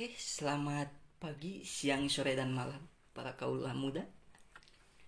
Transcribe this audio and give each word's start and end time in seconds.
Oke, 0.00 0.16
selamat 0.16 0.88
pagi, 1.20 1.60
siang, 1.60 2.08
sore, 2.08 2.32
dan 2.32 2.56
malam 2.56 2.80
para 3.12 3.36
kaula 3.36 3.76
muda. 3.76 4.00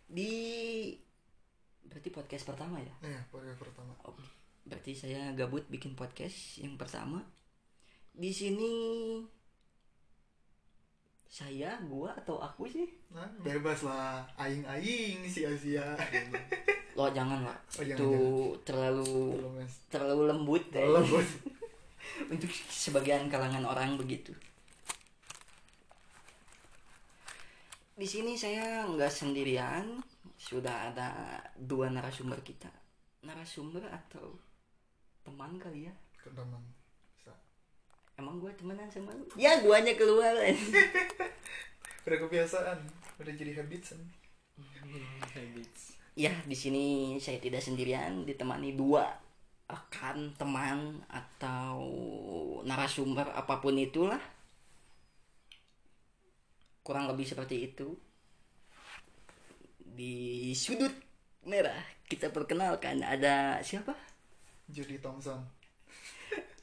Di 0.04 0.28
berarti 1.80 2.12
podcast 2.12 2.44
pertama 2.44 2.76
ya? 2.76 2.92
Iya, 3.00 3.24
podcast 3.32 3.56
pertama. 3.56 3.96
Oke. 4.04 4.20
Berarti 4.68 4.92
saya 4.92 5.32
gabut 5.32 5.64
bikin 5.72 5.96
podcast 5.96 6.60
yang 6.60 6.76
pertama. 6.76 7.24
Di 8.12 8.36
sini 8.36 8.68
saya, 11.24 11.80
gua 11.88 12.12
atau 12.12 12.44
aku 12.44 12.68
sih? 12.68 12.92
Nah, 13.16 13.32
bebas 13.40 13.88
lah. 13.88 14.28
Aing-aing 14.36 15.24
sia-sia. 15.24 15.96
Lo 16.92 17.08
jangan 17.08 17.40
lah. 17.48 17.56
Oh, 17.56 17.80
jangan, 17.80 17.96
Itu 17.96 18.12
terlalu 18.68 19.40
Belum, 19.40 19.52
Mas. 19.56 19.72
terlalu 19.88 20.22
lembut 20.28 20.68
deh. 20.68 20.84
Tolong, 20.84 21.08
Bos. 21.08 21.30
Untuk 22.28 22.52
sebagian 22.68 23.32
kalangan 23.32 23.64
orang 23.64 23.96
begitu. 23.96 24.36
Di 27.92 28.06
sini 28.08 28.34
saya 28.34 28.88
nggak 28.88 29.12
sendirian, 29.12 30.00
sudah 30.36 30.90
ada 30.92 31.38
dua 31.56 31.92
narasumber 31.92 32.40
kita. 32.40 32.72
Narasumber 33.22 33.84
atau 33.88 34.36
teman 35.22 35.60
kali 35.60 35.86
ya? 35.86 35.94
Ke 36.18 36.32
teman. 36.32 36.60
Bisa. 37.14 37.32
Emang 38.18 38.42
gua 38.42 38.50
temenan 38.56 38.88
sama 38.90 39.12
lu? 39.14 39.28
Ya 39.38 39.60
guanya 39.60 39.94
keluar. 39.94 40.34
Udah 42.04 42.18
kebiasaan. 42.26 42.78
Udah 43.22 43.32
jadi 43.36 43.62
habits. 43.62 43.94
kan? 43.94 44.02
habits 45.36 45.92
ya 46.12 46.32
di 46.44 46.56
sini 46.56 47.16
saya 47.16 47.40
tidak 47.40 47.64
sendirian, 47.64 48.28
ditemani 48.28 48.76
dua 48.76 49.08
rekan 49.64 50.36
teman 50.36 51.00
atau 51.08 51.80
narasumber 52.68 53.32
apa 53.32 53.60
pun 53.64 53.76
itulah. 53.80 54.20
Kurang 56.82 57.06
lebih 57.06 57.26
seperti 57.26 57.70
itu. 57.70 57.94
Di 59.78 60.50
sudut 60.54 60.92
merah 61.46 61.78
kita 62.06 62.30
perkenalkan 62.30 63.02
ada 63.02 63.62
siapa? 63.62 63.94
Judy 64.68 64.98
Thompson. 64.98 65.42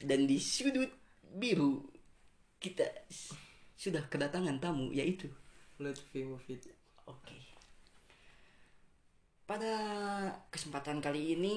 Dan 0.00 0.24
di 0.24 0.40
sudut 0.40 0.88
biru 1.30 1.84
kita 2.60 2.84
sudah 3.80 4.04
kedatangan 4.12 4.60
tamu 4.60 4.92
yaitu 4.92 5.32
Lutfi 5.80 6.20
Mufid 6.28 6.68
Oke. 7.08 7.34
Pada 9.48 9.72
kesempatan 10.52 11.00
kali 11.00 11.34
ini 11.34 11.56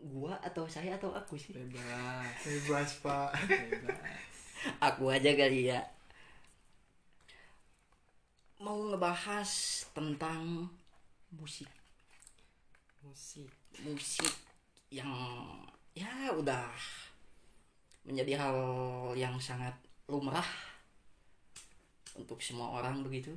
gua 0.00 0.40
atau 0.40 0.64
saya 0.66 0.96
atau 0.96 1.12
aku 1.12 1.36
sih? 1.36 1.52
bebas 1.52 2.34
Bebas, 2.42 2.90
Pak. 3.04 3.30
bebas 3.46 3.98
Aku 4.90 5.12
aja 5.12 5.30
kali 5.36 5.70
ya. 5.70 5.84
Mau 8.70 8.86
ngebahas 8.86 9.50
tentang 9.90 10.70
musik. 11.34 11.66
musik 13.02 13.50
Musik 13.82 14.30
yang 14.94 15.10
ya 15.90 16.30
udah 16.30 16.70
menjadi 18.06 18.38
hal 18.38 18.58
yang 19.18 19.34
sangat 19.42 19.74
lumrah 20.06 20.46
untuk 22.14 22.38
semua 22.38 22.78
orang 22.78 23.02
begitu. 23.02 23.34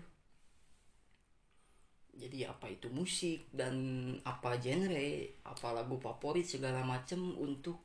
Jadi 2.13 2.45
apa 2.45 2.69
itu 2.69 2.93
musik 2.93 3.49
dan 3.49 3.73
apa 4.21 4.61
genre, 4.61 5.09
apa 5.49 5.67
lagu 5.73 5.97
favorit 5.97 6.45
segala 6.45 6.85
macam 6.85 7.33
untuk 7.41 7.81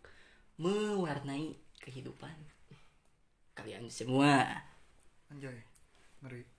mewarnai 0.60 1.56
kehidupan 1.80 2.36
kalian 3.56 3.88
semua. 3.88 4.44
Anjay. 5.32 5.64
Ngeri. 6.20 6.57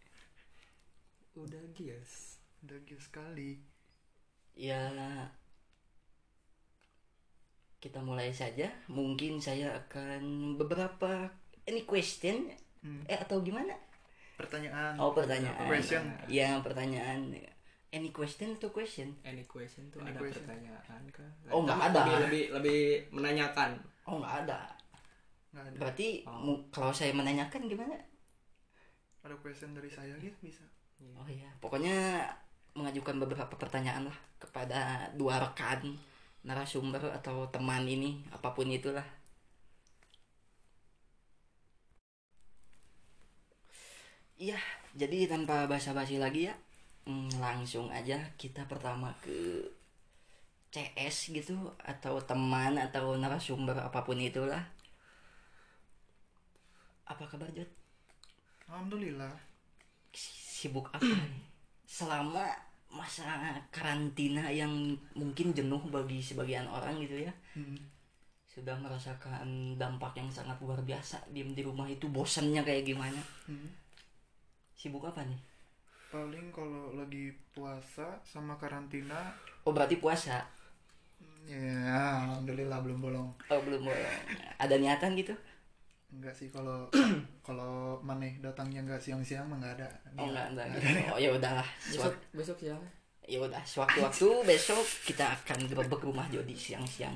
Udah 1.39 1.63
gias 1.71 2.41
Udah 2.59 2.75
gila 2.83 2.99
sekali. 2.99 3.55
Ya 4.51 4.91
kita 7.79 8.03
mulai 8.03 8.35
saja. 8.35 8.67
Mungkin 8.91 9.39
saya 9.39 9.71
akan 9.77 10.53
beberapa 10.55 11.31
any 11.63 11.87
question 11.87 12.51
Hmm. 12.79 13.03
eh 13.07 13.15
atau 13.15 13.43
gimana? 13.43 13.75
Pertanyaan. 14.35 14.95
Oh 14.95 15.11
pertanyaan. 15.11 15.67
Question. 15.67 15.99
Ya 16.31 16.59
pertanyaan. 16.59 17.27
Any 17.91 18.11
question 18.11 18.55
atau 18.55 18.71
question? 18.71 19.19
any 19.21 19.43
question 19.43 19.87
tuh 19.89 19.99
Any 19.99 20.11
ada 20.11 20.19
question. 20.19 20.47
pertanyaan 20.47 21.03
kah 21.11 21.27
Oh, 21.51 21.67
nggak 21.67 21.91
ada. 21.91 22.01
lebih, 22.07 22.15
lebih 22.23 22.43
lebih 22.55 22.81
menanyakan 23.11 23.75
Oh 24.05 24.19
nggak 24.19 24.47
ada. 24.47 24.59
Nggak 25.51 25.63
ada. 25.65 25.75
Berarti 25.75 26.07
Oh. 26.23 26.55
kalau 26.71 26.91
saya 26.91 27.11
menanyakan 27.11 27.67
gimana? 27.67 27.99
Ada 29.23 29.35
question 29.35 29.75
dari 29.75 29.91
saya 29.91 30.15
gitu 30.15 30.39
bisa. 30.39 30.63
Oh 30.99 31.27
iya, 31.27 31.49
pokoknya 31.63 31.95
mengajukan 32.77 33.15
beberapa 33.23 33.55
pertanyaan 33.61 34.03
lah 34.09 34.17
kepada 34.43 34.79
dua 35.19 35.35
rekan 35.43 35.79
narasumber 36.47 37.03
atau 37.19 37.47
teman 37.53 37.83
ini 37.95 38.09
apa 38.35 38.49
pun 38.55 38.67
itulah. 38.71 39.03
Iya, 44.39 44.59
jadi 44.95 45.17
tanpa 45.31 45.67
basa-basi 45.71 46.15
lagi 46.23 46.47
ya, 46.49 46.55
mm, 47.09 47.43
langsung 47.43 47.91
aja 47.91 48.17
kita 48.41 48.61
pertama 48.71 49.11
ke 49.23 49.67
CS 50.73 51.17
gitu 51.37 51.57
atau 51.93 52.15
teman 52.29 52.73
atau 52.85 53.05
narasumber 53.21 53.77
apa 53.87 53.99
pun 54.07 54.17
itulah. 54.29 54.63
Apa 57.11 57.25
kabar 57.27 57.49
Jod? 57.51 57.67
Alhamdulillah. 58.69 59.48
Sibuk 60.59 60.87
apa 60.91 61.07
nih? 61.07 61.41
Selama 61.97 62.43
masa 62.89 63.25
karantina 63.75 64.49
yang 64.51 64.73
mungkin 65.15 65.47
jenuh 65.57 65.81
bagi 65.95 66.19
sebagian 66.19 66.67
orang 66.67 66.95
gitu 67.05 67.15
ya. 67.27 67.33
Hmm. 67.55 67.77
Sudah 68.49 68.75
merasakan 68.83 69.77
dampak 69.79 70.17
yang 70.19 70.27
sangat 70.27 70.57
luar 70.59 70.81
biasa. 70.83 71.21
Diem 71.31 71.53
di 71.55 71.61
rumah 71.63 71.87
itu 71.87 72.09
bosannya 72.09 72.61
kayak 72.67 72.83
gimana? 72.83 73.21
Hmm. 73.47 73.69
Sibuk 74.75 75.05
apa 75.05 75.21
nih? 75.23 75.39
Paling 76.09 76.49
kalau 76.49 76.97
lagi 76.97 77.29
puasa 77.53 78.17
sama 78.25 78.57
karantina, 78.57 79.37
Oh 79.61 79.71
berarti 79.71 80.01
puasa. 80.01 80.41
ya 81.45 82.25
alhamdulillah 82.25 82.81
belum 82.81 82.99
bolong. 83.01 83.29
Oh 83.53 83.59
belum 83.61 83.81
boleh. 83.85 84.09
Ada 84.57 84.75
niatan 84.81 85.13
gitu? 85.17 85.33
Enggak 86.09 86.33
sih 86.33 86.49
kalau 86.49 86.89
kalau 87.47 88.01
maneh 88.01 88.41
datangnya 88.41 88.81
enggak 88.81 89.01
siang-siang 89.01 89.45
mah 89.45 89.61
enggak 89.61 89.73
ada. 89.81 89.87
Oh 90.17 90.25
enggak, 90.25 90.47
enggak 90.53 90.65
gitu. 90.73 90.87
Oh 91.13 91.19
ya 91.21 91.29
udahlah. 91.33 91.67
besok 91.89 92.13
besok 92.33 92.57
siapa 92.57 92.87
Ya 93.29 93.37
udah, 93.37 93.61
sewaktu-waktu 93.61 94.25
besok 94.41 94.81
kita 95.05 95.21
akan 95.21 95.69
gerebek 95.69 96.01
rumah 96.01 96.25
Jody 96.33 96.57
siang-siang. 96.57 97.13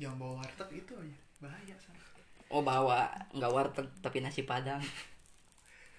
Jangan 0.00 0.16
bawa 0.16 0.40
warteg 0.40 0.80
itu 0.80 0.92
aja. 0.96 1.18
Bahaya 1.44 1.76
san. 1.76 1.92
Oh 2.48 2.64
bawa 2.64 3.12
nggak 3.36 3.52
warteg 3.52 3.84
tapi 4.00 4.24
nasi 4.24 4.48
padang. 4.48 4.80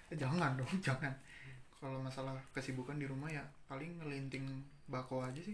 Eh, 0.10 0.18
jangan 0.18 0.58
dong, 0.58 0.74
jangan. 0.90 1.14
Kalau 1.78 2.02
masalah 2.02 2.34
kesibukan 2.50 2.98
di 2.98 3.06
rumah 3.06 3.30
ya 3.30 3.46
paling 3.70 4.02
ngelinting 4.02 4.50
bako 4.90 5.22
aja 5.22 5.38
sih. 5.38 5.54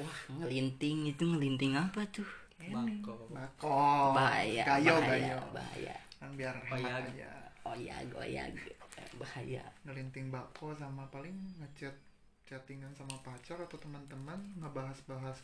Wah 0.00 0.16
ngelinting 0.40 1.12
itu 1.12 1.20
ngelinting 1.20 1.76
apa 1.76 2.08
tuh? 2.08 2.28
Bangko 2.68 3.16
Bako. 3.32 4.12
bahaya 4.12 4.62
Gayo, 4.68 5.00
bahaya 5.00 5.32
gayo. 5.32 5.38
bahaya. 5.56 5.96
Kan 6.20 6.30
biar 6.36 6.54
hemat 6.68 7.00
aja. 7.08 7.30
oh 7.64 7.74
iya 7.76 7.96
goyag. 8.12 8.52
Eh, 9.00 9.10
bahaya. 9.16 9.64
Ngelinting 9.88 10.28
bako 10.28 10.76
sama 10.76 11.08
paling 11.08 11.32
ngechat 11.56 11.96
chattingan 12.44 12.92
sama 12.92 13.16
pacar 13.24 13.56
atau 13.56 13.78
teman-teman 13.80 14.36
ngebahas-bahas 14.60 15.40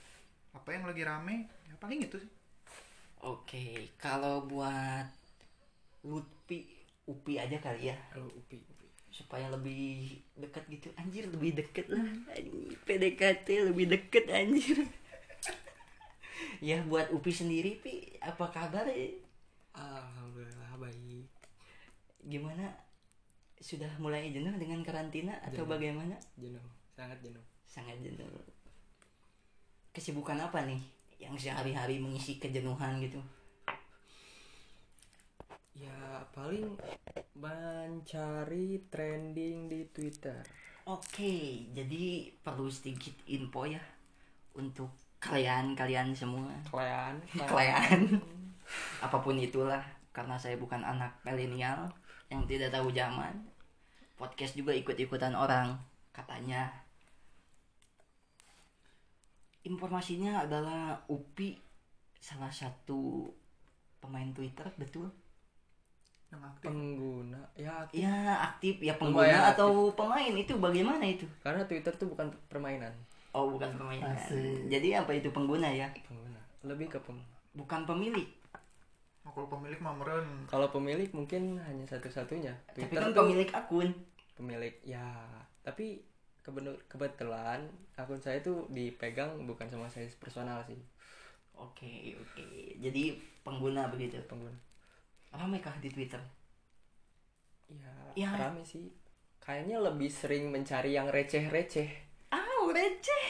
apa 0.53 0.69
yang 0.69 0.85
lagi 0.85 1.03
rame. 1.09 1.49
Ya 1.65 1.75
paling 1.81 2.05
itu 2.05 2.21
sih. 2.21 2.33
Oke 3.25 3.89
kalau 3.97 4.45
buat 4.45 5.09
Lutfi 6.05 6.69
Upi 7.07 7.39
aja 7.39 7.57
kali 7.63 7.89
ya. 7.89 7.97
Kalau 8.11 8.27
upi 8.35 8.59
upi. 8.61 8.87
Supaya 9.15 9.47
lebih 9.49 10.19
dekat 10.37 10.67
gitu. 10.69 10.91
Anjir 10.99 11.31
lebih 11.31 11.55
deket 11.55 11.87
lah. 11.89 12.03
Anjir, 12.35 12.75
PDKT 12.83 13.47
lebih 13.73 13.87
deket 13.89 14.27
anjir 14.29 14.85
ya 16.61 16.81
buat 16.87 17.13
Upi 17.13 17.33
sendiri 17.33 17.79
Pi 17.81 18.17
apa 18.21 18.49
kabar 18.53 18.89
alhamdulillah 19.77 20.73
baik. 20.81 21.29
Gimana? 22.27 22.67
Sudah 23.57 23.89
mulai 24.01 24.29
jenuh 24.33 24.53
dengan 24.61 24.85
karantina 24.85 25.37
atau 25.41 25.65
Jenuh. 25.65 25.73
bagaimana? 25.73 26.17
Jenuh 26.37 26.65
sangat 26.97 27.21
jenuh. 27.21 27.45
Sangat 27.69 27.97
jenuh. 28.01 28.29
Kesibukan 29.93 30.41
apa 30.41 30.65
nih 30.65 30.81
yang 31.21 31.37
sehari-hari 31.37 32.01
mengisi 32.01 32.41
kejenuhan 32.41 32.97
gitu? 33.05 33.21
Ya 35.77 36.25
paling 36.33 36.73
mencari 37.37 38.81
trending 38.89 39.69
di 39.69 39.85
Twitter. 39.93 40.41
Oke, 40.89 41.69
jadi 41.77 42.33
perlu 42.41 42.73
sedikit 42.73 43.13
info 43.29 43.69
ya 43.69 43.83
untuk 44.57 44.89
kalian 45.19 45.73
kalian 45.75 46.13
semua 46.13 46.49
kalian 46.73 47.15
kalian 47.49 48.01
apa 49.01 49.17
pun 49.23 49.39
itulah 49.39 49.81
karena 50.11 50.35
saya 50.41 50.57
bukan 50.57 50.81
anak 50.81 51.13
milenial 51.23 51.93
yang 52.33 52.43
tidak 52.49 52.73
tahu 52.75 52.91
zaman. 52.91 53.31
Podcast 54.17 54.57
juga 54.57 54.73
ikut-ikutan 54.73 55.37
orang 55.37 55.77
katanya. 56.11 56.73
Informasinya 59.67 60.47
adalah 60.47 60.97
Upi 61.07 61.59
salah 62.17 62.51
satu 62.51 63.29
pemain 64.01 64.31
Twitter 64.33 64.67
betul? 64.81 65.11
yang 66.27 66.43
aktif 66.43 66.67
pengguna 66.75 67.39
ya 67.55 67.71
aktif. 67.87 68.03
Ya 68.03 68.19
aktif 68.43 68.75
ya 68.83 68.95
Lumayan 68.99 69.01
pengguna 69.15 69.39
aktif. 69.47 69.53
atau 69.55 69.71
pemain 69.95 70.35
itu 70.35 70.53
bagaimana 70.59 71.05
itu? 71.07 71.27
karena 71.39 71.63
Twitter 71.71 71.95
tuh 71.95 72.11
bukan 72.11 72.27
permainan 72.51 72.91
Oh 73.37 73.53
bukan 73.53 73.69
pemain. 73.77 74.01
Asik. 74.09 74.65
Jadi 74.67 74.89
apa 74.93 75.13
itu 75.13 75.29
pengguna 75.29 75.69
ya? 75.69 75.89
pengguna 76.09 76.41
lebih 76.65 76.89
ke 76.89 76.99
pem 76.99 77.21
Bukan 77.53 77.85
pemilik. 77.85 78.25
oh, 79.23 79.31
kalau 79.31 79.49
pemilik 79.51 79.79
mah 79.79 79.93
meren 79.93 80.27
kalau 80.47 80.69
pemilik 80.71 81.11
mungkin 81.11 81.59
hanya 81.61 81.85
satu-satunya 81.85 82.55
Tapi 82.71 82.87
Twitter 82.87 83.03
kan 83.03 83.13
pemilik 83.13 83.49
akun. 83.53 83.89
pemilik 84.33 84.75
ya 84.83 85.05
tapi 85.61 85.99
kebetulan 86.87 87.61
akun 87.95 88.21
saya 88.21 88.39
tuh 88.39 88.71
dipegang 88.71 89.35
bukan 89.43 89.67
sama 89.67 89.87
saya 89.87 90.07
personal 90.17 90.63
sih 90.63 90.79
Oke 91.57 92.15
oke. 92.15 92.45
Jadi 92.79 93.17
pengguna 93.43 93.89
begitu. 93.89 94.21
pengguna 94.25 94.55
Ramai 95.33 95.59
kah 95.59 95.75
di 95.81 95.89
Twitter? 95.89 96.21
ya, 97.67 97.93
Ya. 98.15 98.31
rame 98.33 98.63
sih 98.63 98.93
kayaknya 99.39 99.83
lebih 99.83 100.09
sering 100.09 100.49
mencari 100.49 100.95
yang 100.95 101.11
receh-receh 101.11 102.06
Receh. 102.69 103.25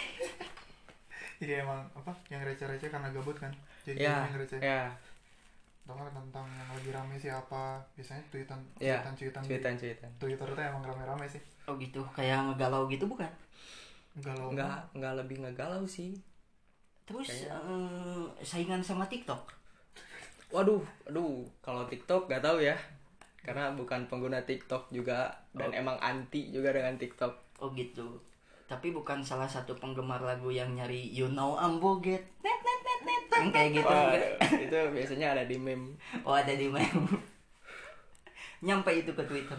jadi 1.36 1.60
emang 1.60 1.84
apa 1.92 2.12
yang 2.26 2.40
receh-receh 2.42 2.88
karena 2.88 3.08
gabut 3.10 3.36
kan 3.36 3.52
jadi 3.82 3.98
ya 4.02 4.24
yang 4.24 4.36
receh 4.36 4.56
ya 4.58 4.88
Atau 5.82 5.94
nggak 5.94 6.10
tentang 6.10 6.46
yang 6.48 6.68
lagi 6.68 6.90
rame 6.90 7.14
siapa 7.14 7.62
biasanya 7.94 8.22
tweetan 8.26 8.58
ya 8.76 8.98
tweetan 8.98 9.14
tweetan 9.14 9.42
cuitan-cuitan 9.44 10.10
Twitter 10.16 10.48
tuh 10.48 10.64
emang 10.64 10.82
rame-rame 10.82 11.26
sih 11.26 11.42
Oh 11.66 11.74
gitu. 11.76 11.98
Kayak 12.12 12.46
ngegalau 12.46 12.86
gitu 12.86 13.04
bukan? 13.04 13.26
galau 14.16 14.48
nggak 14.50 14.96
nggak 14.96 15.12
lebih 15.18 15.36
ngegalau 15.40 15.84
sih 15.84 16.16
Terus 17.04 17.28
Kayak- 17.28 17.62
eh, 17.62 18.24
saingan 18.40 18.80
sama 18.80 19.04
TikTok. 19.04 19.44
waduh 20.48 20.80
aduh 21.04 21.44
kalau 21.60 21.84
TikTok 21.84 22.26
nggak 22.26 22.40
tahu 22.40 22.58
ya 22.60 22.74
karena 23.40 23.70
bukan 23.70 24.06
pengguna 24.06 24.40
TikTok 24.40 24.88
juga 24.88 25.30
dan 25.52 25.68
Oh. 25.68 25.76
emang 25.76 25.98
anti 26.00 26.48
juga 26.48 26.72
dengan 26.72 26.96
TikTok 26.96 27.34
Oh 27.56 27.70
gitu. 27.72 28.18
Tapi 28.66 28.90
bukan 28.90 29.22
salah 29.22 29.46
satu 29.46 29.72
penggemar 29.72 30.18
lagu 30.18 30.50
yang 30.50 30.74
nyari 30.74 31.06
You 31.08 31.30
Know 31.30 31.54
I'm 31.54 31.78
Boget. 31.78 32.22
Net 32.42 32.58
net 32.58 32.80
net 32.82 33.00
net. 33.02 33.22
Yang 33.30 33.48
kayak 33.50 33.70
gitu. 33.72 33.86
Wah, 33.86 34.02
enggak? 34.10 34.60
itu 34.60 34.78
biasanya 34.90 35.26
ada 35.32 35.44
di 35.44 35.56
meme 35.56 35.94
Oh 36.20 36.34
ada 36.34 36.50
di 36.50 36.66
meme. 36.66 37.14
Nyampe 38.58 38.90
itu 38.92 39.12
ke 39.12 39.22
Twitter. 39.22 39.58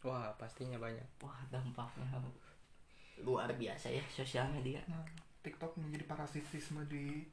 wah 0.00 0.30
pastinya 0.38 0.78
banyak 0.78 1.02
Wah 1.18 1.34
dampaknya 1.50 2.06
luar 3.18 3.50
biasa 3.50 3.90
ya 3.90 3.98
sosial 4.06 4.46
media. 4.48 4.78
Nah, 4.86 5.02
TikTok 5.42 5.74
menjadi 5.76 6.06
parasitisme 6.06 6.78
di 6.86 7.26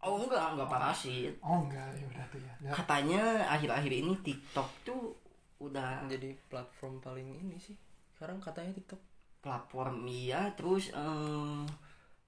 Oh 0.00 0.16
enggak, 0.16 0.56
enggak 0.56 0.64
parasit. 0.66 1.36
oh 1.44 1.60
enggak 1.60 1.92
ya 1.92 2.04
udah 2.08 2.24
tuh 2.32 2.40
ya 2.40 2.52
Ya, 2.64 2.72
Katanya 2.72 3.22
akhir-akhir 3.46 3.92
ini 3.92 4.16
TikTok 4.24 4.68
tuh 4.80 5.12
udah 5.60 6.00
jadi 6.08 6.32
platform 6.48 7.04
paling 7.04 7.28
ini 7.36 7.60
sih 7.60 7.76
sekarang 8.10 8.40
katanya 8.40 8.72
TikTok 8.72 8.96
platform 9.40 10.04
iya 10.04 10.52
terus 10.54 10.92
eh, 10.92 11.64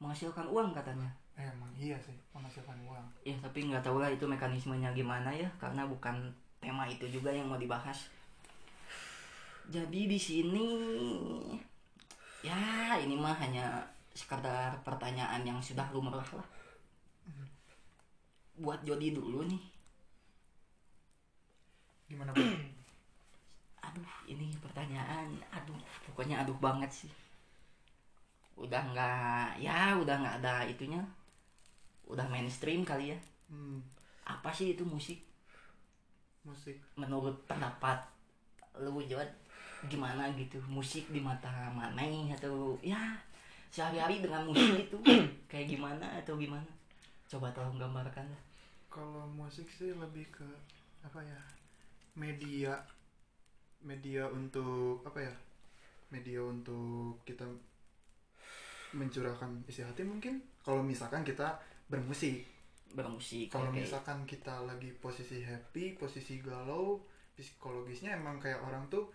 menghasilkan 0.00 0.48
uang 0.48 0.72
katanya. 0.74 1.08
emang 1.32 1.72
iya 1.80 1.96
sih 1.96 2.12
menghasilkan 2.36 2.76
uang 2.84 3.06
Ya 3.24 3.32
tapi 3.40 3.64
nggak 3.64 3.80
tahu 3.80 4.04
lah 4.04 4.12
itu 4.12 4.28
mekanismenya 4.28 4.92
gimana 4.92 5.32
ya 5.32 5.48
karena 5.56 5.88
bukan 5.88 6.28
tema 6.60 6.84
itu 6.84 7.08
juga 7.08 7.32
yang 7.32 7.48
mau 7.48 7.56
dibahas. 7.56 8.12
Jadi 9.72 10.10
di 10.10 10.18
sini 10.20 10.68
ya 12.44 12.98
ini 13.00 13.16
mah 13.16 13.32
hanya 13.38 13.80
sekadar 14.12 14.76
pertanyaan 14.84 15.40
yang 15.46 15.56
sudah 15.62 15.88
lumrah 15.94 16.26
lah. 16.36 16.48
Buat 18.60 18.84
Jody 18.84 19.16
dulu 19.16 19.48
nih. 19.48 19.62
gimana 22.12 22.28
Aduh, 23.92 24.08
ini 24.24 24.48
pertanyaan. 24.64 25.28
Aduh, 25.52 25.76
pokoknya 26.08 26.40
aduh 26.40 26.56
banget 26.56 26.88
sih. 27.04 27.12
Udah 28.56 28.80
nggak, 28.92 29.60
ya 29.60 29.92
udah 30.00 30.16
nggak 30.22 30.36
ada 30.40 30.64
itunya. 30.64 31.00
Udah 32.08 32.24
mainstream 32.32 32.84
kali 32.88 33.12
ya. 33.12 33.18
hmm, 33.52 33.80
Apa 34.24 34.48
sih 34.48 34.72
itu 34.72 34.84
musik? 34.88 35.20
musik 36.42 36.80
Menurut 36.96 37.36
pendapat 37.44 38.00
lu 38.80 39.04
Jod, 39.04 39.28
gimana 39.92 40.32
gitu? 40.40 40.56
Musik 40.66 41.04
di 41.12 41.20
mata 41.20 41.68
Maneh 41.76 42.32
atau 42.32 42.80
ya 42.80 42.98
sehari-hari 43.68 44.24
dengan 44.24 44.48
musik 44.48 44.88
itu 44.88 44.96
kayak 45.50 45.68
gimana 45.68 46.06
atau 46.24 46.34
gimana? 46.40 46.66
Coba 47.28 47.52
tolong 47.52 47.76
gambarkan 47.76 48.24
kalau 48.92 49.24
musik 49.32 49.64
sih 49.72 49.96
lebih 49.96 50.28
ke 50.28 50.44
apa 51.00 51.24
ya 51.24 51.40
media 52.12 52.76
media 53.82 54.26
untuk 54.30 55.02
apa 55.02 55.18
ya 55.22 55.34
media 56.12 56.40
untuk 56.44 57.22
kita 57.24 57.44
mencurahkan 58.92 59.64
isi 59.66 59.80
hati 59.80 60.04
mungkin? 60.04 60.40
Kalau 60.60 60.84
misalkan 60.84 61.24
kita 61.24 61.56
bermusik. 61.88 62.44
Bermusik. 62.92 63.48
kalau 63.48 63.72
oke. 63.72 63.80
misalkan 63.80 64.28
kita 64.28 64.68
lagi 64.68 64.92
posisi 65.00 65.40
happy 65.40 65.96
posisi 65.96 66.44
galau 66.44 67.00
psikologisnya 67.32 68.20
emang 68.20 68.36
kayak 68.36 68.60
orang 68.60 68.84
tuh 68.92 69.08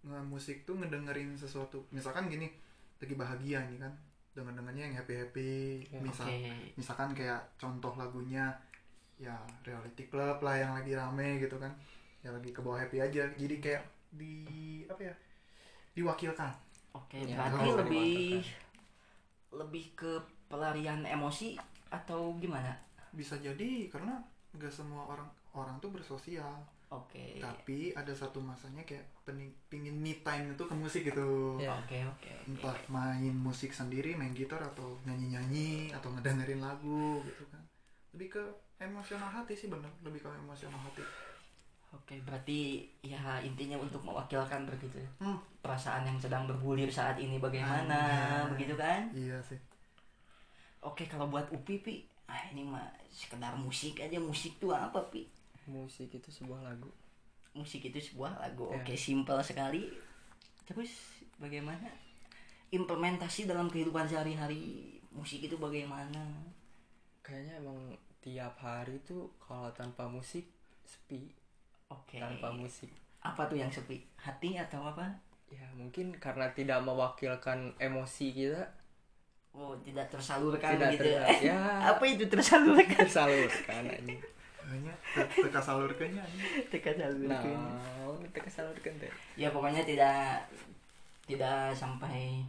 nge-musik 0.00 0.64
tuh 0.64 0.80
ngedengerin 0.80 1.36
sesuatu. 1.36 1.84
Misalkan 1.92 2.32
gini 2.32 2.48
lagi 2.96 3.12
bahagia 3.12 3.60
nih 3.68 3.78
kan 3.84 3.92
dengan 4.32 4.56
dengannya 4.56 4.88
yang 4.88 4.96
happy 4.96 5.14
happy 5.20 5.52
Ya, 5.92 6.00
misal 6.00 6.28
misalkan 6.72 7.12
kayak 7.12 7.44
contoh 7.60 7.92
lagunya 8.00 8.48
ya 9.20 9.36
reality 9.62 10.08
club 10.08 10.40
lah 10.40 10.56
yang 10.56 10.72
lagi 10.72 10.96
rame 10.96 11.36
gitu 11.38 11.60
kan 11.60 11.70
ya 12.22 12.30
lagi 12.30 12.50
ke 12.50 12.60
bawah 12.62 12.78
happy 12.78 12.98
aja 12.98 13.26
jadi 13.34 13.54
kayak 13.58 13.82
di 14.12 14.34
apa 14.86 15.02
ya 15.02 15.14
diwakilkan 15.92 16.52
Oke, 16.92 17.24
Ya, 17.24 17.40
berarti 17.40 17.68
lebih 17.72 18.44
lebih 19.52 19.84
ke 19.96 20.12
pelarian 20.46 21.04
emosi 21.04 21.56
atau 21.88 22.36
gimana? 22.36 22.72
bisa 23.12 23.36
jadi 23.36 23.88
karena 23.88 24.16
nggak 24.52 24.72
semua 24.72 25.04
orang 25.04 25.28
orang 25.52 25.76
tuh 25.80 25.92
bersosial 25.92 26.52
Oke. 26.88 27.36
tapi 27.36 27.92
ada 27.92 28.12
satu 28.12 28.40
masanya 28.40 28.80
kayak 28.84 29.04
pening, 29.24 29.52
pingin 29.68 29.96
me 29.96 30.20
time 30.20 30.52
itu 30.52 30.64
ke 30.64 30.72
musik 30.72 31.04
gitu 31.04 31.56
Ya. 31.56 31.72
Oke, 31.76 32.00
oke, 32.04 32.28
oke. 32.28 32.48
entah 32.56 32.76
main 32.88 33.32
musik 33.32 33.72
sendiri 33.72 34.16
main 34.16 34.32
gitar 34.32 34.60
atau 34.60 34.96
nyanyi 35.04 35.32
nyanyi 35.32 35.70
atau 35.92 36.08
ngedengerin 36.12 36.60
lagu 36.60 37.20
gitu 37.24 37.44
kan 37.48 37.60
lebih 38.12 38.36
ke 38.36 38.42
emosional 38.76 39.28
hati 39.28 39.52
sih 39.52 39.68
bener 39.68 39.88
lebih 40.04 40.20
ke 40.20 40.28
emosional 40.28 40.80
hati 40.80 41.04
Oke, 41.92 42.16
berarti 42.24 42.88
ya 43.04 43.38
intinya 43.44 43.76
untuk 43.76 44.00
mewakilkan 44.00 44.64
begitu 44.64 44.96
ya. 44.96 45.10
hmm, 45.20 45.38
perasaan 45.60 46.08
yang 46.08 46.16
sedang 46.16 46.48
bergulir 46.48 46.88
saat 46.88 47.20
ini 47.20 47.36
bagaimana, 47.36 48.48
begitu 48.48 48.72
kan? 48.76 49.12
iya 49.12 49.36
sih 49.44 49.60
Oke, 50.82 51.06
kalau 51.06 51.30
buat 51.30 51.46
Upi, 51.54 51.78
Pi, 51.78 52.02
ah 52.26 52.42
ini 52.50 52.66
mah 52.66 52.82
sekedar 53.06 53.54
musik 53.54 54.02
aja. 54.02 54.18
Musik 54.18 54.58
tuh 54.58 54.74
apa, 54.74 54.98
Pi? 55.12 55.30
musik 55.62 56.10
itu 56.10 56.26
sebuah 56.26 56.58
lagu 56.66 56.90
Musik 57.54 57.86
itu 57.86 58.00
sebuah 58.02 58.34
lagu. 58.42 58.66
Ya. 58.72 58.82
Oke, 58.82 58.98
simpel 58.98 59.38
sekali. 59.44 59.86
Terus 60.66 61.22
bagaimana 61.38 61.86
implementasi 62.72 63.44
dalam 63.46 63.68
kehidupan 63.68 64.08
sehari-hari 64.08 64.96
musik 65.12 65.44
itu 65.44 65.54
bagaimana? 65.60 66.24
kayaknya 67.22 67.62
emang 67.62 67.78
tiap 68.18 68.58
hari 68.58 68.98
tuh 69.06 69.30
kalau 69.38 69.70
tanpa 69.70 70.10
musik 70.10 70.42
sepi 70.82 71.30
Oke. 71.92 72.16
tanpa 72.16 72.48
musik 72.50 72.88
Apa 73.20 73.46
tuh 73.46 73.54
yang 73.54 73.68
sepi? 73.68 74.02
Hati 74.16 74.56
atau 74.56 74.82
apa? 74.82 75.06
ya 75.46 75.68
mungkin 75.76 76.16
karena 76.16 76.48
tidak 76.50 76.80
mewakilkan 76.80 77.76
emosi 77.76 78.32
kita 78.32 78.64
Oh, 79.52 79.76
tidak 79.84 80.08
tersalurkan 80.08 80.80
tidak 80.80 80.96
gitu. 80.96 81.12
ya 81.44 81.60
apa 81.92 82.00
itu 82.02 82.24
tersalurkan? 82.24 83.04
tersalurkan 83.04 83.84
kayaknya 83.84 84.94
te- 85.12 85.28
teka 85.44 85.60
salurkannya 85.60 86.24
ini 86.24 86.44
Teka 86.72 86.90
salurkan. 86.96 87.52
nah 87.52 88.16
tersalurkan 88.32 88.94
teh 88.96 89.12
ya 89.36 89.52
pokoknya 89.52 89.84
tidak 89.84 90.40
tidak 91.28 91.76
sampai 91.76 92.48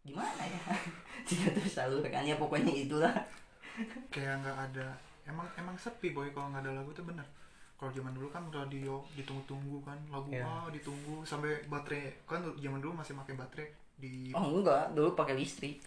gimana 0.00 0.44
ya 0.44 0.60
tidak 1.28 1.56
tersalurkan 1.56 2.20
ya 2.20 2.36
pokoknya 2.36 2.72
itulah 2.74 3.14
kayak 4.08 4.40
nggak 4.40 4.58
ada 4.68 4.92
emang 5.24 5.48
emang 5.56 5.76
sepi 5.76 6.12
boy 6.12 6.28
kalau 6.32 6.52
nggak 6.52 6.68
ada 6.68 6.72
lagu 6.76 6.92
tuh 6.92 7.04
bener 7.04 7.24
kalau 7.80 7.88
zaman 7.96 8.12
dulu 8.12 8.28
kan 8.28 8.44
radio 8.52 9.00
ditunggu-tunggu 9.16 9.80
kan 9.80 9.96
lagu 10.12 10.28
Iya. 10.28 10.44
A 10.44 10.68
ditunggu 10.68 11.24
sampai 11.24 11.64
baterai 11.64 12.12
kan 12.28 12.44
zaman 12.60 12.84
dulu 12.84 12.92
masih 13.00 13.16
pakai 13.16 13.40
baterai 13.40 13.72
di 13.96 14.36
oh 14.36 14.60
enggak 14.60 14.92
dulu 14.92 15.16
pakai 15.16 15.40
listrik. 15.40 15.80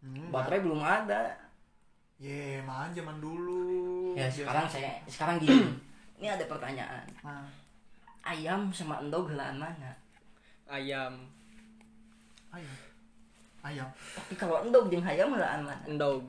Hmm, 0.00 0.32
baterai 0.32 0.64
belum 0.64 0.80
ada. 0.80 1.36
Ye, 2.16 2.64
malah 2.64 2.88
zaman 2.96 3.20
dulu. 3.20 4.16
Ya 4.16 4.24
biasa. 4.24 4.40
sekarang 4.40 4.66
saya 4.72 4.90
sekarang 5.04 5.36
gini 5.36 5.68
ini 6.16 6.32
ada 6.32 6.48
pertanyaan. 6.48 7.04
Nah, 7.20 7.44
ayam 8.24 8.72
sama 8.72 9.04
endog 9.04 9.28
helaan 9.28 9.60
mana? 9.60 9.92
Ayam. 10.64 11.12
Ayam? 12.48 12.76
Ayam. 13.60 13.88
Tapi 14.16 14.32
kalau 14.32 14.64
endog 14.64 14.88
jeung 14.88 15.04
ayam 15.04 15.36
helaan 15.36 15.60
mana? 15.60 15.84
Endog 15.84 16.24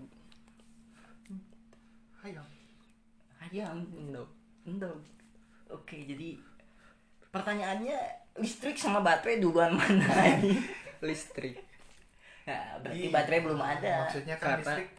ayam 2.28 2.48
ayam 3.40 3.78
endog 3.96 4.28
endog 4.68 5.00
oke 5.68 5.96
jadi 5.96 6.36
pertanyaannya 7.28 7.98
listrik 8.38 8.78
sama 8.78 9.02
baterai 9.02 9.42
duluan 9.42 9.74
mana? 9.74 10.06
Listrik. 11.08 11.58
Nah, 12.46 12.78
berarti 12.82 13.06
Iya. 13.06 13.14
baterai 13.14 13.40
belum 13.44 13.62
ada. 13.62 13.94
Maksudnya 14.06 14.36
kan 14.38 14.58
Karena- 14.58 14.78
listrik 14.78 14.90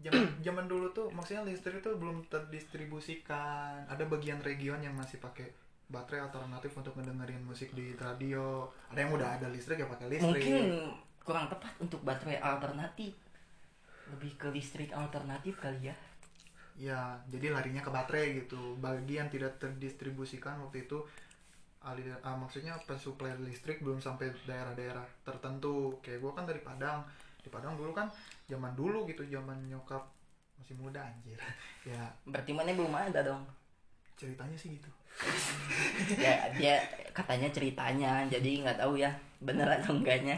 zaman 0.00 0.26
zaman 0.40 0.64
dulu 0.66 0.86
tuh 0.90 1.06
maksudnya 1.10 1.42
listrik 1.42 1.80
tuh 1.80 1.94
belum 1.96 2.26
terdistribusikan. 2.26 3.86
Ada 3.86 4.04
bagian 4.06 4.38
region 4.40 4.78
yang 4.78 4.94
masih 4.94 5.18
pakai 5.18 5.50
baterai 5.86 6.22
alternatif 6.22 6.70
untuk 6.72 6.94
ngedengerin 6.94 7.42
musik 7.42 7.70
di 7.72 7.94
radio. 7.94 8.68
Ada 8.90 8.98
yang 9.00 9.12
udah 9.14 9.28
ada 9.38 9.46
listrik 9.48 9.78
ya 9.78 9.86
pakai 9.86 10.06
listrik. 10.08 10.28
Mungkin 10.38 10.64
kurang 11.20 11.46
tepat 11.46 11.72
untuk 11.78 12.00
baterai 12.02 12.38
alternatif. 12.38 13.14
Lebih 14.10 14.32
ke 14.36 14.48
listrik 14.50 14.90
alternatif 14.90 15.58
kali 15.58 15.86
ya 15.86 15.94
ya 16.78 17.18
jadi 17.30 17.54
larinya 17.54 17.82
ke 17.82 17.90
baterai 17.90 18.44
gitu. 18.44 18.76
Bagi 18.78 19.18
yang 19.18 19.32
tidak 19.32 19.58
terdistribusikan 19.58 20.60
waktu 20.62 20.86
itu 20.86 21.00
alir 21.80 22.12
ah, 22.20 22.36
maksudnya 22.36 22.76
pensuplai 22.84 23.32
listrik 23.40 23.80
belum 23.80 23.98
sampai 23.98 24.28
daerah-daerah 24.44 25.04
tertentu. 25.24 25.96
Kayak 26.04 26.20
gue 26.20 26.32
kan 26.36 26.44
dari 26.44 26.60
Padang. 26.60 27.00
Di 27.40 27.48
Padang 27.48 27.74
dulu 27.74 27.96
kan 27.96 28.12
zaman 28.46 28.76
dulu 28.76 29.08
gitu 29.08 29.24
zaman 29.24 29.56
nyokap 29.66 30.04
masih 30.60 30.76
muda 30.76 31.00
anjir. 31.00 31.40
Ya. 31.88 32.12
Berarti 32.28 32.52
mana 32.52 32.76
belum 32.76 32.92
ada 32.92 33.24
dong. 33.24 33.42
Ceritanya 34.20 34.56
sih 34.60 34.76
gitu. 34.76 34.90
Ya 36.20 36.52
dia 36.54 36.84
katanya 37.16 37.48
ceritanya 37.50 38.28
jadi 38.28 38.50
nggak 38.62 38.78
tahu 38.84 39.00
ya 39.00 39.10
bener 39.40 39.64
atau 39.80 39.96
enggaknya. 39.96 40.36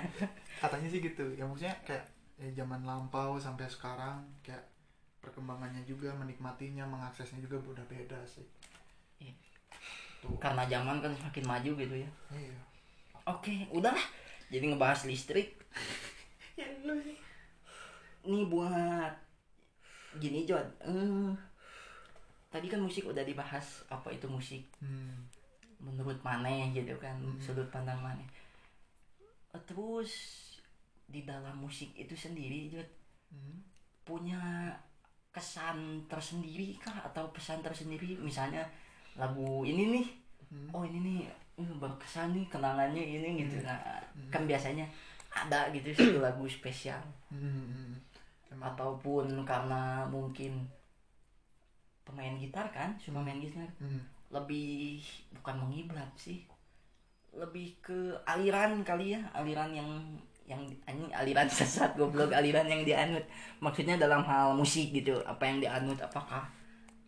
Katanya 0.63 0.87
sih 0.87 1.03
gitu. 1.03 1.27
Ya 1.35 1.43
maksudnya 1.43 1.75
kayak 1.83 2.07
ya, 2.39 2.63
zaman 2.63 2.87
lampau 2.87 3.35
sampai 3.39 3.67
sekarang 3.67 4.23
kayak 4.47 4.63
perkembangannya 5.23 5.87
juga 5.87 6.11
menikmatinya 6.13 6.83
mengaksesnya 6.85 7.39
juga 7.41 7.63
udah 7.63 7.87
beda 7.87 8.19
sih. 8.27 8.45
Iya. 9.23 9.33
tuh. 10.19 10.35
Karena 10.39 10.67
zaman 10.67 10.99
kan 10.99 11.15
semakin 11.15 11.45
maju 11.47 11.71
gitu 11.79 11.95
ya. 11.97 12.11
Iya. 12.31 12.59
Oke 13.25 13.71
udahlah. 13.71 14.03
Jadi 14.51 14.65
ngebahas 14.69 15.07
listrik. 15.07 15.55
Ya 16.53 16.69
lu 16.85 16.93
sih. 17.01 17.17
Nih 18.29 18.45
buat 18.45 19.15
gini 20.21 20.45
John. 20.45 20.69
Eh, 20.85 21.33
tadi 22.53 22.69
kan 22.69 22.77
musik 22.77 23.09
udah 23.09 23.25
dibahas 23.25 23.81
apa 23.89 24.13
itu 24.13 24.29
musik? 24.29 24.61
Hmm. 24.79 25.25
menurut 25.83 26.15
mana 26.23 26.47
gitu 26.71 26.95
kan 27.03 27.19
Hmm. 27.19 27.41
sudut 27.43 27.67
pandang 27.73 27.99
mana? 27.99 28.23
Terus 29.67 30.13
di 31.05 31.27
dalam 31.27 31.59
musik 31.59 31.91
itu 31.93 32.15
sendiri 32.15 32.71
Jod, 32.71 32.87
Hmm. 33.33 33.65
punya 34.05 34.71
kesan 35.33 36.05
tersendiri 36.07 36.77
kah? 36.79 36.95
Atau 37.09 37.33
pesan 37.33 37.65
tersendiri? 37.65 38.21
Misalnya 38.21 38.63
lagu 39.17 39.65
ini 39.65 39.99
nih. 39.99 40.07
Hmm. 40.53 40.69
oh 40.77 40.85
ini 40.85 41.01
nih. 41.01 41.19
Berkesan 41.81 42.37
nih 42.37 42.47
kenangannya 42.53 43.01
ini 43.01 43.45
gitu. 43.45 43.65
Nah 43.65 43.81
kan 44.29 44.45
biasanya 44.45 44.85
ada 45.33 45.73
gitu 45.73 45.89
satu 45.97 46.21
lagu 46.21 46.45
spesial. 46.45 47.01
Hmm, 47.33 47.41
hmm, 47.41 47.67
hmm. 47.73 47.93
Emang. 48.53 48.77
Ataupun 48.77 49.49
karena 49.49 50.05
mungkin 50.07 50.69
pemain 52.05 52.37
gitar 52.37 52.69
kan 52.69 52.93
cuma 53.01 53.25
main 53.25 53.41
gitar. 53.41 53.67
Hmm. 53.81 54.05
lebih 54.33 55.05
bukan 55.41 55.61
mengiblat 55.61 56.09
sih. 56.17 56.45
Lebih 57.37 57.81
ke 57.85 58.17
aliran 58.25 58.81
kali 58.81 59.13
ya 59.17 59.21
aliran 59.37 59.73
yang 59.77 59.91
yang 60.47 60.63
ini 60.67 61.09
aliran 61.15 61.49
sesat 61.57 61.95
goblok 61.95 62.35
aliran 62.35 62.67
yang 62.67 62.83
dianut. 62.83 63.25
Maksudnya 63.63 63.99
dalam 63.99 64.23
hal 64.27 64.55
musik 64.57 64.91
gitu 64.93 65.21
apa 65.25 65.43
yang 65.47 65.59
dianut 65.63 65.99
apakah? 66.03 66.49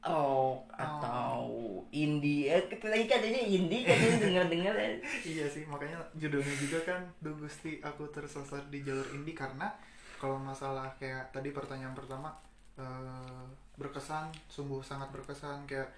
Rock 0.04 0.68
atau 0.76 1.40
indie. 1.88 2.52
Eh 2.52 2.68
lagi 2.84 3.08
katanya 3.08 3.40
indie 3.40 3.88
kan 3.88 3.96
ini 3.96 4.16
denger 4.20 4.44
dengar 4.52 4.74
iya 5.32 5.48
sih 5.48 5.64
makanya 5.64 5.96
judulnya 6.12 6.54
juga 6.60 6.78
kan 6.84 7.00
Du 7.24 7.32
Gusti 7.40 7.80
aku 7.80 8.04
tersesat 8.12 8.68
di 8.68 8.84
jalur 8.84 9.08
indie. 9.16 9.32
Karena 9.32 9.72
kalau 10.20 10.36
masalah 10.36 10.92
kayak 11.00 11.32
tadi 11.32 11.56
pertanyaan 11.56 11.96
pertama 11.96 12.36
eh, 12.76 13.44
berkesan 13.80 14.28
sungguh 14.52 14.84
sangat 14.84 15.08
berkesan. 15.08 15.64
Kayak 15.64 15.88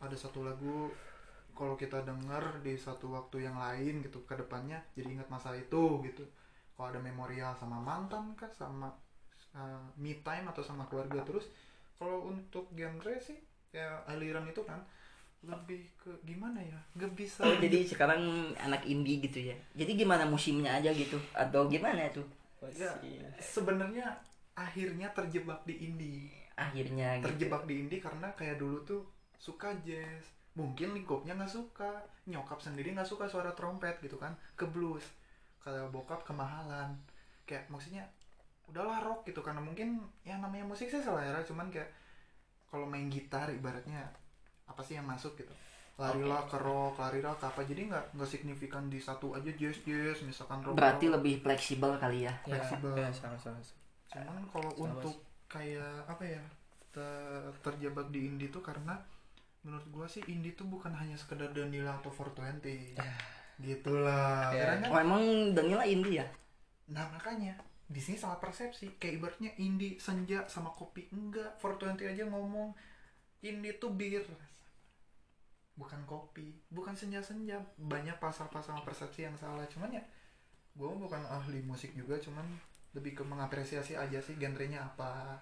ada 0.00 0.16
satu 0.16 0.42
lagu 0.48 0.88
kalau 1.52 1.76
kita 1.76 2.02
denger 2.02 2.64
di 2.64 2.74
satu 2.74 3.12
waktu 3.12 3.44
yang 3.46 3.56
lain 3.60 4.00
gitu 4.00 4.24
ke 4.24 4.34
depannya 4.34 4.80
jadi 4.96 5.20
ingat 5.20 5.28
masa 5.28 5.52
itu 5.52 6.00
gitu 6.02 6.24
kalau 6.74 6.88
ada 6.90 7.00
memorial 7.00 7.52
sama 7.54 7.78
mantan 7.78 8.32
kah 8.34 8.50
sama 8.50 8.88
uh, 9.54 9.80
me 9.96 10.18
time 10.20 10.48
atau 10.48 10.62
sama 10.64 10.88
keluarga 10.88 11.22
terus 11.22 11.48
kalau 11.96 12.26
untuk 12.28 12.68
genre 12.74 13.14
sih 13.20 13.38
ya 13.70 14.02
aliran 14.08 14.44
itu 14.48 14.60
kan 14.64 14.82
lebih 15.42 15.90
ke 15.98 16.10
gimana 16.22 16.62
ya 16.62 16.78
nggak 16.94 17.12
bisa 17.18 17.42
oh 17.42 17.58
jadi 17.58 17.82
sekarang 17.82 18.54
anak 18.56 18.86
indie 18.86 19.18
gitu 19.18 19.42
ya 19.42 19.56
jadi 19.74 19.98
gimana 19.98 20.22
musimnya 20.22 20.78
aja 20.78 20.94
gitu 20.94 21.18
atau 21.34 21.66
gimana 21.66 22.06
tuh 22.14 22.26
Ya, 22.70 22.94
sebenarnya 23.42 24.06
akhirnya 24.54 25.10
terjebak 25.10 25.66
di 25.66 25.82
indie. 25.82 26.30
akhirnya 26.54 27.18
gitu 27.18 27.26
Terjebak 27.26 27.66
di 27.66 27.74
indie 27.82 27.98
karena 27.98 28.30
kayak 28.38 28.62
dulu 28.62 28.78
tuh 28.86 29.02
suka 29.34 29.74
jazz. 29.82 30.30
Mungkin 30.54 30.94
lingkupnya 30.94 31.34
nggak 31.34 31.50
suka. 31.50 32.06
Nyokap 32.30 32.62
sendiri 32.62 32.94
nggak 32.94 33.08
suka 33.10 33.26
suara 33.26 33.50
trompet 33.50 33.98
gitu 33.98 34.14
kan. 34.14 34.38
Ke 34.54 34.62
blues. 34.70 35.02
Kalau 35.62 35.88
bokap 35.94 36.26
kemahalan. 36.26 36.94
Kayak 37.46 37.70
maksudnya 37.70 38.06
udahlah 38.70 39.02
rock 39.02 39.26
gitu 39.26 39.42
karena 39.42 39.60
mungkin 39.60 40.00
ya 40.22 40.38
namanya 40.38 40.64
musik 40.64 40.88
sih 40.88 41.02
selera 41.02 41.42
cuman 41.44 41.68
kayak 41.68 41.90
kalau 42.70 42.88
main 42.88 43.10
gitar 43.12 43.50
ibaratnya 43.52 44.08
apa 44.64 44.80
sih 44.80 44.96
yang 44.96 45.04
masuk 45.04 45.34
gitu? 45.36 45.52
Larilah 46.00 46.48
ke 46.48 46.56
rock 46.56 46.96
larilah 46.96 47.36
ke 47.36 47.44
apa 47.44 47.60
jadi 47.68 47.90
nggak 47.92 48.16
nggak 48.16 48.30
signifikan 48.30 48.88
di 48.88 48.96
satu 48.96 49.36
aja 49.36 49.50
jazz 49.52 49.76
jazz 49.84 50.24
misalkan 50.24 50.64
rock 50.64 50.78
berarti 50.78 51.10
rock. 51.10 51.14
lebih 51.20 51.34
fleksibel 51.44 51.90
kali 52.00 52.24
ya? 52.24 52.32
Ya, 52.48 52.56
fleksibel. 52.56 52.96
ya 52.96 53.10
sama 53.12 53.36
sama 53.36 53.60
cuman 54.12 54.44
kalau 54.52 54.70
Sama. 54.76 54.84
untuk 55.00 55.16
kayak 55.48 56.04
apa 56.04 56.24
ya 56.24 56.42
ter- 56.92 57.52
terjebak 57.64 58.08
di 58.12 58.28
indie 58.28 58.52
tuh 58.52 58.60
karena 58.60 58.96
menurut 59.64 59.84
gua 59.92 60.06
sih 60.08 60.20
indie 60.28 60.52
tuh 60.52 60.68
bukan 60.68 60.92
hanya 60.96 61.16
sekedar 61.16 61.48
Danila 61.52 61.96
atau 62.00 62.12
420 62.12 62.96
gitulah. 63.62 64.50
Ya. 64.50 64.76
karena 64.76 64.86
oh 64.90 64.98
emang 64.98 65.22
Danila 65.54 65.86
indie 65.86 66.20
ya? 66.20 66.26
Nah 66.90 67.06
makanya. 67.14 67.54
Di 67.86 68.00
sini 68.02 68.18
salah 68.18 68.42
persepsi. 68.42 68.98
Kayak 68.98 69.22
ibaratnya 69.22 69.50
indie 69.62 69.96
senja 70.02 70.44
sama 70.50 70.74
kopi. 70.74 71.06
Enggak. 71.14 71.56
420 71.62 72.12
aja 72.12 72.24
ngomong 72.28 72.74
indie 73.46 73.78
tuh 73.78 73.94
bir. 73.94 74.26
Bukan 75.78 76.02
kopi. 76.04 76.52
Bukan 76.68 76.92
senja-senja. 76.92 77.62
Banyak 77.78 78.18
pasal-pasal 78.18 78.82
persepsi 78.82 79.24
yang 79.24 79.36
salah. 79.38 79.64
Cuman 79.70 79.94
ya 79.94 80.02
gue 80.72 80.88
bukan 80.88 81.22
ahli 81.30 81.62
musik 81.62 81.94
juga. 81.94 82.18
Cuman 82.18 82.44
lebih 82.92 83.16
ke 83.16 83.22
mengapresiasi 83.24 83.96
aja 83.96 84.18
sih 84.20 84.36
genrenya 84.36 84.84
apa. 84.84 85.38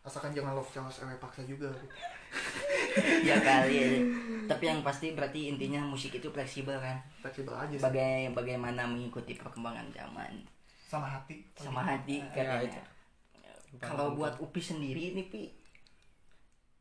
Asalkan 0.00 0.32
jangan 0.32 0.56
love 0.56 0.72
chaos 0.72 1.00
ewe 1.04 1.12
paksa 1.20 1.44
juga 1.44 1.68
ya 3.28 3.36
kali. 3.40 3.76
Ya. 3.78 3.88
tapi 4.50 4.66
yang 4.66 4.82
pasti 4.82 5.14
berarti 5.14 5.46
intinya 5.54 5.78
musik 5.86 6.10
itu 6.10 6.26
fleksibel 6.28 6.74
kan? 6.74 6.98
Fleksibel 7.22 7.54
aja 7.54 7.70
sih. 7.70 7.82
Bagai, 7.82 8.34
bagaimana 8.34 8.82
mengikuti 8.82 9.38
perkembangan 9.38 9.86
zaman. 9.94 10.42
Sama 10.90 11.06
hati. 11.06 11.38
Sama 11.54 11.86
hati 11.86 12.18
Ya, 12.18 12.26
katanya. 12.34 12.82
Itu. 13.70 13.78
kalau 13.78 14.18
buat 14.18 14.34
Upi 14.42 14.58
sendiri 14.58 15.14
ini 15.14 15.30
Pi. 15.30 15.46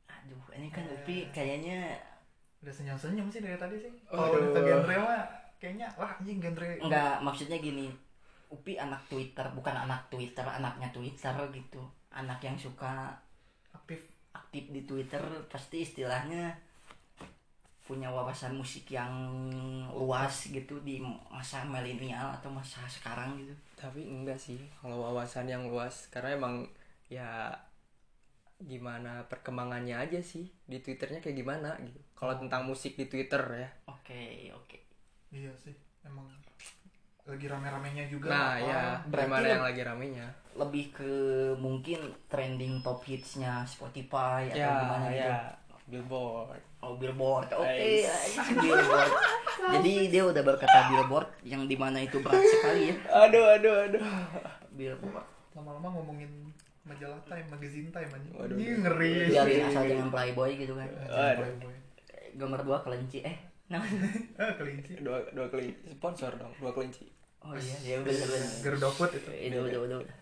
Aduh 0.09 0.41
ini 0.57 0.73
kan 0.73 0.81
Eh. 0.89 0.97
Upi 0.97 1.29
kayaknya 1.29 1.93
udah 2.59 2.73
senyum-senyum 2.73 3.29
sih 3.29 3.45
dari 3.45 3.53
tadi 3.53 3.77
sih. 3.77 3.93
Aduh. 4.09 4.17
kalau 4.17 4.49
udah 4.49 4.49
ke 4.49 4.61
genre 4.65 4.95
mah 4.97 5.23
kayaknya 5.61 5.87
wah 5.93 6.11
anjing 6.17 6.41
genre. 6.41 6.65
Enggak 6.81 7.15
maksudnya 7.21 7.61
gini. 7.61 7.93
Upi 8.49 8.81
anak 8.81 9.05
Twitter 9.05 9.45
bukan 9.53 9.85
anak 9.85 10.09
Twitter 10.09 10.41
anaknya 10.41 10.89
Twitter 10.89 11.35
gitu. 11.53 11.85
Anak 12.09 12.41
yang 12.41 12.57
suka 12.57 13.13
aktif 14.33 14.69
di 14.69 14.81
Twitter 14.86 15.21
pasti 15.50 15.86
istilahnya 15.86 16.53
punya 17.89 18.13
wawasan 18.13 18.53
musik 18.53 18.93
yang 18.93 19.09
luas 19.89 20.53
gitu 20.53 20.77
di 20.86 21.01
masa 21.33 21.65
milenial 21.65 22.29
atau 22.38 22.53
masa 22.53 22.86
sekarang 22.86 23.33
gitu. 23.41 23.53
Tapi 23.74 24.05
enggak 24.05 24.38
sih 24.38 24.62
kalau 24.77 25.01
wawasan 25.09 25.50
yang 25.50 25.65
luas 25.65 26.05
karena 26.13 26.38
emang 26.38 26.69
ya 27.09 27.50
gimana 28.62 29.25
perkembangannya 29.25 29.98
aja 29.98 30.21
sih 30.21 30.53
di 30.69 30.77
twitternya 30.77 31.17
kayak 31.17 31.41
gimana 31.41 31.74
gitu. 31.81 31.98
Kalau 32.13 32.38
tentang 32.38 32.69
musik 32.69 32.93
di 32.93 33.09
twitter 33.09 33.41
ya. 33.57 33.69
Oke 33.89 34.53
oke. 34.53 34.77
Iya 35.33 35.50
sih 35.57 35.74
emang 36.05 36.29
lagi 37.29 37.45
rame-ramenya 37.45 38.05
juga. 38.09 38.27
Nah 38.33 38.57
apa. 38.57 38.65
ya 38.65 38.81
berarti 39.05 39.27
gimana 39.29 39.48
yang 39.48 39.65
lagi 39.65 39.81
ramenya? 39.86 40.27
lebih 40.59 40.86
ke 40.91 41.13
mungkin 41.55 42.12
trending 42.27 42.83
top 42.83 43.00
hitsnya 43.07 43.63
Spotify 43.63 44.51
atau 44.51 44.59
ya 44.59 44.71
gimana 44.83 45.07
gitu. 45.07 45.21
ya. 45.24 45.38
Billboard. 45.89 46.62
Oh 46.83 46.93
billboard. 47.00 47.50
Oke. 47.55 47.65
Nice. 47.65 48.36
ya, 48.36 48.43
billboard. 48.63 49.12
Jadi 49.79 49.93
dia 50.12 50.24
udah 50.27 50.43
berkata 50.43 50.77
billboard 50.91 51.29
yang 51.48 51.63
di 51.65 51.79
mana 51.79 52.03
itu 52.03 52.19
berat 52.19 52.43
sekali 52.43 52.91
ya. 52.91 52.95
Aduh 53.25 53.45
aduh 53.55 53.75
aduh. 53.88 54.03
Billboard. 54.75 55.25
Lama-lama 55.55 55.88
ngomongin 55.95 56.29
majalah 56.83 57.21
Time, 57.29 57.48
magazine 57.48 57.89
Time 57.93 58.12
aja. 58.12 58.29
Waduh. 58.36 58.55
Ini 58.59 58.65
ngeri. 58.83 59.13
biarin 59.31 59.63
asal 59.71 59.83
jangan 59.88 60.09
playboy 60.12 60.51
gitu 60.59 60.74
kan. 60.75 60.88
Jangan 60.89 61.38
playboy. 61.39 61.75
gambar 62.29 62.62
dua 62.62 62.77
kelinci 62.83 63.19
eh. 63.24 63.38
Nah. 63.69 63.86
Ah, 64.41 64.50
kelinci. 64.57 64.98
dua 64.98 65.21
dua 65.29 65.45
kelinci. 65.45 65.93
Sponsor 65.93 66.33
dong 66.36 66.53
dua 66.57 66.74
kelinci 66.74 67.18
oh 67.39 67.55
iya 67.55 67.77
ya 67.81 67.96
udah 68.01 68.12
udah 68.12 68.27
udah. 68.27 68.51
Garuda 68.62 68.89
Food 68.91 69.12
itu. 69.15 69.29
udah 69.31 69.62
udah 69.63 69.79
udah, 69.88 69.98
udah. 70.03 70.17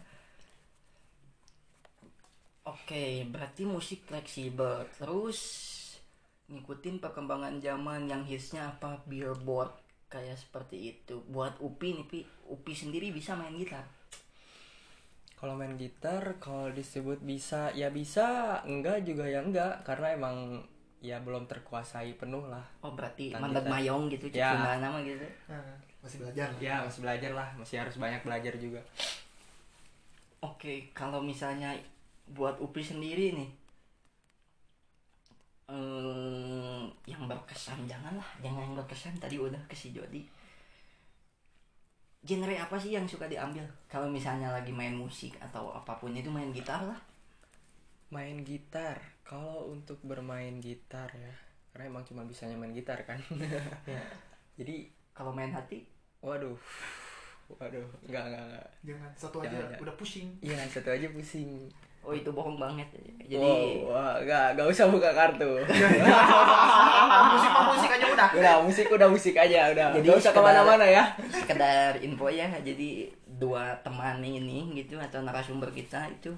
oke 2.67 3.03
berarti 3.31 3.63
musik 3.65 4.05
fleksibel. 4.05 4.85
Terus 4.93 5.39
ngikutin 6.47 7.03
perkembangan 7.03 7.59
zaman 7.59 8.07
yang 8.07 8.23
hitsnya 8.23 8.71
apa? 8.71 9.01
Billboard 9.07 9.71
kayak 10.07 10.37
seperti 10.39 10.95
itu. 10.95 11.19
Buat 11.27 11.59
upi 11.59 11.95
nih 11.97 12.07
pi. 12.07 12.19
Upi 12.47 12.71
sendiri 12.71 13.11
bisa 13.11 13.35
main 13.35 13.55
gitar? 13.55 13.83
Kalau 15.37 15.53
main 15.53 15.77
gitar 15.77 16.39
kalau 16.39 16.71
disebut 16.71 17.19
bisa 17.21 17.69
ya 17.73 17.91
bisa. 17.91 18.59
Enggak 18.65 19.03
juga 19.03 19.27
ya 19.27 19.43
enggak. 19.43 19.83
Karena 19.83 20.15
emang 20.15 20.63
ya 20.97 21.21
belum 21.21 21.45
terkuasai 21.45 22.17
penuh 22.17 22.47
lah. 22.49 22.65
Oh 22.81 22.91
berarti 22.97 23.29
mandek 23.35 23.63
gitar. 23.67 23.73
mayong 23.73 24.03
gitu 24.09 24.25
Ya. 24.33 24.57
cuma 24.57 24.81
nama 24.81 24.97
gitu 25.05 25.27
masih 26.07 26.19
belajar. 26.23 26.49
ya 26.63 26.75
masih 26.85 27.01
belajar 27.03 27.31
lah 27.35 27.49
masih 27.59 27.75
harus 27.83 27.95
banyak 27.99 28.21
belajar 28.23 28.53
juga 28.57 28.79
Oke, 30.41 30.73
kalau 30.93 31.19
misalnya 31.21 31.73
buat 32.29 32.55
Upi 32.61 32.81
sendiri 32.81 33.33
nih, 33.33 33.49
eh, 35.67 36.83
yang 37.11 37.23
berkesan 37.31 37.79
janganlah, 37.91 38.27
jangan 38.43 38.61
yang 38.67 38.75
berkesan 38.79 39.15
tadi 39.23 39.35
udah 39.39 39.59
ke 39.69 39.75
si 39.75 39.87
Jody. 39.95 40.21
Genre 42.27 42.55
apa 42.65 42.75
sih 42.83 42.91
yang 42.95 43.07
suka 43.09 43.25
diambil? 43.33 43.65
Kalau 43.91 44.05
misalnya 44.17 44.49
lagi 44.57 44.69
main 44.79 44.93
musik 45.03 45.33
atau 45.47 45.63
apa 45.79 45.93
pun 45.99 46.11
itu 46.21 46.29
main 46.37 46.51
gitar 46.57 46.81
lah. 46.91 46.99
main 48.15 48.37
gitar 48.47 48.95
kalau 49.27 49.67
untuk 49.75 49.99
bermain 50.09 50.55
gitar 50.63 51.09
ya 51.11 51.33
karena 51.71 51.83
emang 51.91 52.03
cuma 52.07 52.23
bisanya 52.23 52.55
main 52.55 52.71
gitar 52.71 52.99
kan 53.03 53.19
Ya. 53.85 53.99
jadi 54.59 54.75
Kalau 55.17 55.33
main 55.33 55.49
hati, 55.49 55.81
waduh. 56.19 56.57
Waduh. 57.49 57.87
Enggak 58.03 58.23
enggak 58.27 58.43
enggak 58.43 58.67
Jangan 58.83 59.09
satu 59.13 59.37
aja 59.39 59.47
Jangan, 59.49 59.61
jangan. 59.65 59.83
udah 59.83 59.95
pusing. 59.95 60.27
iya 60.39 60.59
satu 60.65 60.89
aja 60.89 61.07
pusing. 61.09 61.49
Oh 62.01 62.11
itu 62.11 62.29
bohong 62.29 62.55
banget. 62.55 62.87
Jadi 63.21 63.35
wow, 63.35 63.91
wah, 63.91 64.13
enggak 64.17 64.55
enggak 64.55 64.67
usah 64.67 64.87
buka 64.87 65.11
kartu. 65.11 65.51
Musik 67.27 67.51
musik 67.51 67.89
aja 67.91 68.05
udah. 68.07 68.27
udah 68.31 68.55
musik 68.61 68.87
udah 68.87 69.07
musik 69.07 69.35
aja 69.35 69.59
udah. 69.69 69.87
Jadi 69.93 70.05
Nggak 70.05 70.19
usah 70.19 70.31
ke 70.31 70.41
mana-mana 70.41 70.85
ya. 70.85 71.03
sekedar 71.27 71.95
info 71.99 72.27
ya, 72.27 72.47
jadi 72.61 72.89
dua 73.37 73.75
teman 73.79 74.19
ini 74.19 74.71
gitu 74.73 74.95
atau 74.97 75.21
narasumber 75.21 75.69
kita 75.69 76.07
itu 76.09 76.31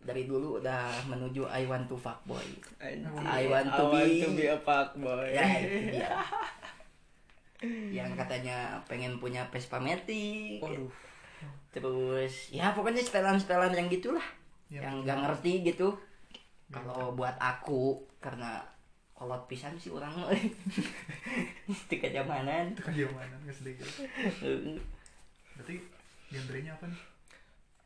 dari 0.00 0.24
dulu 0.24 0.58
udah 0.58 0.88
menuju 1.06 1.44
I 1.46 1.66
want 1.66 1.86
to 1.86 1.94
fuck 1.94 2.18
boy. 2.24 2.40
Anjir, 2.78 3.10
I 3.20 3.44
want 3.46 3.68
to 3.68 3.84
be- 3.92 4.48
a 4.48 4.56
fuckboy 4.56 5.28
ya 5.28 5.44
itu 5.60 5.78
dia 5.92 6.08
yang 7.68 8.16
katanya 8.16 8.80
pengen 8.88 9.20
punya 9.20 9.44
Vespa 9.52 9.76
Matic. 9.76 10.60
Waduh. 10.64 10.92
Terus 11.70 12.50
ya 12.50 12.72
pokoknya 12.72 13.04
setelan-setelan 13.04 13.76
yang 13.76 13.88
gitulah. 13.92 14.24
Ya, 14.70 14.86
yang 14.86 15.02
gak 15.04 15.18
ngerti 15.26 15.66
gitu. 15.66 15.94
Kalau 16.70 17.12
buat 17.18 17.34
aku 17.36 18.06
karena 18.22 18.62
kolot 19.12 19.44
pisan 19.50 19.76
sih 19.76 19.92
orang 19.92 20.14
di 21.68 21.96
kejamanan. 22.02 22.72
Itu 22.72 22.82
kayak 22.86 23.12
mana 23.12 23.36
SD 23.44 23.76
gitu. 23.76 24.08
Berarti 25.58 25.76
genrenya 26.30 26.72
apa 26.78 26.88
nih? 26.88 27.00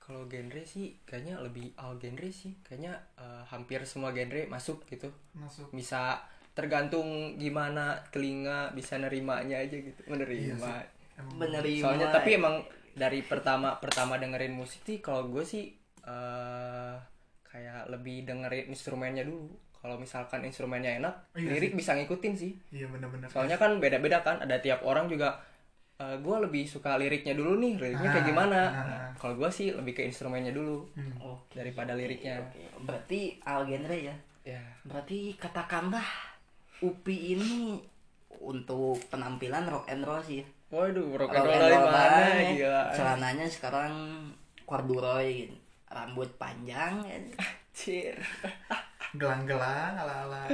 kalau 0.05 0.29
genre 0.29 0.61
sih 0.69 1.01
kayaknya 1.09 1.41
lebih 1.41 1.73
all 1.81 1.97
genre 1.97 2.29
sih. 2.29 2.53
Kayaknya 2.61 2.93
eh, 3.17 3.43
hampir 3.49 3.81
semua 3.89 4.13
genre 4.13 4.45
masuk 4.53 4.85
gitu. 4.85 5.09
Masuk. 5.33 5.73
bisa 5.73 6.21
tergantung 6.55 7.09
gimana 7.35 7.85
telinga 8.09 8.71
bisa 8.71 8.95
nerimanya 8.97 9.59
aja 9.59 9.75
gitu. 9.75 10.01
Menerima. 10.07 10.55
Iya 10.57 10.83
menerima 11.15 11.79
soalnya 11.79 12.09
tapi 12.11 12.31
emang 12.35 12.59
dari 12.91 13.23
pertama 13.23 13.79
pertama 13.79 14.17
dengerin 14.17 14.51
musik 14.51 14.83
sih 14.83 14.99
kalau 14.99 15.27
gue 15.29 15.43
sih 15.43 15.71
eh 16.01 16.95
kayak 17.45 17.87
lebih 17.89 18.25
dengerin 18.25 18.67
instrumennya 18.69 19.23
dulu. 19.23 19.51
Kalau 19.75 19.95
misalkan 19.97 20.41
instrumennya 20.43 20.97
enak 20.97 21.15
Iya 21.35 21.51
lirik 21.53 21.75
bisa 21.75 21.93
ngikutin 21.93 22.35
sih. 22.35 22.53
Iya 22.73 22.89
benar-benar. 22.89 23.29
soalnya 23.29 23.55
kan 23.55 23.77
beda-beda 23.77 24.23
kan 24.23 24.41
ada 24.41 24.57
tiap 24.57 24.81
orang 24.83 25.07
juga 25.07 25.37
gue 25.95 26.37
lebih 26.41 26.67
suka 26.67 26.97
liriknya 26.97 27.33
dulu 27.33 27.55
nih 27.57 27.79
liriknya 27.79 28.11
kayak 28.11 28.25
Ah, 28.25 28.29
gimana. 28.29 28.61
ah, 28.61 28.79
ah. 28.83 29.09
kalau 29.15 29.35
gue 29.37 29.47
sih 29.49 29.71
lebih 29.71 29.95
ke 29.95 30.03
instrumennya 30.03 30.51
dulu 30.51 30.83
Hmm. 30.93 31.15
Daripada 31.49 31.95
liriknya. 31.95 32.43
oke. 32.43 32.83
berarti 32.83 33.21
all 33.41 33.63
genre 33.63 33.95
ya? 33.95 34.15
Ya 34.43 34.61
berarti 34.83 35.39
katakanlah 35.39 36.05
Upi 36.85 37.33
ini 37.33 37.81
untuk 38.45 39.01
penampilan 39.09 39.65
rock 39.73 39.89
and 39.89 40.05
roll 40.05 40.21
sih 40.21 40.45
waduh 40.69 41.17
rock 41.17 41.33
and 41.33 41.41
Rock 41.41 41.49
roll 41.49 41.55
and 41.57 41.63
dari 41.65 41.73
roll 41.73 41.87
mana 41.89 41.97
banget. 41.97 42.49
gila 42.61 42.83
celananya 42.93 43.47
sekarang 43.49 43.93
corduroy 44.69 45.49
rambut 45.89 46.29
panjang. 46.37 47.01
Cir. 47.73 48.19
Gelang-gelang 49.21 49.95
ala-ala. 49.95 50.45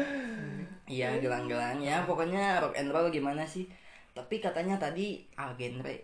iya 0.85 1.17
gelang-gelang 1.17 1.81
ya 1.81 2.05
pokoknya 2.05 2.61
rock 2.61 2.77
and 2.77 2.93
roll 2.93 3.09
gimana 3.09 3.47
sih 3.47 3.65
tapi 4.11 4.43
katanya 4.43 4.77
tadi 4.77 5.23
all 5.39 5.55
genre 5.57 5.97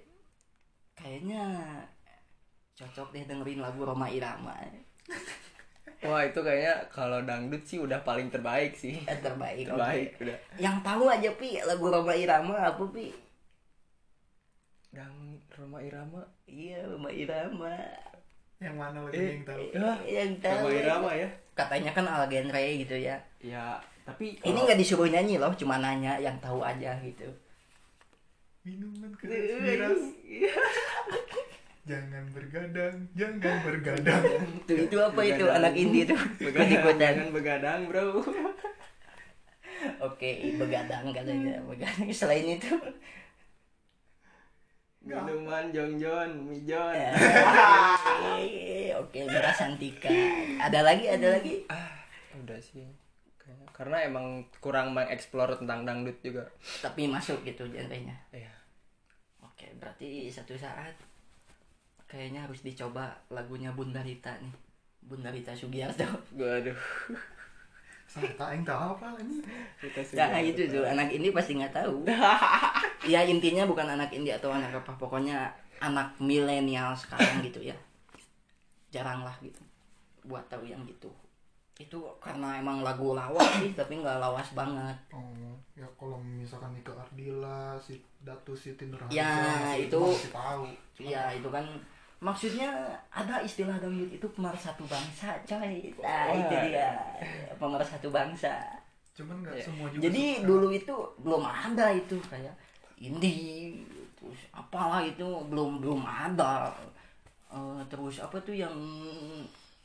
kayaknya 0.96 1.42
cocok 2.72 3.12
deh 3.12 3.24
dengerin 3.26 3.60
lagu 3.60 3.82
Roma 3.82 4.06
Irama 4.08 4.56
wah 6.07 6.22
itu 6.22 6.38
kayaknya 6.42 6.75
kalau 6.90 7.18
dangdut 7.22 7.62
sih 7.66 7.79
udah 7.81 8.03
paling 8.03 8.29
terbaik 8.29 8.77
sih. 8.77 9.01
Eh, 9.07 9.18
terbaik 9.22 9.66
terbaik 9.66 10.11
oke. 10.14 10.22
udah. 10.27 10.37
Yang 10.59 10.77
tahu 10.83 11.05
aja 11.09 11.31
pi 11.35 11.51
lagu 11.62 11.85
Roma 11.88 12.12
Irama 12.14 12.57
apa 12.70 12.85
pi? 12.90 13.11
Dang 14.92 15.40
Roma 15.57 15.79
Irama? 15.81 16.22
Iya 16.46 16.85
Roma 16.87 17.11
Irama. 17.11 17.75
Yang 18.57 18.77
mana 18.81 18.99
lagi 19.05 19.16
Eh, 19.16 19.27
yang 19.29 19.44
tahu? 19.44 19.62
Wah, 19.77 19.99
yang 20.09 20.33
tahu. 20.40 20.59
Roma 20.64 20.72
Irama 20.72 21.11
ya. 21.12 21.29
Katanya 21.57 21.90
kan 21.92 22.05
all 22.09 22.25
genre 22.29 22.62
gitu 22.62 22.96
ya. 22.96 23.16
Ya 23.40 23.81
tapi 24.07 24.38
ini 24.46 24.59
nggak 24.62 24.79
disuruh 24.79 25.11
nyanyi 25.11 25.35
loh 25.35 25.51
cuma 25.59 25.83
nanya 25.83 26.14
yang 26.22 26.38
tahu 26.38 26.62
aja 26.62 26.94
gitu. 27.03 27.27
Minuman 28.62 29.11
keras 29.18 29.59
miras. 29.59 30.03
Jangan 31.87 32.35
bergadang, 32.35 32.96
jangan 33.14 33.62
bergadang. 33.62 34.22
itu 34.66 34.90
itu 34.90 34.96
apa 34.99 35.20
itu 35.22 35.46
Begadang. 35.46 35.59
anak 35.62 35.75
indie 35.79 36.03
tuh 36.03 36.18
begadang. 36.42 36.99
Jangan 36.99 37.29
begadang 37.31 37.81
bro. 37.87 38.18
Oke 40.03 40.31
begadang 40.59 41.14
katanya 41.14 41.62
begadang. 41.62 42.11
Selain 42.11 42.59
itu? 42.59 42.75
Minuman 45.07 45.70
jongjon 45.70 46.51
mijon. 46.51 46.90
Eh, 46.90 48.90
oke 48.99 49.20
beras 49.31 49.62
antika. 49.62 50.11
Ada 50.59 50.83
lagi 50.83 51.07
ada 51.07 51.38
lagi? 51.38 51.70
Ah 51.70 52.03
udah 52.35 52.59
sih. 52.59 52.83
Kayaknya. 53.38 53.70
Karena 53.70 53.96
emang 54.03 54.51
kurang 54.59 54.90
mengeksplor 54.90 55.62
tentang 55.62 55.87
dangdut 55.87 56.18
juga. 56.18 56.51
Tapi 56.83 57.07
masuk 57.07 57.46
gitu 57.46 57.70
genrenya 57.70 58.18
iya. 58.35 58.51
Oke 59.38 59.70
berarti 59.79 60.27
satu 60.27 60.59
saat 60.59 60.99
kayaknya 62.06 62.46
harus 62.46 62.62
dicoba 62.62 63.10
lagunya 63.28 63.70
Bunda 63.70 64.00
Rita 64.00 64.30
nih 64.38 64.54
Bunda 65.02 65.30
Rita 65.30 65.52
Sugiarto 65.52 66.06
waduh 66.38 66.74
Sata 68.06 68.54
yang 68.54 68.62
tahu 68.62 68.96
apa 68.96 69.18
ini? 69.18 69.42
kita 69.82 70.00
Nah 70.14 70.38
itu 70.38 70.62
tuh 70.70 70.86
anak 70.86 71.10
ini 71.10 71.34
pasti 71.34 71.58
nggak 71.58 71.74
tahu. 71.74 72.06
ya 73.12 73.20
intinya 73.26 73.66
bukan 73.66 73.82
anak 73.82 74.14
indie 74.14 74.30
atau 74.32 74.54
anak 74.54 74.70
apa, 74.72 74.94
pokoknya 74.94 75.50
anak 75.82 76.14
milenial 76.22 76.94
sekarang 76.94 77.42
gitu 77.42 77.60
ya. 77.60 77.74
Jarang 78.94 79.26
lah 79.26 79.34
gitu 79.42 79.58
buat 80.22 80.46
tahu 80.46 80.64
yang 80.64 80.86
gitu. 80.86 81.10
Itu 81.76 81.98
karena 82.22 82.56
emang 82.62 82.80
lagu 82.86 83.12
lawas 83.12 83.46
sih, 83.58 83.74
tapi 83.74 83.98
nggak 84.00 84.22
lawas 84.22 84.48
banget. 84.54 84.96
Oh, 85.12 85.52
ya 85.76 85.84
kalau 85.98 86.16
misalkan 86.22 86.72
Nika 86.72 86.94
Ardila, 86.94 87.76
si 87.76 88.00
Datu 88.22 88.54
Siti 88.56 88.86
Nurhaliza, 88.86 89.12
Ya, 89.12 89.74
si 89.76 89.90
itu- 89.90 90.00
masih 90.00 90.32
tahu. 90.32 90.62
Cuma 90.96 91.06
Ya 91.10 91.22
itu 91.34 91.48
kan 91.52 91.66
maksudnya 92.18 92.68
ada 93.09 93.40
istilah 93.40 93.76
dangdut 93.76 94.09
itu 94.11 94.26
pemersatu 94.29 94.85
bangsa, 94.85 95.37
coy. 95.42 95.92
Nah 95.96 96.33
itu 96.33 96.55
dia 96.66 96.88
pemersatu 97.55 98.09
bangsa. 98.09 98.57
cuman 99.12 99.40
nggak 99.40 99.57
Ya. 99.57 99.64
semua 99.64 99.88
juga 99.88 100.02
Jadi 100.05 100.24
suka. 100.35 100.44
dulu 100.44 100.68
itu 100.70 100.94
belum 101.18 101.42
ada 101.42 101.87
itu 101.90 102.16
kayak 102.22 102.52
indie 102.96 103.81
terus 104.12 104.44
apalah 104.50 105.00
itu 105.00 105.24
belum 105.48 105.81
belum 105.81 106.02
ada 106.02 106.68
Eh, 107.46 107.83
terus 107.87 108.18
apa 108.18 108.37
tuh 108.42 108.52
yang 108.52 108.74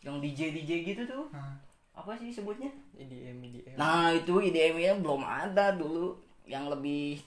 yang 0.02 0.18
DJ 0.18 0.52
DJ 0.52 0.72
gitu 0.84 1.06
tuh 1.06 1.26
Nah, 1.32 1.56
apa 1.94 2.12
sih 2.18 2.28
sebutnya 2.28 2.68
EDM 2.92 3.38
EDM 3.40 3.78
nah 3.78 4.10
itu 4.10 4.34
IDM 4.42 4.76
nya 4.76 4.94
belum 4.98 5.22
ada 5.22 5.72
dulu 5.72 6.12
yang 6.44 6.68
lebih 6.68 7.22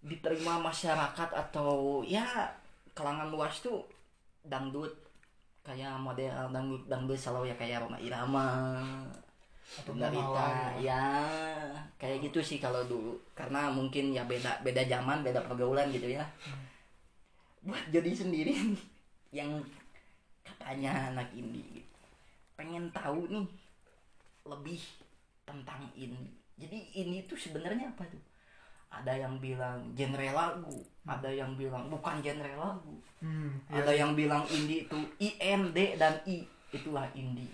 diterima 0.00 0.58
masyarakat 0.58 1.28
atau 1.28 2.00
ya 2.02 2.24
kalangan 2.92 3.28
luas 3.32 3.60
tuh 3.64 3.84
dangdut 4.44 4.92
kayak 5.62 5.94
model 6.02 6.28
dangdut 6.50 6.82
dangdut 6.90 7.18
selalu 7.18 7.54
ya 7.54 7.56
kayak 7.56 7.86
Roma 7.86 7.98
Irama 8.02 8.48
Atau 9.72 9.94
Bunda 9.94 10.10
Rita 10.10 10.20
Mawar. 10.20 10.74
ya 10.82 11.04
kayak 11.96 12.28
gitu 12.28 12.42
sih 12.42 12.58
kalau 12.58 12.82
dulu 12.84 13.14
karena 13.32 13.70
mungkin 13.70 14.12
ya 14.12 14.26
beda 14.26 14.60
beda 14.66 14.84
zaman 14.84 15.22
beda 15.22 15.40
pergaulan 15.46 15.88
gitu 15.94 16.12
ya 16.12 16.26
buat 17.62 17.80
jadi 17.94 18.10
sendiri 18.10 18.52
yang 19.38 19.62
katanya 20.42 21.14
anak 21.14 21.30
indie 21.32 21.80
gitu. 21.80 21.98
pengen 22.58 22.90
tahu 22.90 23.30
nih 23.30 23.46
lebih 24.44 24.82
tentang 25.46 25.86
indie 25.94 26.34
jadi 26.58 26.78
ini 27.06 27.24
tuh 27.30 27.38
sebenarnya 27.38 27.94
apa 27.94 28.04
tuh 28.10 28.20
ada 28.92 29.12
yang 29.16 29.40
bilang 29.40 29.80
genre 29.96 30.28
lagu 30.36 30.76
ada 31.02 31.26
yang 31.26 31.58
bilang 31.58 31.90
bukan 31.90 32.22
genre 32.22 32.52
lagu. 32.54 32.94
Hmm, 33.18 33.58
iya 33.66 33.82
ada 33.82 33.90
sih. 33.90 33.98
yang 33.98 34.12
bilang 34.14 34.42
indie 34.46 34.86
itu 34.86 34.98
IND 35.18 35.78
dan 35.98 36.14
I 36.26 36.46
itulah 36.70 37.06
indie. 37.14 37.50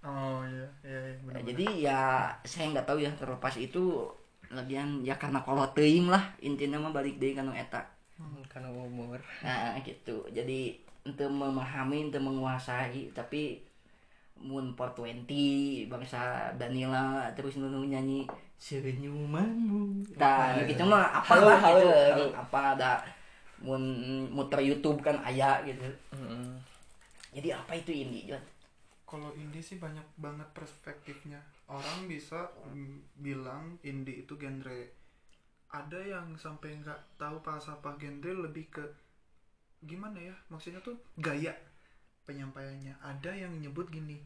Oh 0.00 0.40
iya 0.48 0.64
iya, 0.80 0.98
iya 1.02 1.12
Ya, 1.12 1.20
benar 1.20 1.40
jadi 1.44 1.66
ya 1.76 2.00
saya 2.46 2.72
nggak 2.72 2.88
tahu 2.88 2.98
ya 3.04 3.10
terlepas 3.12 3.54
itu 3.60 4.08
lagian 4.48 5.02
ya 5.04 5.18
karena 5.18 5.42
kalau 5.44 5.66
teing 5.76 6.08
lah 6.08 6.22
intinya 6.40 6.78
mah 6.80 6.92
balik 6.94 7.20
deh 7.20 7.36
kanu 7.36 7.52
eta. 7.52 7.84
Karena 8.48 8.72
umur. 8.72 9.20
Nah 9.44 9.76
gitu. 9.84 10.24
Jadi 10.32 10.80
untuk 11.04 11.28
memahami 11.28 12.08
untuk 12.08 12.22
menguasai 12.24 13.12
tapi 13.12 13.60
Moon 14.36 14.76
420 14.76 15.88
bangsa 15.88 16.52
Danila 16.60 17.24
terus 17.32 17.56
nunu 17.56 17.88
nyanyi 17.88 18.28
senyumanmu 18.56 20.16
nah 20.16 20.56
gitu 20.64 20.82
mah 20.88 21.20
apa 21.20 21.32
Halo, 21.36 21.46
lah 21.48 21.58
halo, 21.60 21.80
gitu. 21.80 21.92
Halo. 21.92 22.26
apa 22.34 22.58
ada 22.76 22.92
mun 23.60 23.82
muter 24.36 24.60
YouTube 24.60 25.00
kan 25.00 25.16
ayah 25.24 25.64
gitu. 25.64 25.80
Jadi 27.32 27.48
apa 27.56 27.72
itu 27.72 27.88
indie 27.88 28.28
Jon? 28.28 28.44
kalau 29.06 29.30
indie 29.38 29.62
sih 29.62 29.78
banyak 29.78 30.02
banget 30.18 30.44
perspektifnya. 30.50 31.38
Orang 31.70 32.10
bisa 32.10 32.50
bilang 33.14 33.78
indie 33.86 34.26
itu 34.26 34.34
genre. 34.34 34.82
Ada 35.70 36.00
yang 36.02 36.34
sampai 36.34 36.74
nggak 36.82 37.14
tahu 37.14 37.38
pas 37.40 37.62
apa 37.70 37.94
genre 38.02 38.50
lebih 38.50 38.66
ke 38.68 38.84
gimana 39.86 40.18
ya? 40.18 40.34
Maksudnya 40.50 40.82
tuh 40.82 40.98
gaya 41.22 41.54
penyampaiannya. 42.26 42.98
Ada 42.98 43.30
yang 43.46 43.54
nyebut 43.62 43.86
gini 43.94 44.18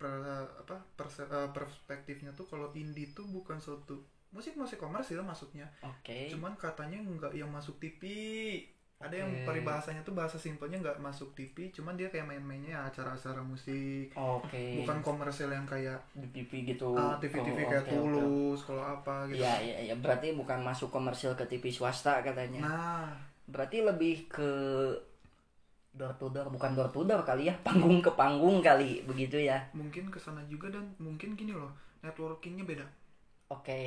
per- 0.00 0.24
apa 0.56 0.80
perse- 0.96 1.28
eh, 1.28 1.50
perspektifnya 1.52 2.32
tuh 2.32 2.48
kalau 2.48 2.72
indie 2.72 3.12
tuh 3.12 3.28
bukan 3.28 3.60
suatu 3.60 4.00
musik 4.30 4.56
musik 4.56 4.78
komersil 4.78 5.20
maksudnya 5.20 5.68
oke. 5.80 6.32
Cuman 6.32 6.56
katanya 6.56 6.96
nggak 6.98 7.34
yang 7.34 7.52
masuk 7.52 7.76
TV 7.76 8.02
ada 8.96 9.16
yang 9.16 9.32
peribahasanya 9.44 10.00
tuh 10.00 10.12
bahasa 10.12 10.36
simpelnya 10.36 10.76
nggak 10.76 11.00
masuk 11.00 11.32
TV 11.32 11.72
cuman 11.72 11.96
dia 11.96 12.08
kayak 12.08 12.24
main-mainnya 12.26 12.76
ya 12.76 12.80
acara-acara 12.86 13.40
musik. 13.40 14.12
Oke. 14.12 14.80
Bukan 14.80 15.00
komersil 15.00 15.48
yang 15.48 15.64
kayak 15.64 16.00
di 16.12 16.28
TV 16.30 16.68
gitu. 16.68 16.92
ah, 16.92 17.16
TV-TV 17.16 17.58
Oh, 17.58 17.68
kayak 17.68 17.84
oke. 17.84 17.90
tulus 17.90 18.60
kalau 18.62 18.84
apa 18.84 19.24
gitu. 19.28 19.40
Iya, 19.40 19.54
iya, 19.60 19.76
iya. 19.82 19.94
Berarti 19.96 20.32
bukan 20.32 20.60
masuk 20.60 20.88
komersil 20.88 21.32
ke 21.32 21.44
TV 21.44 21.68
swasta 21.68 22.20
katanya. 22.20 22.60
nah. 22.62 23.08
Berarti 23.44 23.82
lebih 23.82 24.30
ke 24.30 24.50
door 25.90 26.14
to 26.16 26.30
door, 26.30 26.46
bukan 26.48 26.72
door 26.72 26.90
to 26.94 27.02
door 27.02 27.22
kali 27.26 27.50
ya, 27.50 27.54
panggung 27.66 27.98
ke 27.98 28.10
panggung 28.14 28.62
kali, 28.62 29.02
begitu 29.04 29.36
ya. 29.42 29.58
mungkin 29.74 30.08
ke 30.08 30.18
sana 30.22 30.40
juga 30.46 30.70
dan 30.70 30.86
mungkin 31.02 31.34
gini 31.34 31.52
loh 31.52 31.70
networkingnya 32.00 32.64
beda 32.64 32.86
Oke. 33.50 33.82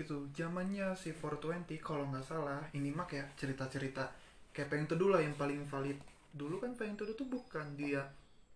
gitu 0.00 0.24
zamannya 0.32 0.96
si 0.96 1.12
420 1.12 1.68
kalau 1.84 2.08
nggak 2.08 2.24
salah 2.24 2.64
ini 2.72 2.88
mak 2.88 3.12
ya 3.12 3.24
cerita-cerita 3.36 4.08
kayak 4.56 4.72
pengen 4.72 4.88
teduh 4.88 5.12
lah 5.12 5.20
yang 5.20 5.36
paling 5.36 5.60
valid 5.68 6.00
dulu 6.32 6.56
kan 6.56 6.72
pengen 6.72 6.96
teduh 6.96 7.12
tuh 7.12 7.28
bukan 7.28 7.76
dia 7.76 8.00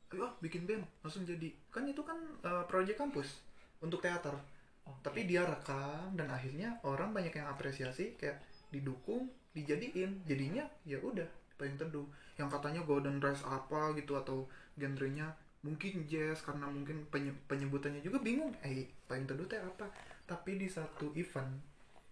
ayo 0.08 0.24
ah, 0.24 0.32
bikin 0.40 0.64
band 0.64 0.80
langsung 1.04 1.28
jadi 1.28 1.52
kan 1.68 1.84
itu 1.84 2.00
kan 2.00 2.16
eh, 2.40 2.64
proyek 2.64 2.96
kampus 2.96 3.44
untuk 3.84 4.00
teater 4.00 4.32
Oke. 4.88 5.04
tapi 5.04 5.28
dia 5.28 5.44
rekam 5.44 6.16
dan 6.16 6.32
akhirnya 6.32 6.80
orang 6.80 7.12
banyak 7.12 7.36
yang 7.36 7.52
apresiasi 7.52 8.16
kayak 8.16 8.40
didukung 8.72 9.28
dijadiin 9.52 10.24
jadinya 10.24 10.64
ya 10.88 10.96
udah 10.96 11.28
pengen 11.58 11.76
teduh 11.76 12.06
yang 12.34 12.46
katanya 12.46 12.80
golden 12.80 13.18
rice 13.18 13.42
apa 13.42 13.92
gitu 13.92 14.14
atau 14.14 14.46
genrenya 14.74 15.26
mungkin 15.58 16.06
jazz 16.06 16.38
karena 16.40 16.64
mungkin 16.64 17.02
penye- 17.08 17.34
penyebutannya 17.44 17.98
juga 17.98 18.18
bingung 18.18 18.54
eh 18.62 18.86
pengen 19.04 19.26
teduh 19.26 19.44
teh 19.44 19.58
apa 19.58 19.90
tapi 20.24 20.54
di 20.54 20.66
satu 20.66 21.10
event 21.12 21.50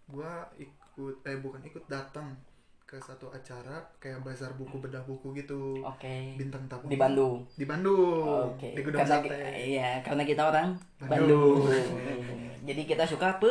gua 0.04 0.42
ikut 0.56 1.22
eh 1.22 1.38
bukan 1.38 1.62
ikut 1.62 1.86
datang 1.86 2.34
ke 2.82 2.94
satu 2.96 3.26
acara 3.28 3.78
kayak 3.96 4.22
bazar 4.22 4.54
buku 4.54 4.78
bedah 4.78 5.02
buku 5.02 5.34
gitu 5.36 5.78
Oke. 5.80 6.34
bintang 6.34 6.62
tamu 6.66 6.86
Di 6.86 6.94
Bandung. 6.94 7.42
di 7.52 7.66
Bandung 7.66 8.54
Oke. 8.54 8.70
di 8.72 8.80
gudang 8.80 9.02
Karena 9.02 9.18
sate 9.20 9.38
iya, 9.56 9.90
karena 10.00 10.22
kita 10.22 10.42
orang 10.44 10.70
Bandung. 11.00 11.66
Bandung. 11.66 12.38
Jadi 12.62 12.82
kita 12.82 13.02
suka 13.02 13.38
pe 13.38 13.50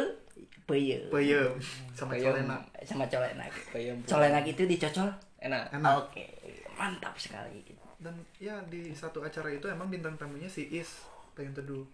peye. 0.66 1.08
peyem 1.08 1.52
sama 1.92 2.16
Peyem. 2.16 2.26
colena 2.26 2.58
Sama 2.82 3.06
colenak. 3.06 3.52
kayak 3.70 3.96
Colenak 4.04 4.44
itu 4.46 4.64
dicocol. 4.66 5.08
Enak 5.46 5.64
enak 5.78 5.94
Oke. 6.10 6.26
Mantap 6.76 7.16
sekali. 7.16 7.62
dan 8.02 8.12
ya 8.42 8.60
di 8.68 8.92
satu 8.92 9.24
acara 9.24 9.48
itu 9.54 9.70
emang 9.72 9.88
bintang 9.88 10.20
tamunya 10.20 10.52
si 10.52 10.68
Is 10.74 11.06
pengen 11.32 11.56
teduh 11.56 11.86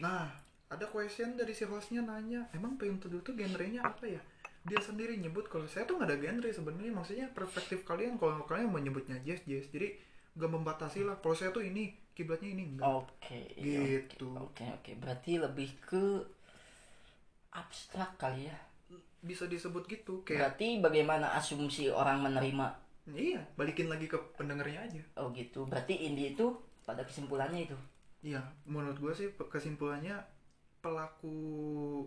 nah 0.00 0.30
ada 0.70 0.86
question 0.88 1.36
dari 1.36 1.52
si 1.52 1.68
hostnya 1.68 2.00
nanya 2.00 2.48
emang 2.56 2.80
pengen 2.80 3.02
teduh 3.02 3.20
tuh 3.20 3.36
genrenya 3.36 3.84
apa 3.84 4.08
ya 4.08 4.22
dia 4.64 4.80
sendiri 4.80 5.16
nyebut 5.20 5.48
kalau 5.48 5.68
saya 5.68 5.84
tuh 5.84 6.00
nggak 6.00 6.08
ada 6.08 6.16
genre 6.20 6.48
sebenarnya 6.48 6.92
maksudnya 6.92 7.26
perspektif 7.32 7.84
kalian 7.84 8.16
kalau 8.16 8.44
kalian 8.48 8.72
mau 8.72 8.80
nyebutnya 8.80 9.20
jazz 9.24 9.44
jazz 9.44 9.68
jadi 9.72 9.96
gak 10.36 10.52
membatasi 10.52 11.02
lah 11.02 11.18
kalau 11.18 11.34
saya 11.34 11.50
tuh 11.50 11.64
ini 11.64 11.90
kiblatnya 12.14 12.52
ini 12.54 12.62
enggak 12.76 12.86
Oke. 12.86 13.40
Gitu. 13.56 14.28
Oke, 14.36 14.66
oke. 14.68 14.90
Berarti 14.98 15.38
lebih 15.40 15.70
ke 15.82 16.04
abstrak 17.50 18.14
kali 18.18 18.46
ya. 18.50 18.58
Bisa 19.20 19.44
disebut 19.44 19.84
gitu 19.84 20.20
kayak 20.22 20.56
Berarti 20.56 20.68
bagaimana 20.80 21.32
asumsi 21.34 21.88
orang 21.88 22.20
menerima? 22.20 22.66
iya 23.10 23.42
balikin 23.54 23.88
lagi 23.88 24.06
ke 24.06 24.14
pendengarnya 24.34 24.86
aja 24.86 25.02
Oh 25.18 25.28
gitu. 25.32 25.66
Berarti 25.66 25.98
indie 26.00 26.32
itu 26.32 26.46
pada 26.82 27.02
kesimpulannya 27.02 27.66
itu. 27.66 27.76
iya 28.20 28.40
menurut 28.64 28.96
gue 28.96 29.12
sih 29.12 29.28
kesimpulannya 29.32 30.14
pelaku 30.80 31.36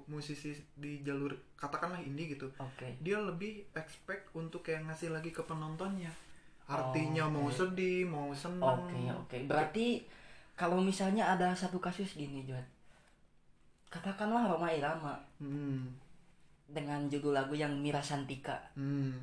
musisi 0.05 0.53
di 0.73 1.01
jalur 1.01 1.29
katakanlah 1.53 2.01
indie 2.01 2.33
gitu 2.33 2.49
Oke. 2.57 2.89
dia 2.99 3.17
lebih 3.17 3.65
expect 3.73 4.33
untuk 4.33 4.61
kayak 4.61 4.85
ngasih 4.85 5.09
lagi 5.09 5.29
ke 5.29 5.41
penontonnya 5.41 6.09
artinya 6.65 7.29
Oh, 7.29 7.33
mau 7.35 7.49
sedih 7.49 8.05
mau 8.05 8.33
senang 8.33 8.81
Oke, 8.85 8.97
oke. 9.05 9.37
Berarti 9.45 10.05
kalau 10.53 10.77
misalnya 10.79 11.29
ada 11.29 11.51
satu 11.53 11.77
kasus 11.77 12.13
gini, 12.13 12.45
Juan. 12.45 12.61
Katakanlah 13.89 14.49
Roma 14.49 14.69
Irama 14.69 15.13
hmm, 15.37 15.85
dengan 16.73 17.05
judul 17.05 17.31
lagu 17.31 17.53
yang 17.53 17.77
Mira 17.77 18.01
Santika 18.01 18.57
hmm, 18.73 19.13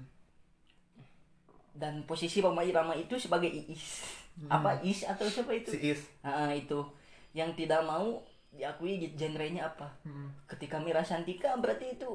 dan 1.72 2.02
posisi 2.04 2.38
Roma 2.38 2.62
Irama 2.62 2.94
itu 2.94 3.14
sebagai 3.16 3.48
Iis. 3.48 4.06
Hmm. 4.40 4.48
Apa 4.48 4.78
Is 4.80 5.02
atau 5.02 5.26
siapa 5.26 5.50
itu? 5.52 5.70
si 5.70 5.90
Is 5.90 6.00
Ah, 6.22 6.50
itu 6.50 6.78
yang 7.30 7.52
tidak 7.52 7.82
mau 7.82 8.22
diakui 8.50 8.98
genrenya 9.12 9.68
apa? 9.68 9.90
Hmm. 10.02 10.30
Ketika 10.46 10.78
Mira 10.78 11.02
Santika 11.02 11.54
berarti 11.56 11.94
itu 11.94 12.10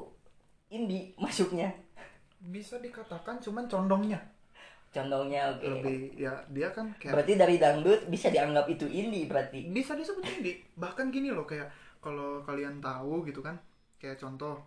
indie 0.68 1.12
masuknya. 1.16 1.72
bisa 2.38 2.76
dikatakan 2.78 3.40
cuman 3.40 3.64
condongnya 3.66 4.20
Contohnya 4.86 5.50
oke. 5.50 5.66
lebih 5.66 6.14
ya 6.14 6.30
dia 6.46 6.68
kan 6.70 6.92
kayak 6.96 7.16
Berarti 7.16 7.32
dari 7.34 7.56
dangdut 7.56 8.06
bisa 8.06 8.28
dianggap 8.28 8.68
itu 8.68 8.86
indie 8.86 9.26
berarti. 9.26 9.66
bisa 9.66 9.92
disebut 9.92 10.22
indie 10.30 10.60
bahkan 10.74 11.08
gini 11.08 11.28
loh 11.28 11.42
kayak 11.42 11.68
kalau 11.98 12.44
kalian 12.44 12.78
tahu 12.78 13.24
gitu 13.24 13.40
kan 13.40 13.56
kayak 13.96 14.16
contoh 14.16 14.60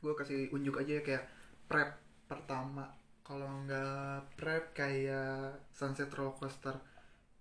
gue 0.00 0.12
kasih 0.16 0.48
unjuk 0.52 0.80
aja 0.80 0.98
ya 0.98 1.02
kayak 1.04 1.24
prep 1.68 2.00
pertama. 2.26 2.88
Kalau 3.22 3.46
nggak 3.64 4.34
prep 4.34 4.74
kayak 4.74 5.60
sunset 5.70 6.10
roller 6.12 6.34
coaster 6.34 6.74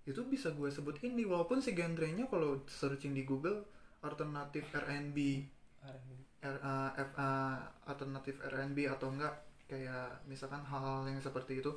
itu 0.06 0.26
bisa 0.26 0.50
gue 0.54 0.70
sebut 0.74 0.98
indie 1.06 1.30
walaupun 1.30 1.62
si 1.62 1.78
genrenya 1.78 2.26
kalau 2.26 2.66
searching 2.66 3.14
di 3.14 3.28
Google 3.28 3.62
alternatif 4.02 4.66
R&B 4.74 5.18
R, 6.40 6.56
uh, 6.64 6.92
F, 6.96 7.12
uh, 7.20 7.60
alternatif 7.86 8.40
R&B 8.42 8.88
atau 8.88 9.12
enggak 9.12 9.36
kayak 9.70 10.24
misalkan 10.26 10.64
hal-hal 10.66 11.06
yang 11.06 11.22
seperti 11.22 11.62
itu 11.62 11.72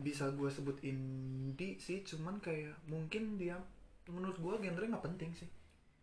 bisa 0.00 0.30
gue 0.32 0.48
sebut 0.48 0.78
indie 0.84 1.80
sih. 1.80 2.04
Cuman 2.04 2.38
kayak 2.38 2.76
mungkin 2.86 3.40
dia 3.40 3.58
menurut 4.08 4.36
gue 4.38 4.68
genre 4.68 4.84
nggak 4.84 5.04
penting 5.04 5.30
sih. 5.34 5.48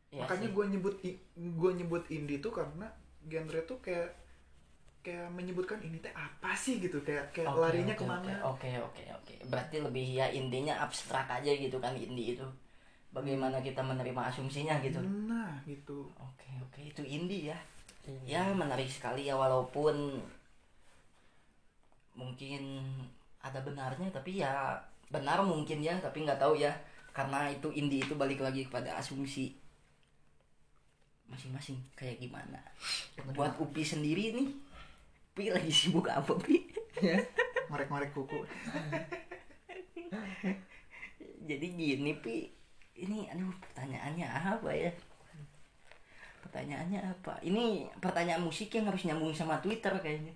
Ya 0.10 0.26
makanya 0.26 0.50
gue 0.50 0.66
nyebut 0.74 0.96
gue 1.38 1.72
nyebut 1.80 2.04
indie 2.10 2.42
tuh 2.42 2.54
karena 2.54 2.90
genre 3.28 3.60
tuh 3.68 3.80
kayak 3.84 4.10
kayak 5.00 5.32
menyebutkan 5.32 5.80
ini 5.80 5.98
teh 6.04 6.12
apa 6.12 6.52
sih 6.54 6.84
gitu 6.84 7.00
kayak 7.04 7.32
kayak 7.32 7.48
Oke, 7.52 7.60
larinya 7.64 7.96
oke, 7.96 8.02
ke 8.04 8.06
mana 8.06 8.32
Oke, 8.52 8.72
oke, 8.80 9.04
oke. 9.16 9.36
Berarti 9.48 9.78
lebih 9.80 10.06
ya 10.20 10.28
intinya 10.32 10.84
abstrak 10.84 11.28
aja 11.32 11.52
gitu 11.52 11.80
kan 11.80 11.96
indie 11.96 12.36
itu. 12.36 12.48
Bagaimana 13.10 13.64
kita 13.64 13.82
menerima 13.82 14.30
asumsinya 14.30 14.78
gitu. 14.84 15.00
nah 15.26 15.56
gitu 15.64 16.06
Oke, 16.20 16.52
oke. 16.62 16.82
Itu 16.84 17.04
indie 17.04 17.52
ya. 17.52 17.60
Iya. 18.26 18.44
Ya, 18.48 18.58
menarik 18.58 18.90
sekali 18.92 19.30
ya 19.30 19.38
walaupun 19.38 20.20
mungkin 22.18 22.84
ada 23.40 23.64
benarnya 23.64 24.12
tapi 24.12 24.44
ya 24.44 24.76
benar 25.08 25.40
mungkin 25.42 25.80
ya, 25.80 25.96
tapi 26.04 26.28
nggak 26.28 26.42
tahu 26.44 26.60
ya. 26.60 26.76
Karena 27.16 27.48
itu 27.50 27.72
indie 27.72 28.04
itu 28.04 28.14
balik 28.20 28.44
lagi 28.44 28.68
kepada 28.68 29.00
asumsi 29.00 29.59
masing-masing 31.30 31.78
kayak 31.94 32.20
gimana. 32.20 32.60
Buat 33.38 33.56
Upi 33.62 33.86
sendiri 33.86 34.34
nih, 34.36 34.50
Upi 35.34 35.54
lagi 35.54 35.72
sibuk 35.72 36.10
apa, 36.10 36.34
Pi? 36.42 36.66
marek-marek 37.70 38.12
kuku. 38.12 38.44
Jadi 41.50 41.66
gini 41.74 42.14
pi 42.18 42.50
ini 43.00 43.30
aduh 43.30 43.54
pertanyaannya 43.62 44.28
apa 44.28 44.70
ya? 44.74 44.92
Pertanyaannya 46.44 47.00
apa? 47.06 47.38
Ini 47.46 47.88
pertanyaan 48.02 48.44
musik 48.44 48.74
yang 48.74 48.90
harus 48.90 49.06
nyambung 49.06 49.32
sama 49.32 49.62
Twitter 49.62 49.94
kayaknya. 50.02 50.34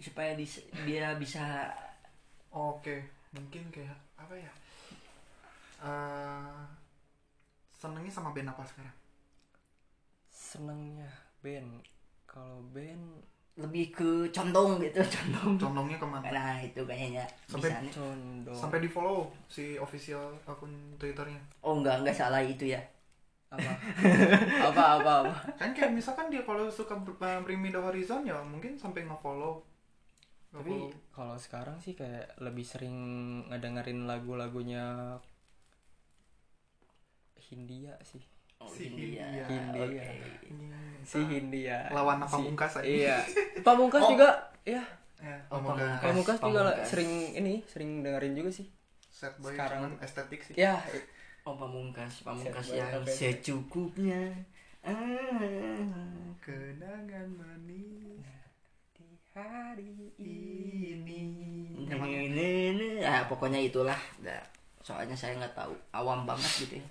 Supaya 0.00 0.32
dis- 0.38 0.64
dia 0.86 1.12
bisa 1.18 1.68
oke 2.54 3.04
mungkin 3.34 3.66
kayak 3.74 3.98
apa 4.16 4.34
ya? 4.38 4.52
Eh 5.84 6.58
senengnya 7.74 8.12
sama 8.12 8.32
band 8.36 8.52
apa 8.52 8.62
sekarang 8.64 8.99
senengnya. 10.50 11.06
Band 11.38 11.78
kalau 12.26 12.58
band 12.70 13.22
lebih 13.54 13.92
ke 13.92 14.10
condong 14.30 14.80
gitu 14.80 14.98
condong. 15.14 15.54
Condongnya 15.56 15.96
ke 15.96 16.06
mana? 16.06 16.26
Nah 16.26 16.56
itu 16.58 16.82
kayaknya 16.82 17.22
Sampai- 17.46 17.70
bisa 17.70 17.78
nih. 17.80 17.92
condong. 17.92 18.56
Sampai 18.56 18.78
di 18.80 18.88
follow 18.88 19.30
si 19.46 19.76
official 19.76 20.34
akun 20.44 20.70
twitternya. 20.96 21.38
Oh 21.62 21.78
enggak 21.78 22.02
enggak 22.02 22.16
salah 22.16 22.40
itu 22.40 22.66
ya. 22.66 22.80
Apa? 23.50 23.66
Apa 24.70 24.82
apa 24.98 25.12
apa? 25.26 25.34
Kan 25.58 25.70
kayak 25.70 25.90
misalkan 25.90 26.30
dia 26.30 26.42
kalau 26.42 26.70
suka 26.70 26.94
ber- 26.96 27.42
Bring 27.42 27.58
Me 27.58 27.68
The 27.68 27.82
Horizon 27.82 28.22
ya 28.22 28.38
mungkin 28.40 28.78
sampai 28.78 29.02
nge-follow. 29.04 29.58
Tapi 30.50 30.70
kalau 31.10 31.34
sekarang 31.34 31.78
sih 31.78 31.94
kayak 31.94 32.38
lebih 32.38 32.62
sering 32.62 32.94
ngedengerin 33.46 34.06
lagu-lagunya 34.06 35.18
Hindia 37.40 37.98
sih 38.02 38.22
oh, 38.60 38.68
Si 38.68 38.84
Hindia. 38.86 39.26
Hindia. 39.42 40.04
Ini 40.44 40.66
si 41.02 41.18
Hindia. 41.18 41.78
Lawan 41.90 42.20
Si- 42.22 42.30
Pamungkas 42.30 42.72
aja. 42.76 42.84
iya. 42.84 43.16
Pamungkas 43.66 44.02
Oh. 44.02 44.10
juga 44.10 44.28
ya. 44.62 44.82
Ya, 45.18 45.36
Oh, 45.48 45.58
Pamungkas. 45.58 46.00
Pamungkas. 46.00 46.36
Juga 46.38 46.60
lah, 46.62 46.72
Pamungkas. 46.72 46.88
sering 46.88 47.10
ini 47.34 47.54
sering 47.66 48.00
dengerin 48.00 48.32
juga 48.34 48.50
sih. 48.50 48.66
Sad 49.10 49.36
boy 49.36 49.52
Sekarang- 49.52 49.96
estetik 50.00 50.40
sih. 50.40 50.54
Ya. 50.54 50.80
Oh 51.42 51.56
pamungkas. 51.56 52.20
Pamungkas 52.20 52.64
Siapa 52.66 53.00
yang 53.00 53.04
secukupnya. 53.06 54.22
Ah. 54.80 54.96
kenangan 56.40 57.28
manis 57.30 58.24
di 58.94 59.08
hari 59.30 60.08
ini. 60.16 61.20
Ini, 61.84 63.02
ah, 63.02 63.28
pokoknya 63.28 63.60
itulah. 63.60 63.96
Dah. 64.18 64.40
Soalnya 64.80 65.12
saya 65.12 65.36
nggak 65.36 65.52
tahu, 65.52 65.76
awam 65.90 66.24
banget 66.24 66.64
gitu 66.64 66.80
ya 66.80 66.86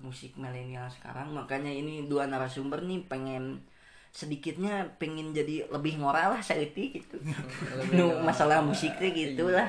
musik 0.00 0.34
milenial 0.34 0.88
sekarang. 0.88 1.30
Makanya 1.30 1.70
ini 1.70 2.04
dua 2.04 2.24
narasumber 2.24 2.80
nih 2.82 3.04
pengen 3.04 3.60
sedikitnya 4.10 4.90
pengen 4.98 5.30
jadi 5.30 5.70
lebih 5.70 6.02
ngora 6.02 6.34
lah 6.34 6.42
saya 6.42 6.66
gitu. 6.66 7.16
Nu 7.96 8.18
masalah 8.20 8.58
musiknya 8.58 9.08
gitulah, 9.08 9.68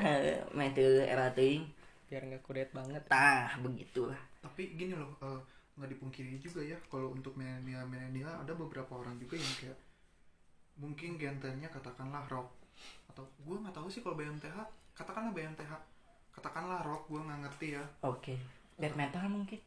metode 0.51 1.05
era 1.05 1.29
teuing. 1.29 1.61
biar 2.09 2.27
nggak 2.27 2.43
kudet 2.43 2.67
banget 2.75 2.99
Tah, 3.07 3.55
begitulah. 3.63 4.19
tapi 4.41 4.75
gini 4.75 4.91
loh 4.91 5.15
eh, 5.23 5.39
nggak 5.79 5.95
dipungkiri 5.95 6.35
juga 6.43 6.59
ya 6.59 6.75
kalau 6.91 7.15
untuk 7.15 7.39
milenial 7.39 7.87
milenial 7.87 8.35
ada 8.35 8.51
beberapa 8.51 8.99
orang 8.99 9.15
juga 9.15 9.39
yang 9.39 9.53
kayak 9.55 9.77
mungkin 10.75 11.15
genrenya 11.15 11.71
katakanlah 11.71 12.27
rock 12.27 12.51
atau 13.07 13.23
gue 13.23 13.55
nggak 13.55 13.71
tahu 13.71 13.87
sih 13.87 14.03
kalau 14.03 14.19
BMTH 14.19 14.57
katakanlah 14.91 15.31
BMTH 15.31 15.71
katakanlah 16.31 16.83
rock 16.83 17.07
gue 17.07 17.21
nggak 17.21 17.39
ngerti 17.47 17.67
ya 17.79 17.83
Oke. 18.03 18.35
Death 18.75 18.97
metal 18.97 19.23
mungkin. 19.29 19.59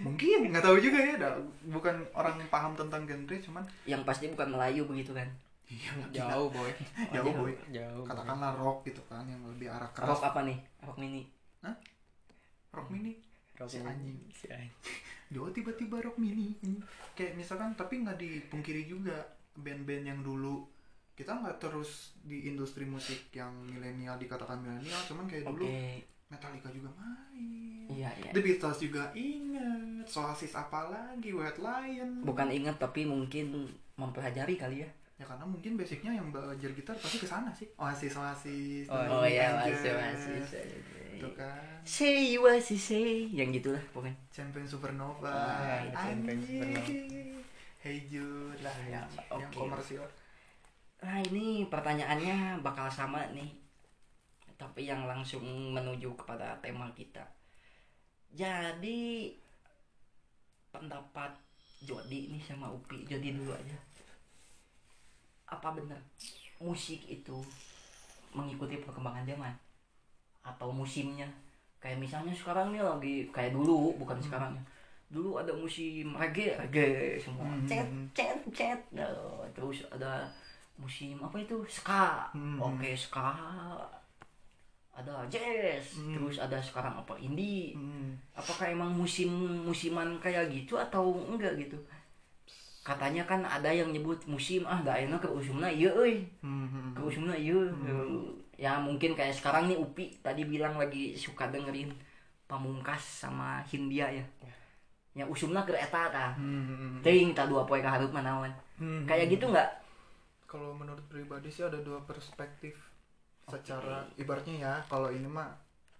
Mungkin 0.00 0.48
nggak 0.48 0.64
tahu 0.64 0.78
juga 0.78 0.98
ya 0.98 1.14
dah. 1.18 1.34
bukan 1.66 1.96
orang 2.14 2.38
paham 2.46 2.72
tentang 2.78 3.02
genre 3.04 3.36
cuman 3.42 3.64
Yang 3.84 4.02
pasti 4.06 4.24
bukan 4.30 4.48
Melayu 4.54 4.86
begitu 4.86 5.10
kan. 5.12 5.28
iya 5.68 5.92
jauh 6.24 6.48
boy 6.48 6.70
jauh 7.12 7.32
boy 7.34 7.52
jauh 7.68 8.00
boy. 8.00 8.08
katakanlah 8.08 8.56
rock 8.56 8.86
gitu 8.88 9.02
kan 9.04 9.26
yang 9.28 9.42
lebih 9.52 9.68
arah 9.68 9.90
Rock 9.92 9.96
keras 10.16 10.22
apa 10.24 10.40
nih? 10.46 10.58
Rock 10.86 10.96
mini. 10.96 11.22
rock 12.72 12.88
mini 12.88 13.12
Rock 13.58 13.68
Si 13.74 13.82
anjing. 13.82 14.18
si 14.30 14.46
anjing 14.48 14.72
Yo 15.34 15.44
tiba-tiba 15.52 16.00
rock 16.00 16.16
mini 16.16 16.56
kayak 17.12 17.36
misalkan 17.36 17.76
tapi 17.76 18.00
nggak 18.00 18.16
dipungkiri 18.16 18.88
juga 18.88 19.28
band-band 19.58 20.04
yang 20.08 20.20
dulu 20.22 20.64
kita 21.12 21.34
nggak 21.34 21.58
terus 21.58 22.14
di 22.22 22.46
industri 22.46 22.86
musik 22.86 23.28
yang 23.34 23.50
milenial 23.66 24.14
dikatakan 24.16 24.62
milenial 24.62 25.02
cuman 25.04 25.26
kayak 25.26 25.44
Oke. 25.44 25.52
dulu 25.52 25.66
Metallica 26.28 26.68
juga 26.68 26.90
main 26.94 27.88
Iya, 27.88 28.12
iya. 28.14 28.30
The 28.30 28.40
Beatles 28.40 28.78
juga 28.78 29.08
inget 29.12 30.04
Oasis 30.06 30.52
apa 30.52 30.86
lagi 30.86 31.30
White 31.30 31.56
Lion 31.58 32.20
Bukan 32.20 32.48
ingat 32.48 32.76
tapi 32.76 33.02
mungkin 33.02 33.64
mempelajari 33.94 34.54
kali 34.54 34.84
ya. 34.84 34.88
ya 35.14 35.24
karena 35.24 35.42
mungkin 35.42 35.74
basicnya 35.74 36.12
yang 36.12 36.28
belajar 36.28 36.70
gitar 36.70 36.94
pasti 36.94 37.16
ke 37.16 37.24
sana 37.24 37.50
sih 37.50 37.66
Oasis 37.74 38.14
Oasis 38.14 38.86
Oh, 38.86 39.00
Oh 39.18 39.24
iya, 39.24 39.56
Angel, 39.58 39.96
masih 39.96 40.36
masih. 40.38 40.62
itu 41.16 41.28
kan 41.32 41.58
Say 41.82 42.30
you 42.30 42.40
was 42.40 42.68
say 42.68 43.26
yang 43.26 43.50
gitulah 43.50 43.80
pokoknya. 43.90 44.14
Champion 44.30 44.62
Supernova 44.62 45.26
Ah, 45.26 45.82
iya, 45.82 45.90
Champion. 45.90 46.38
Supernova. 46.38 46.84
Hey 47.78 48.04
Jude 48.04 48.60
lah 48.60 48.76
Ya, 48.84 49.00
yang, 49.00 49.06
yang 49.32 49.50
oke. 49.50 49.56
komersial 49.56 50.06
Nah 50.98 51.18
ini 51.24 51.66
pertanyaannya 51.66 52.60
bakal 52.60 52.86
sama 52.86 53.26
nih 53.32 53.57
Tapi 54.58 54.90
yang 54.90 55.06
langsung 55.06 55.46
menuju 55.70 56.18
kepada 56.18 56.58
tema 56.58 56.90
kita. 56.98 57.22
Jadi 58.34 59.30
Pendapat 60.68 61.32
Jody 61.80 62.28
nih 62.28 62.42
sama 62.42 62.68
Upi 62.68 63.06
Jody 63.08 63.32
dulu 63.32 63.54
aja. 63.54 63.78
Apa 65.48 65.72
benar 65.72 65.96
musik 66.58 67.06
itu 67.08 67.38
mengikuti 68.34 68.82
perkembangan 68.82 69.24
zaman 69.24 69.54
Atau 70.44 70.74
musimnya? 70.74 71.24
Kayak 71.78 72.02
misalnya 72.04 72.34
sekarang 72.34 72.74
nih 72.74 72.82
lagi 72.84 73.16
Kayak 73.32 73.56
dulu 73.56 73.96
bukan 73.96 74.20
sekarang 74.20 74.52
ya. 74.58 74.62
Dulu 75.08 75.40
ada 75.40 75.54
musim 75.56 76.12
reggae 76.12 76.52
Reggae 76.58 77.16
semua. 77.16 77.48
Hmm. 77.48 77.64
Cet 77.64 77.88
cet 78.12 78.38
cet. 78.52 78.80
Nah, 78.92 79.08
Terus 79.56 79.88
ada 79.88 80.28
musim 80.76 81.16
apa 81.24 81.40
itu? 81.40 81.64
Ska. 81.64 82.28
Hmm. 82.36 82.60
oke 82.60 82.92
ska 82.92 83.32
ada 84.98 85.22
jazz 85.30 85.94
Hmm. 85.94 86.10
terus 86.10 86.36
ada 86.36 86.58
sekarang 86.58 86.98
apa 86.98 87.14
indie 87.16 87.72
Hmm. 87.72 88.18
apakah 88.34 88.66
emang 88.66 88.90
musim 88.90 89.30
musiman 89.62 90.18
kayak 90.18 90.50
gitu 90.50 90.74
atau 90.74 91.22
enggak 91.24 91.54
gitu 91.54 91.78
katanya 92.82 93.22
kan 93.22 93.44
ada 93.44 93.68
yang 93.68 93.92
nyebut 93.92 94.16
musim 94.24 94.64
ah 94.64 94.80
gak 94.80 95.04
enak 95.04 95.20
ke 95.20 95.28
usumna 95.28 95.68
iya 95.68 95.92
euy 95.92 96.24
Hmm. 96.40 96.96
ke 96.96 97.00
usumna 97.00 97.36
iya 97.36 97.60
ya 98.58 98.74
mungkin 98.74 99.14
kayak 99.14 99.30
sekarang 99.30 99.68
nih 99.68 99.78
Upi 99.78 100.18
tadi 100.18 100.42
bilang 100.42 100.74
lagi 100.74 101.14
suka 101.14 101.46
dengerin 101.46 101.94
Pamungkas 102.48 102.98
sama 103.22 103.60
Hindia 103.62 104.08
ya 104.08 104.24
ya 105.12 105.24
usumna 105.28 105.62
ke 105.62 105.76
eta 105.76 106.08
tah 106.08 106.32
Hmm. 106.34 106.98
teuing 107.04 107.36
tah 107.36 107.44
dua 107.44 107.62
poe 107.62 107.78
kahareup 107.78 108.10
manawan 108.10 108.50
Hmm. 108.80 109.04
kayak 109.04 109.30
gitu 109.30 109.46
nggak 109.46 109.68
kalau 110.48 110.72
menurut 110.72 111.04
pribadi 111.06 111.52
sih 111.52 111.60
ada 111.60 111.76
dua 111.78 112.00
perspektif 112.02 112.72
secara 113.48 114.04
ibaratnya 114.20 114.56
ya 114.60 114.74
kalau 114.86 115.08
ini 115.08 115.26
mah 115.26 115.48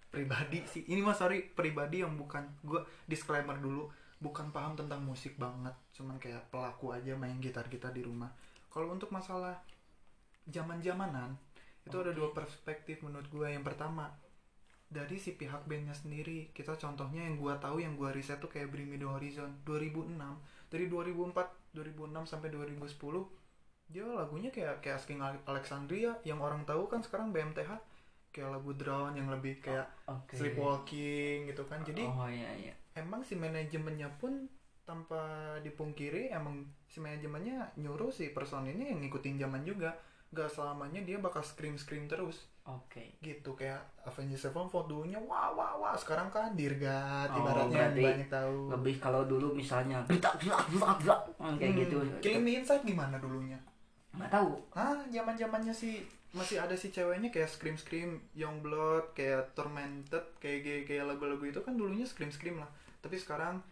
pribadi 0.09 0.65
sih. 0.65 0.85
Ini 0.89 1.01
mah 1.01 1.17
sorry 1.17 1.45
pribadi 1.45 2.01
yang 2.05 2.17
bukan 2.17 2.45
gue 2.65 2.81
disclaimer 3.09 3.57
dulu 3.57 3.89
bukan 4.19 4.51
paham 4.51 4.75
tentang 4.75 4.99
musik 5.07 5.39
banget 5.39 5.73
cuman 5.95 6.19
kayak 6.19 6.51
pelaku 6.51 6.91
aja 6.91 7.15
main 7.15 7.39
gitar 7.41 7.67
gitar 7.69 7.93
di 7.93 8.05
rumah. 8.05 8.31
Kalau 8.69 8.93
untuk 8.93 9.09
masalah 9.15 9.59
zaman 10.49 10.81
zamanan 10.85 11.37
itu 11.85 11.97
ada 11.97 12.13
dua 12.13 12.37
perspektif 12.37 13.01
menurut 13.01 13.29
gue 13.33 13.49
yang 13.49 13.65
pertama 13.65 14.13
dari 14.89 15.21
si 15.21 15.37
pihak 15.37 15.69
bandnya 15.69 15.93
sendiri. 15.93 16.49
Kita 16.57 16.75
contohnya 16.81 17.29
yang 17.29 17.37
gua 17.37 17.61
tahu 17.61 17.85
yang 17.85 17.95
gua 17.95 18.11
riset 18.11 18.41
tuh 18.41 18.49
kayak 18.49 18.73
Bring 18.73 18.89
Me 18.89 18.97
The 18.97 19.05
Horizon 19.05 19.61
2006 19.69 20.17
dari 20.73 20.89
2004 20.89 21.77
2006 21.77 22.25
sampai 22.25 22.49
2010 22.49 22.89
dia 23.89 24.05
lagunya 24.05 24.53
kayak 24.53 24.85
kayak 24.85 25.01
Asking 25.01 25.21
Alexandria 25.49 26.13
yang 26.21 26.45
orang 26.45 26.69
tahu 26.69 26.85
kan 26.93 27.01
sekarang 27.01 27.33
BMTH 27.33 27.73
kayak 28.29 28.49
lagu 28.53 28.77
Drown 28.77 29.17
yang 29.17 29.33
lebih 29.33 29.65
kayak 29.65 29.89
oke. 30.05 30.37
sleepwalking 30.37 31.49
gitu 31.49 31.65
kan. 31.65 31.81
Jadi 31.81 32.05
oh 32.05 32.29
iya 32.29 32.53
iya. 32.61 32.75
emang 33.01 33.25
si 33.25 33.33
manajemennya 33.41 34.13
pun 34.21 34.45
tanpa 34.85 35.57
dipungkiri 35.65 36.33
emang 36.33 36.65
si 36.89 37.01
manajemennya 37.01 37.77
nyuruh 37.81 38.13
si 38.13 38.33
personilnya 38.37 38.93
yang 38.93 39.01
ngikutin 39.01 39.41
zaman 39.41 39.65
juga. 39.65 39.97
Nggak 40.29 40.53
selamanya 40.53 41.01
dia 41.09 41.17
bakal 41.17 41.41
scream 41.41 41.81
scream 41.81 42.05
terus. 42.05 42.45
Oke. 42.69 43.17
gitu 43.25 43.57
kayak 43.57 43.81
Avengers 44.05 44.45
Sevenfold 44.45 44.93
dulunya 44.93 45.17
wah 45.25 45.49
wah 45.57 45.73
wah. 45.81 45.97
Sekarang 45.97 46.29
kan 46.29 46.53
Dirgat 46.53 47.33
Oh, 47.33 47.41
ibaratnya 47.41 47.97
banyak 47.97 48.29
tahu. 48.29 48.69
Lebih 48.77 49.01
kalau 49.01 49.25
dulu 49.25 49.57
misalnya 49.57 50.05
kayak 50.05 51.25
Hmm, 51.41 51.57
gitu. 51.57 51.97
Killing 52.21 52.45
Me 52.45 52.61
Inside 52.61 52.85
gimana 52.85 53.17
dulunya 53.17 53.57
Nggak 54.19 54.33
tahu. 54.35 54.51
ah 54.75 54.99
zaman 55.09 55.35
zamannya 55.35 55.73
sih 55.73 56.03
masih 56.29 56.61
ada 56.61 56.77
si 56.77 56.91
ceweknya 56.91 57.31
kayak 57.31 57.49
scream 57.49 57.75
scream 57.75 58.11
Young 58.35 58.61
Blood 58.61 59.17
kayak 59.17 59.57
Tormented 59.57 60.21
kayak 60.37 60.61
kayak, 60.61 60.83
kayak 60.85 61.05
lagu-lagu 61.07 61.41
itu 61.41 61.61
kan 61.63 61.73
dulunya 61.73 62.05
scream 62.05 62.29
scream 62.29 62.61
lah 62.61 62.69
tapi 63.01 63.17
sekarang 63.17 63.63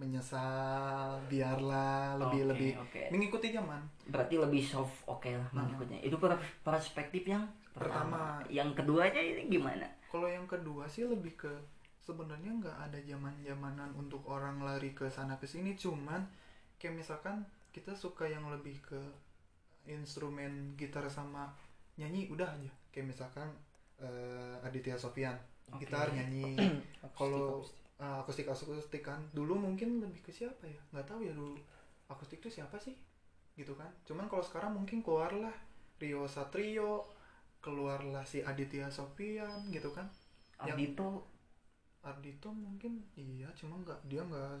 menyesal 0.00 1.20
biarlah 1.28 2.16
lebih 2.18 2.40
Oke, 2.40 2.50
lebih 2.50 2.70
oke. 2.80 3.02
mengikuti 3.12 3.52
zaman 3.52 3.80
Berarti 4.08 4.34
lebih 4.36 4.62
soft 4.64 5.04
oke 5.06 5.28
lah 5.28 5.46
Nah. 5.52 5.62
mengikutnya. 5.62 6.00
Itu 6.02 6.16
per- 6.16 6.40
perspektif 6.64 7.22
yang 7.24 7.44
pertama. 7.70 8.40
Pertama. 8.42 8.50
Yang 8.50 8.80
keduanya 8.82 9.20
ini 9.20 9.42
gimana? 9.46 9.86
Kalau 10.08 10.26
yang 10.26 10.48
kedua 10.48 10.88
sih 10.88 11.06
lebih 11.06 11.36
ke 11.36 11.52
sebenarnya 12.00 12.50
nggak 12.50 12.76
ada 12.90 12.98
zaman 13.04 13.30
zamanan 13.44 13.92
untuk 13.94 14.24
orang 14.26 14.58
lari 14.58 14.90
ke 14.90 15.06
sana 15.06 15.38
ke 15.38 15.46
sini 15.46 15.76
cuman 15.76 16.24
kayak 16.74 16.96
misalkan 16.96 17.44
kita 17.70 17.94
suka 17.94 18.26
yang 18.26 18.48
lebih 18.50 18.80
ke 18.82 18.98
instrumen 19.90 20.78
gitar 20.78 21.04
sama 21.10 21.50
nyanyi 21.98 22.30
udah 22.30 22.46
aja. 22.46 22.72
Kayak 22.94 23.14
misalkan 23.14 23.48
eh, 23.98 24.66
Aditya 24.66 24.96
Sofyan 24.96 25.36
Oke. 25.70 25.86
gitar 25.86 26.10
nyanyi. 26.14 26.56
Kalau 27.18 27.62
akustik. 27.62 27.76
uh, 28.00 28.16
akustik 28.22 28.46
akustik 28.48 29.02
kan. 29.04 29.20
Dulu 29.34 29.58
mungkin 29.58 30.00
lebih 30.02 30.22
ke 30.24 30.32
siapa 30.32 30.66
ya? 30.66 30.80
Nggak 30.94 31.06
tahu 31.06 31.20
ya 31.26 31.32
dulu. 31.34 31.58
Akustik 32.10 32.42
itu 32.42 32.50
siapa 32.50 32.78
sih? 32.78 32.94
Gitu 33.54 33.74
kan. 33.74 33.90
Cuman 34.06 34.26
kalau 34.26 34.42
sekarang 34.42 34.74
mungkin 34.74 35.02
keluarlah 35.04 35.52
Rio 36.00 36.24
Satrio 36.24 37.04
keluarlah 37.60 38.24
si 38.24 38.40
Aditya 38.40 38.88
Sofyan 38.88 39.68
gitu 39.68 39.92
kan. 39.92 40.08
Yang- 40.64 40.96
Ardito 42.00 42.48
mungkin 42.48 42.96
iya 43.12 43.44
cuma 43.52 43.76
nggak 43.76 44.00
dia 44.08 44.24
nggak 44.24 44.52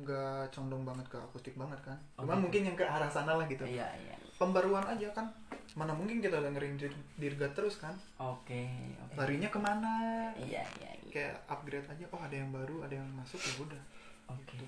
nggak 0.00 0.48
condong 0.48 0.80
banget 0.82 1.06
ke 1.06 1.18
akustik 1.18 1.52
banget 1.54 1.76
kan 1.84 1.98
Oh, 2.16 2.24
cuman 2.24 2.40
gitu. 2.40 2.44
mungkin 2.48 2.62
yang 2.72 2.76
ke 2.76 2.84
arah 2.84 3.06
sana 3.06 3.36
lah 3.36 3.44
gitu 3.44 3.68
iya 3.68 3.84
iya. 4.00 4.16
pembaruan 4.40 4.80
aja 4.82 5.12
kan 5.12 5.28
mana 5.76 5.92
mungkin 5.92 6.24
kita 6.24 6.40
dengerin 6.40 6.80
Dir- 6.80 7.04
Dirgat 7.14 7.52
terus 7.52 7.76
kan 7.76 7.92
Oke, 8.16 8.64
oke. 8.96 9.12
larinya 9.14 9.52
ke 9.52 9.60
mana 9.60 9.92
Iya 10.34 10.64
iya 10.80 10.90
iya. 10.96 11.10
kayak 11.12 11.36
upgrade 11.46 11.84
aja 11.84 12.04
oh 12.08 12.20
ada 12.20 12.32
yang 12.32 12.48
baru 12.48 12.80
ada 12.80 12.96
yang 12.96 13.08
masuk 13.12 13.38
ya 13.38 13.54
udah 13.60 13.82
Oke. 14.26 14.58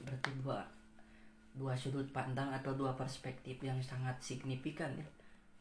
Berarti 0.00 0.30
dua 0.40 0.62
dua 1.52 1.72
sudut 1.74 2.06
pandang 2.10 2.48
atau 2.48 2.72
dua 2.72 2.92
perspektif 2.94 3.58
yang 3.60 3.76
sangat 3.80 4.16
signifikan 4.20 4.92
ya. 4.92 5.04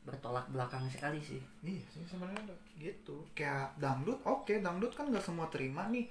Bertolak 0.06 0.46
belakang 0.54 0.86
sekali 0.88 1.18
sih. 1.18 1.42
Iya 1.66 1.86
sih 1.90 2.06
sebenarnya 2.06 2.54
gitu. 2.78 3.26
Kayak 3.34 3.74
dangdut, 3.82 4.22
oke 4.22 4.54
dangdut 4.62 4.94
kan 4.94 5.10
nggak 5.10 5.26
semua 5.26 5.50
terima 5.50 5.90
nih. 5.90 6.06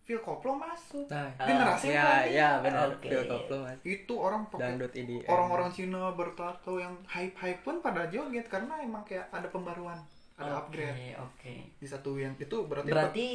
Phil 0.00 0.18
Koplo 0.26 0.58
masuk. 0.58 1.06
Nah, 1.06 1.30
Generasi 1.38 1.94
ya, 1.94 2.26
ya 2.26 2.48
benar. 2.58 2.90
Oke. 2.98 3.06
Phil 3.06 3.30
Koplo 3.30 3.62
mas. 3.62 3.78
Itu 3.86 4.18
orang 4.18 4.42
pakai 4.50 4.74
Dangdut 4.74 4.90
IDM. 4.90 5.22
orang-orang 5.30 5.70
Cina 5.70 6.10
bertato 6.10 6.82
yang 6.82 6.98
hype-hype 7.06 7.62
pun 7.62 7.78
pada 7.78 8.10
joget 8.10 8.50
karena 8.50 8.74
emang 8.82 9.06
kayak 9.06 9.30
ada 9.30 9.46
pembaruan, 9.46 9.94
ada 10.34 10.66
Oke, 10.66 10.82
upgrade. 10.82 11.14
Oke. 11.14 11.54
Di 11.78 11.86
satu 11.86 12.18
yang 12.18 12.34
itu 12.34 12.56
berarti, 12.66 12.90
Berarti 12.90 13.28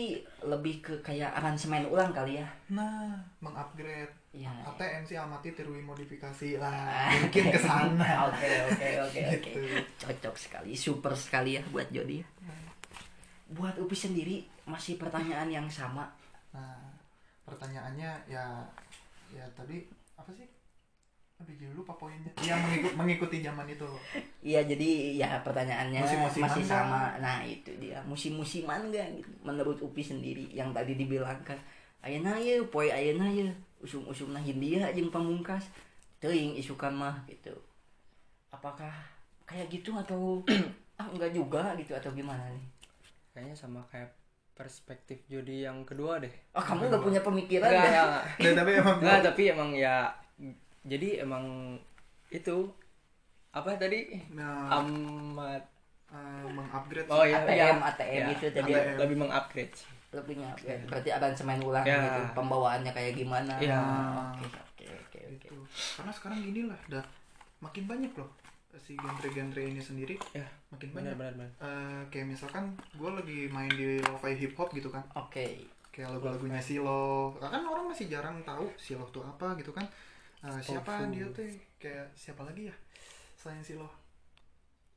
lebih 0.43 0.75
ke 0.83 0.93
kayak 0.99 1.31
aransemen 1.39 1.87
ulang 1.87 2.11
kali 2.11 2.43
ya. 2.43 2.47
nah 2.67 3.23
mengupgrade 3.39 4.11
Iya. 4.35 4.51
ATM 4.67 5.03
sih 5.07 5.15
amati 5.15 5.55
tiruin 5.55 5.87
modifikasi 5.87 6.59
lah 6.59 7.07
mungkin 7.23 7.43
ke 7.55 7.59
sana 7.59 8.03
Oke 8.27 8.49
oke 8.67 8.89
oke 9.07 9.21
oke. 9.31 9.51
Gitu. 9.55 9.59
Cocok 9.95 10.35
sekali, 10.35 10.75
super 10.75 11.15
sekali 11.15 11.55
ya 11.55 11.63
buat 11.71 11.87
Jody 11.87 12.19
ya. 12.19 12.27
Buat 13.55 13.79
Upi 13.79 13.95
sendiri 13.95 14.43
masih 14.67 14.99
pertanyaan 14.99 15.47
yang 15.47 15.67
sama. 15.71 16.11
nah 16.55 16.79
pertanyaannya 17.43 18.09
ya 18.31 18.63
ya 19.29 19.43
tadi 19.53 19.83
apa 20.15 20.31
sih 20.31 20.47
Aduh 21.35 21.51
jadi 21.51 21.75
lupa 21.75 21.91
poinnya 21.99 22.31
yang 22.39 22.55
mengikut, 22.63 22.95
mengikuti 22.95 23.43
zaman 23.43 23.67
itu 23.67 23.83
loh 23.83 23.99
Iya 24.55 24.63
jadi 24.63 25.19
ya 25.19 25.29
pertanyaannya 25.43 25.99
Musim-musiman 25.99 26.47
masih 26.47 26.63
sama. 26.63 27.01
Nah 27.19 27.43
itu 27.43 27.75
dia 27.75 27.99
musim-musiman 28.07 28.87
gak 28.87 29.19
gitu. 29.19 29.29
Menurut 29.43 29.83
Upi 29.83 29.99
sendiri 29.99 30.47
yang 30.55 30.71
tadi 30.71 30.95
dibilangkan 30.95 31.59
Ayeuna 32.05 32.37
ye, 32.37 32.61
poe 32.69 32.85
ayeuna 32.87 33.25
ye, 33.85 33.87
usum-usumna 33.87 34.41
Hindia 34.41 34.89
jeung 34.97 35.13
pamungkas. 35.13 35.69
Teuing 36.17 36.57
isukan 36.57 36.89
mah 36.89 37.21
gitu. 37.29 37.53
Apakah 38.49 38.89
kayak 39.45 39.69
gitu 39.69 39.93
atau 39.93 40.41
ah 40.99 41.07
enggak 41.13 41.29
juga 41.29 41.77
gitu 41.77 41.93
atau 41.93 42.09
gimana 42.09 42.49
nih? 42.49 42.65
Kayaknya 43.37 43.55
sama 43.55 43.85
kayak 43.93 44.09
perspektif 44.55 45.21
Jody 45.29 45.67
yang 45.67 45.83
kedua 45.85 46.17
deh. 46.17 46.31
Oh 46.55 46.63
kamu 46.63 46.87
nggak 46.87 47.03
punya 47.03 47.21
pemikiran 47.21 47.67
Enggak, 47.69 47.85
ya? 47.85 48.03
enggak. 48.03 48.23
Dan 48.39 48.53
tapi 48.55 48.71
emang 48.79 48.97
Enggak, 49.03 49.19
tapi 49.21 49.41
emang 49.51 49.69
ya 49.75 49.95
jadi 50.85 51.25
emang 51.25 51.45
itu 52.29 52.57
apa 53.55 53.73
tadi 53.79 54.19
nah, 54.35 54.83
amat 54.83 55.63
eh, 56.11 56.45
mengupgrade 56.45 57.09
oh 57.09 57.23
ya 57.25 57.41
ATM, 57.41 57.57
ya, 57.57 57.67
ATM 57.89 58.21
ya, 58.21 58.27
itu 58.35 58.45
tadi 58.53 58.71
ATM. 58.75 58.95
lebih 59.01 59.17
mengupgrade 59.17 59.73
sih. 59.73 59.89
Lebihnya. 60.15 60.49
Ya, 60.63 60.79
berarti 60.87 61.09
aransemen 61.11 61.59
ulang 61.61 61.83
Ya. 61.83 61.99
gitu 61.99 62.21
pembawaannya 62.33 62.91
kayak 62.95 63.13
gimana? 63.19 63.53
Ya. 63.59 63.79
oke 64.31 64.47
oke 64.47 64.85
oke 64.87 65.19
gitu. 65.35 65.55
Karena 65.99 66.11
sekarang 66.15 66.39
gini 66.41 66.65
lah 66.65 66.79
dah 66.87 67.05
makin 67.59 67.85
banyak 67.85 68.11
loh 68.15 68.29
si 68.75 68.95
genre-genre 68.99 69.63
ini 69.63 69.79
sendiri. 69.79 70.15
Ya, 70.35 70.43
makin 70.67 70.91
benar 70.91 71.15
banyak. 71.15 71.15
Benar 71.15 71.31
benar. 71.35 71.49
Eh, 71.63 72.01
kayak 72.11 72.27
misalkan 72.27 72.75
gue 72.99 73.07
lagi 73.07 73.39
main 73.47 73.71
di 73.71 74.03
lo-fi 74.03 74.35
hip 74.35 74.51
hop 74.59 74.71
gitu 74.75 74.91
kan. 74.91 74.99
Oke. 75.15 75.63
Kayak 75.95 76.11
lagu-lagunya 76.19 76.59
Silo. 76.59 77.31
Kan 77.39 77.63
orang 77.63 77.87
masih 77.87 78.11
jarang 78.11 78.43
tahu 78.43 78.67
Silo 78.75 79.07
tuh 79.15 79.23
apa 79.23 79.55
gitu 79.55 79.71
kan. 79.71 79.87
Eh, 80.43 80.59
siapa 80.59 81.07
dia 81.07 81.23
tuh? 81.31 81.47
Kayak 81.79 82.11
siapa 82.11 82.43
lagi 82.43 82.67
ya 82.67 82.75
selain 83.39 83.61
Silo 83.61 83.85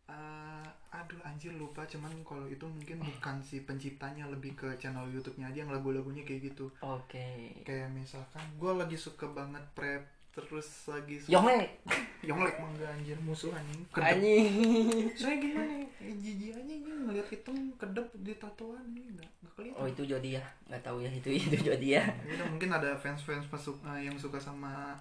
Eh, 0.09 0.69
aduh 0.89 1.21
anjir 1.21 1.53
lupa. 1.53 1.85
Cuman 1.85 2.11
kalau 2.25 2.49
itu 2.49 2.65
mungkin 2.65 3.05
bukan 3.05 3.37
si 3.45 3.63
penciptanya 3.63 4.25
lebih 4.33 4.57
ke 4.57 4.69
channel 4.81 5.05
YouTube-nya 5.13 5.53
aja 5.53 5.65
yang 5.65 5.73
lagu-lagunya 5.73 6.25
kayak 6.25 6.53
gitu. 6.53 6.73
Oke. 6.81 7.61
Kayak 7.63 7.93
misalkan 7.93 8.45
gue 8.57 8.73
lagi 8.73 8.97
suka 8.97 9.29
banget 9.29 9.63
prep 9.77 10.05
terus 10.39 10.87
lagi 10.87 11.19
suka 11.19 11.35
Yongle 11.35 11.67
Yonglek 12.23 12.63
mangga 12.63 12.87
anjir 12.95 13.19
musuh 13.27 13.51
anjing. 13.51 13.83
Kedep. 13.91 14.07
Anjing. 14.07 14.47
saya 15.19 15.37
gimana 15.43 15.73
ya? 15.83 15.87
Jijik 16.15 16.55
aja 16.55 16.63
nih 16.63 16.79
ngeliat 16.83 17.29
hitam 17.31 17.57
kedep 17.75 18.07
di 18.23 18.33
tatoan 18.39 18.85
nih 18.95 19.03
nggak 19.19 19.31
nggak 19.43 19.53
kelihatan. 19.59 19.81
Oh 19.83 19.87
itu 19.91 20.03
Jody 20.07 20.39
ya. 20.39 20.45
Nggak 20.71 20.83
tahu 20.87 20.99
ya 21.03 21.11
itu 21.11 21.29
itu 21.39 21.57
Jody 21.59 21.99
ya. 21.99 22.05
Ya 22.27 22.45
mungkin 22.47 22.71
ada 22.71 22.95
fans-fans 22.95 23.51
pesuk 23.51 23.83
eh, 23.83 24.07
yang 24.07 24.15
suka 24.15 24.39
sama 24.39 24.95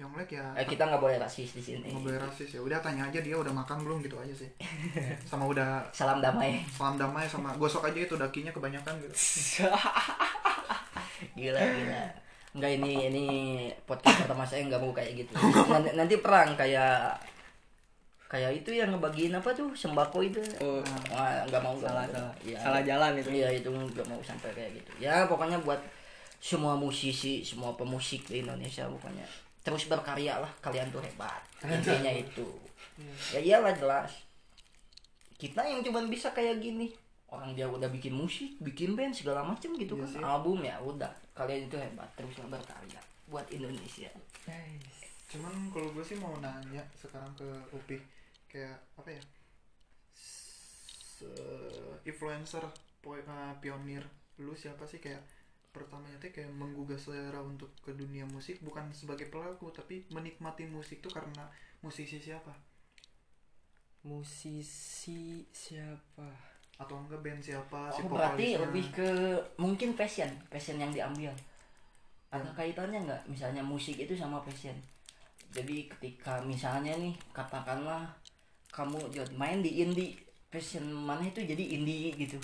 Yonglek 0.00 0.32
ya. 0.32 0.44
Eh, 0.56 0.64
kita 0.64 0.88
nggak 0.88 1.02
boleh 1.04 1.20
rasis 1.20 1.52
di 1.52 1.60
sini. 1.60 1.92
Nggak 1.92 2.04
boleh 2.08 2.18
rasis 2.24 2.56
ya. 2.56 2.60
Udah 2.64 2.80
tanya 2.80 3.04
aja 3.04 3.20
dia 3.20 3.36
udah 3.36 3.52
makan 3.52 3.84
belum 3.84 4.00
gitu 4.00 4.16
aja 4.16 4.32
sih. 4.32 4.48
Sama 5.28 5.44
udah 5.44 5.84
salam 5.92 6.24
damai. 6.24 6.64
salam 6.72 6.96
damai 6.96 7.28
sama 7.28 7.52
gosok 7.60 7.92
aja 7.92 8.00
itu 8.00 8.16
dakinya 8.16 8.48
kebanyakan 8.48 8.96
gitu. 9.04 9.12
Gila 11.36 11.60
gila. 11.60 12.04
Enggak 12.56 12.72
ini 12.80 12.92
ini 13.12 13.26
podcast 13.84 14.24
pertama 14.24 14.42
saya 14.48 14.64
nggak 14.64 14.80
mau 14.80 14.96
kayak 14.96 15.20
gitu. 15.20 15.36
Nanti, 15.68 15.92
nanti 15.92 16.14
perang 16.16 16.56
kayak 16.56 17.12
kayak 18.24 18.64
itu 18.64 18.72
yang 18.72 18.96
ngebagiin 18.96 19.36
apa 19.36 19.52
tuh? 19.52 19.68
Sembako 19.76 20.24
itu. 20.24 20.40
Oh, 20.64 20.80
Wah, 21.12 21.44
nggak 21.44 21.60
mau 21.60 21.76
nggak 21.76 21.92
salah 21.92 22.08
mau. 22.08 22.14
salah. 22.16 22.34
Iya. 22.40 22.56
Salah 22.56 22.82
jalan 22.88 23.12
itu. 23.20 23.28
Iya 23.36 23.48
itu 23.52 23.68
nggak 23.68 24.06
mau 24.08 24.20
sampai 24.24 24.48
kayak 24.56 24.80
gitu. 24.80 24.90
Ya 24.96 25.28
pokoknya 25.28 25.60
buat 25.60 25.78
semua 26.40 26.72
musisi, 26.72 27.44
semua 27.44 27.76
pemusik 27.76 28.24
di 28.32 28.40
Indonesia 28.40 28.88
pokoknya 28.88 29.49
terus 29.60 29.84
berkarya 29.86 30.38
lah 30.38 30.52
kalian 30.58 30.88
tuh 30.88 31.00
hebat. 31.00 31.40
Intinya 31.64 32.10
itu. 32.10 32.46
Ya 33.32 33.40
iyalah 33.40 33.72
jelas. 33.72 34.12
Kita 35.36 35.64
yang 35.64 35.80
cuman 35.80 36.08
bisa 36.08 36.30
kayak 36.30 36.60
gini. 36.60 36.92
Orang 37.30 37.54
dia 37.54 37.64
udah 37.64 37.86
bikin 37.86 38.10
musik, 38.12 38.58
bikin 38.58 38.92
band 38.92 39.14
segala 39.14 39.40
macam 39.40 39.70
gitu 39.72 39.94
Iya 39.94 40.02
kan. 40.02 40.10
sih. 40.10 40.20
Album 40.20 40.58
ya 40.60 40.76
udah. 40.82 41.12
Kalian 41.32 41.66
itu 41.66 41.76
hebat 41.78 42.10
teruslah 42.12 42.48
berkarya 42.48 43.00
buat 43.26 43.46
Indonesia. 43.48 44.10
cuman 45.30 45.70
kalau 45.70 45.94
gue 45.94 46.02
sih 46.02 46.18
mau 46.18 46.34
nanya 46.42 46.82
sekarang 46.98 47.30
ke 47.38 47.46
Upi 47.70 47.94
kayak 48.50 48.74
apa 48.98 49.14
ya 49.14 49.22
Se- 50.10 52.02
influencer 52.02 52.66
eh, 53.06 53.52
pionir 53.62 54.02
lu 54.42 54.50
siapa 54.52 54.82
sih 54.82 54.98
kayak 54.98 55.22
pertamanya 55.70 56.18
tuh 56.18 56.30
kayak 56.34 56.50
menggugah 56.50 56.98
selera 56.98 57.38
untuk 57.42 57.70
ke 57.78 57.94
dunia 57.94 58.26
musik 58.26 58.58
bukan 58.60 58.90
sebagai 58.90 59.30
pelaku 59.30 59.70
tapi 59.70 60.02
menikmati 60.10 60.66
musik 60.66 60.98
tuh 60.98 61.10
karena 61.14 61.46
musisi 61.80 62.18
siapa 62.18 62.50
Musisi 64.00 65.44
siapa? 65.52 66.24
atau 66.80 66.96
enggak 66.96 67.20
band 67.20 67.44
siapa 67.44 67.92
si 67.92 68.00
Oh, 68.00 68.08
berarti 68.08 68.56
vokalisnya. 68.56 68.62
lebih 68.64 68.84
ke 68.96 69.08
mungkin 69.60 69.92
passion, 69.92 70.32
passion 70.48 70.80
yang 70.80 70.88
diambil. 70.88 71.28
Ada 72.32 72.48
kaitannya 72.56 73.04
nggak? 73.04 73.22
Misalnya 73.28 73.60
musik 73.60 74.00
itu 74.00 74.16
sama 74.16 74.40
passion. 74.40 74.72
Jadi 75.52 75.92
ketika 75.92 76.40
misalnya 76.40 76.96
nih 76.96 77.12
katakanlah 77.36 78.08
kamu 78.72 78.96
Jod, 79.12 79.28
main 79.36 79.60
di 79.60 79.84
indie 79.84 80.16
passion 80.48 80.88
mana 80.88 81.20
itu 81.28 81.44
jadi 81.44 81.60
indie 81.76 82.16
gitu 82.16 82.40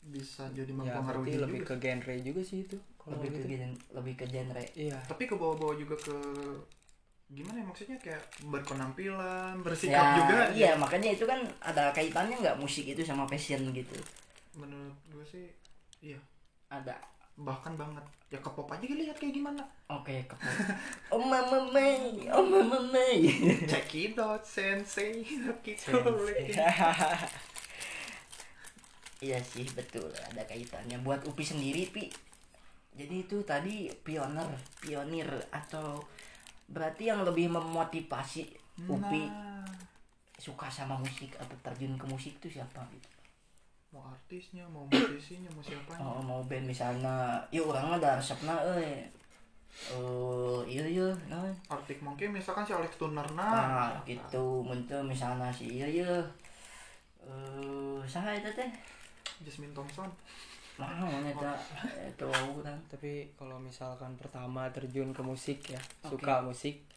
bisa 0.00 0.48
jadi 0.56 0.72
ya 0.72 0.96
mempengaruhi 0.96 1.28
berarti 1.28 1.40
lebih 1.44 1.60
juga 1.60 1.68
ke 1.68 1.74
genre 1.84 2.14
juga 2.24 2.40
sih 2.40 2.58
itu 2.64 2.76
kalau 2.96 3.20
lebih 3.20 3.30
ke 3.30 3.40
gitu 3.44 3.48
gen- 3.52 3.82
lebih 3.92 4.14
ke 4.16 4.24
genre. 4.32 4.62
Iya. 4.72 4.98
Tapi 5.04 5.22
ke 5.28 5.34
bawah-bawah 5.36 5.76
juga 5.76 5.96
ke 6.00 6.16
gimana 7.30 7.62
ya 7.62 7.66
maksudnya 7.68 7.94
kayak 8.02 8.22
berpenampilan 8.42 9.54
bersikap 9.62 10.02
ya 10.02 10.18
juga 10.18 10.34
iya 10.50 10.70
makanya 10.74 11.14
itu 11.14 11.22
kan 11.30 11.38
ada 11.62 11.94
kaitannya 11.94 12.42
nggak 12.42 12.58
musik 12.58 12.90
itu 12.90 13.06
sama 13.06 13.28
passion 13.28 13.70
gitu. 13.70 13.94
Menurut 14.58 14.96
gue 15.12 15.24
sih 15.28 15.46
iya. 16.02 16.18
Ada. 16.72 16.96
Bahkan 17.38 17.78
banget. 17.78 18.02
Ya 18.30 18.38
ke 18.42 18.50
pop 18.50 18.66
aja 18.66 18.82
lihat 18.82 19.14
kayak 19.14 19.36
gimana. 19.36 19.62
Oke 19.86 20.26
ke 20.26 20.34
oh 21.10 21.22
mama 21.22 21.70
Mei, 21.70 22.26
oh 22.30 22.46
mama 22.46 22.78
check 23.66 23.90
it 23.94 24.14
out 24.18 24.42
sensei. 24.46 25.22
Kita 25.62 25.90
iya 29.20 29.38
sih 29.40 29.64
betul. 29.72 30.08
Ada 30.12 30.42
kaitannya. 30.44 31.00
Buat 31.00 31.24
Upi 31.28 31.44
sendiri 31.44 31.88
pi. 31.88 32.08
Jadi 32.96 33.14
itu 33.24 33.38
tadi 33.46 33.88
pioner 34.04 34.50
pionir 34.82 35.28
atau 35.54 36.02
berarti 36.68 37.08
yang 37.08 37.22
lebih 37.22 37.50
memotivasi 37.50 38.50
Upi 38.88 39.28
nah. 39.28 39.66
suka 40.40 40.66
sama 40.66 40.96
musik 40.96 41.36
atau 41.36 41.54
terjun 41.60 41.94
ke 42.00 42.06
musik 42.08 42.32
itu 42.40 42.58
siapa 42.58 42.80
gitu 42.94 43.20
mau 43.90 44.06
artisnya 44.06 44.62
mau 44.70 44.86
musisinya 44.86 45.50
mau 45.50 45.62
siapanya? 45.62 45.98
Oh, 45.98 46.22
mau 46.22 46.40
band 46.46 46.70
misalnya. 46.70 47.42
Ya 47.50 47.58
orang 47.58 47.90
mah 47.90 47.98
ada 47.98 48.22
resepna 48.22 48.54
eh. 48.78 49.02
Eh 49.90 50.60
iya 50.66 50.82
iya 50.86 51.08
nah, 51.30 51.46
Arctic 51.70 52.02
Monkey 52.02 52.26
misalkan 52.26 52.66
si 52.66 52.74
Alex 52.74 52.94
Turner 52.98 53.26
nah. 53.34 53.90
Nah 53.90 53.90
gitu. 54.06 54.62
Muncul 54.62 55.02
misalnya 55.02 55.50
si 55.50 55.82
iya 55.82 55.86
iya. 55.90 56.14
Eh 57.22 57.98
saya 58.06 58.38
itu 58.38 58.50
teh 58.54 58.70
Jasmine 59.40 59.72
Thompson. 59.72 60.10
Mau 60.76 61.08
eta 61.22 61.52
itu 62.02 62.24
orang 62.56 62.80
tapi 62.88 63.28
kalau 63.34 63.60
misalkan 63.60 64.16
pertama 64.16 64.72
terjun 64.72 65.12
ke 65.12 65.20
musik 65.20 65.60
ya 65.68 65.80
Oke. 66.02 66.16
suka 66.16 66.40
musik 66.40 66.88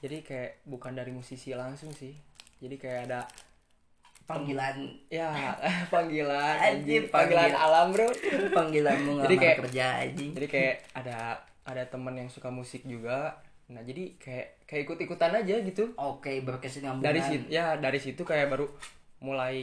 jadi 0.00 0.20
kayak 0.20 0.64
bukan 0.64 0.92
dari 0.92 1.12
musisi 1.12 1.52
langsung 1.52 1.92
sih. 1.92 2.16
Jadi 2.56 2.76
kayak 2.76 3.00
ada 3.08 3.20
panggilan. 4.24 4.76
Ya 5.08 5.52
panggilan 5.94 6.56
anjing 6.56 7.08
panggilan 7.08 7.52
panggil. 7.52 7.64
alam 7.64 7.86
bro. 7.92 8.08
Panggilanmu 8.56 9.12
Jadi 9.24 9.36
kayak- 9.36 9.58
kerja 9.64 9.84
aja 10.00 10.24
jadi 10.32 10.46
kayak 10.48 10.74
ada 10.94 11.18
ada 11.66 11.82
teman 11.84 12.16
yang 12.16 12.28
suka 12.28 12.48
musik 12.48 12.84
juga. 12.84 13.36
Nah 13.68 13.82
jadi 13.82 14.14
kayak 14.16 14.64
kayak 14.64 14.82
ikut 14.86 14.98
ikutan 15.02 15.32
aja 15.34 15.54
gitu. 15.60 15.92
Oke 15.96 16.40
berkesinambungan. 16.40 17.04
Dari 17.04 17.20
situ 17.20 17.44
ya 17.48 17.76
dari 17.76 17.98
situ 17.98 18.22
kayak 18.22 18.48
baru 18.48 18.66
mulai 19.16 19.56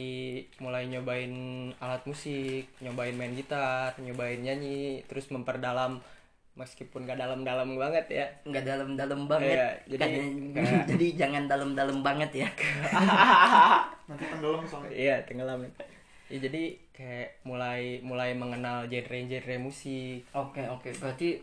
mulai 0.58 0.90
nyobain 0.90 1.30
alat 1.78 2.02
musik 2.04 2.66
nyobain 2.82 3.14
main 3.14 3.30
gitar 3.32 3.94
nyobain 4.02 4.42
nyanyi 4.42 4.98
terus 5.06 5.30
memperdalam 5.30 6.02
meskipun 6.54 7.02
gak 7.02 7.18
dalam-dalam 7.18 7.74
banget 7.74 8.06
ya. 8.10 8.26
Nggak 8.46 8.62
dalam-dalam 8.62 9.26
banget. 9.26 9.58
Iya, 9.58 9.68
jadi 9.90 10.02
Kan- 10.06 10.54
kayak- 10.54 10.86
jadi 10.94 11.06
jangan 11.18 11.44
dalam-dalam 11.50 11.98
banget 12.02 12.30
ya. 12.46 12.48
Nanti 14.10 14.24
tenggelam 14.30 14.62
soalnya. 14.62 14.90
Iya 14.94 15.16
tenggelam. 15.26 15.66
Ya 16.30 16.38
jadi 16.38 16.78
kayak 16.94 17.42
mulai 17.42 17.98
mulai 18.06 18.38
mengenal 18.38 18.86
genre-genre 18.86 19.58
musik. 19.58 20.22
Oke 20.30 20.62
oke. 20.70 20.94
Berarti 20.94 21.42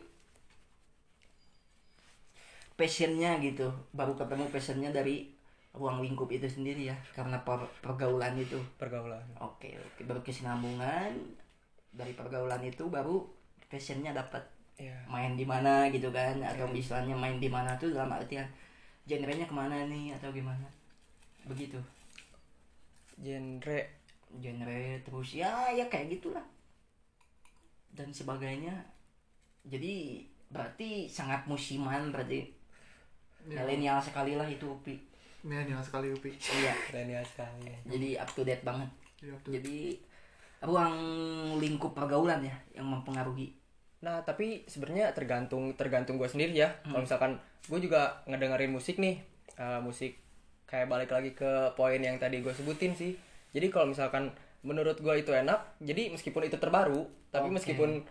passionnya 2.75 3.35
gitu. 3.43 3.67
Baru 3.91 4.15
ketemu 4.15 4.47
passionnya 4.47 4.89
dari 4.91 5.27
ruang 5.71 6.03
lingkup 6.03 6.27
itu 6.31 6.47
sendiri 6.47 6.91
ya 6.91 6.97
karena 7.15 7.37
per- 7.47 7.71
pergaulan 7.83 8.35
itu. 8.35 8.59
Pergaulan. 8.81 9.23
Oke 9.39 9.79
oke. 9.79 10.01
Berkesinambungan 10.03 11.11
dari 11.91 12.13
pergaulan 12.15 12.63
itu 12.63 12.87
baru 12.87 13.23
passionnya 13.71 14.11
dapat 14.11 14.43
ya 14.79 14.95
main 15.07 15.33
di 15.39 15.45
mana 15.47 15.87
gitu 15.93 16.09
kan 16.11 16.35
atau 16.43 16.67
istilahnya 16.73 17.15
main 17.15 17.37
di 17.39 17.47
mana 17.51 17.77
tuh 17.79 17.93
dalam 17.93 18.11
artian 18.11 18.47
genrenya 19.07 19.45
ke 19.47 19.55
mana 19.55 19.87
nih 19.87 20.15
atau 20.19 20.29
gimana? 20.31 20.67
Begitu. 21.47 21.79
Genre. 23.23 23.79
Genre 24.43 24.81
terus 25.05 25.29
ya 25.35 25.71
ya 25.77 25.85
kayak 25.91 26.19
gitulah. 26.19 26.43
Dan 27.91 28.09
sebagainya. 28.11 28.75
Jadi 29.67 30.25
berarti 30.51 31.07
sangat 31.07 31.47
musiman 31.47 32.11
berarti 32.11 32.39
Ya, 33.49 33.65
milenial 33.65 33.97
sekali 33.97 34.37
lah 34.37 34.45
itu 34.45 34.69
milenial 35.41 35.81
sekali 35.81 36.09
Upi 36.09 36.31
iya 36.61 36.73
keren 36.87 37.09
ya 37.09 37.21
sekali 37.23 37.69
jadi 37.85 38.09
up 38.21 38.29
to 38.33 38.41
date 38.41 38.61
banget 38.61 38.89
Iya, 39.21 39.37
tuh. 39.45 39.53
jadi 39.53 40.01
ruang 40.61 40.95
lingkup 41.61 41.93
pergaulan 41.93 42.41
ya 42.41 42.55
yang 42.73 42.89
mempengaruhi 42.89 43.53
Nah, 44.01 44.25
tapi 44.25 44.65
sebenarnya 44.65 45.13
tergantung 45.13 45.77
tergantung 45.77 46.17
gue 46.17 46.25
sendiri 46.25 46.57
ya. 46.57 46.73
Kalau 46.81 47.05
misalkan 47.05 47.37
gue 47.69 47.79
juga 47.85 48.25
ngedengerin 48.25 48.73
musik 48.73 48.97
nih, 48.97 49.21
eh, 49.53 49.77
musik 49.77 50.17
kayak 50.65 50.89
balik 50.89 51.13
lagi 51.13 51.37
ke 51.37 51.69
poin 51.77 52.01
yang 52.01 52.17
tadi 52.17 52.41
gue 52.41 52.49
sebutin 52.49 52.97
sih. 52.97 53.13
Jadi 53.53 53.69
kalau 53.69 53.93
misalkan 53.93 54.33
menurut 54.65 54.97
gue 54.97 55.13
itu 55.21 55.29
enak, 55.29 55.77
jadi 55.85 56.09
meskipun 56.09 56.49
itu 56.49 56.57
terbaru, 56.57 57.05
tapi 57.29 57.53
Oke. 57.53 57.61
meskipun 57.61 58.01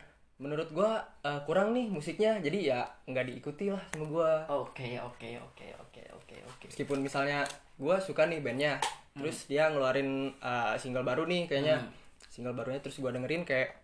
menurut 0.41 0.69
gue 0.71 0.91
eh, 1.21 1.41
kurang 1.45 1.71
nih 1.71 1.87
musiknya, 1.87 2.41
jadi 2.41 2.59
ya 2.67 2.81
nggak 3.05 3.29
diikuti 3.29 3.69
lah 3.69 3.83
sama 3.91 4.07
gue. 4.07 4.31
oke 4.51 4.89
oke 4.99 5.29
oke 5.39 5.67
oke 5.79 6.03
oke 6.11 6.37
oke 6.43 6.65
Meskipun 6.67 6.99
misalnya 6.99 7.45
gue 7.77 7.97
suka 7.99 8.25
nih 8.25 8.41
bandnya, 8.41 8.81
terus 9.13 9.45
dia 9.45 9.69
ngeluarin 9.69 10.09
eh, 10.35 10.75
single 10.77 11.05
baru 11.05 11.25
nih 11.25 11.45
kayaknya, 11.45 11.77
Hmm. 11.79 11.93
single 12.27 12.53
barunya 12.53 12.81
terus 12.81 12.97
gue 12.97 13.11
dengerin 13.11 13.45
kayak 13.45 13.77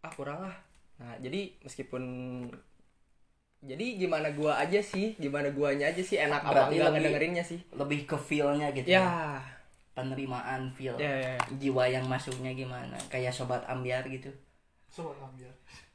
ah 0.00 0.12
kurang 0.12 0.40
lah. 0.40 0.52
Nah 0.98 1.16
jadi 1.16 1.48
meskipun 1.60 2.02
jadi 3.62 3.94
gimana 3.96 4.28
gua 4.32 4.58
aja 4.58 4.82
sih, 4.82 5.14
gimana 5.16 5.48
guanya 5.48 5.86
aja 5.86 6.02
sih 6.02 6.18
enak 6.18 6.42
apa 6.42 6.50
Berarti 6.66 6.74
enggak 6.74 6.82
lebih- 6.84 6.98
ngedengerinnya 7.00 7.44
sih? 7.46 7.60
lebih 7.72 8.00
ke 8.04 8.16
feelnya 8.18 8.74
gitu 8.74 8.90
Ya, 8.90 9.38
penerimaan 9.94 10.74
feel 10.74 10.98
ya, 10.98 11.06
ya. 11.06 11.30
ya. 11.30 11.46
jiwa 11.56 11.84
yang 11.86 12.04
masuknya 12.04 12.50
gimana 12.52 12.98
kayak 13.06 13.30
sobat 13.30 13.62
ambiar 13.64 14.02
gitu 14.08 14.34
sobat 14.88 15.14
ambil 15.22 15.46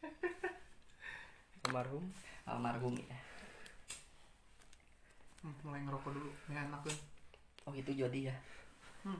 Almarhum. 1.68 2.06
almarhum 2.48 2.96
ya 2.96 3.18
hmm, 5.44 5.56
mulai 5.68 5.84
ngerokok 5.84 6.12
dulu 6.16 6.32
ini 6.48 6.56
enak 6.56 6.82
kan 6.84 6.98
oh 7.68 7.74
itu 7.76 7.92
jadi 7.92 8.32
ya? 8.32 8.36
Hmm. 9.04 9.20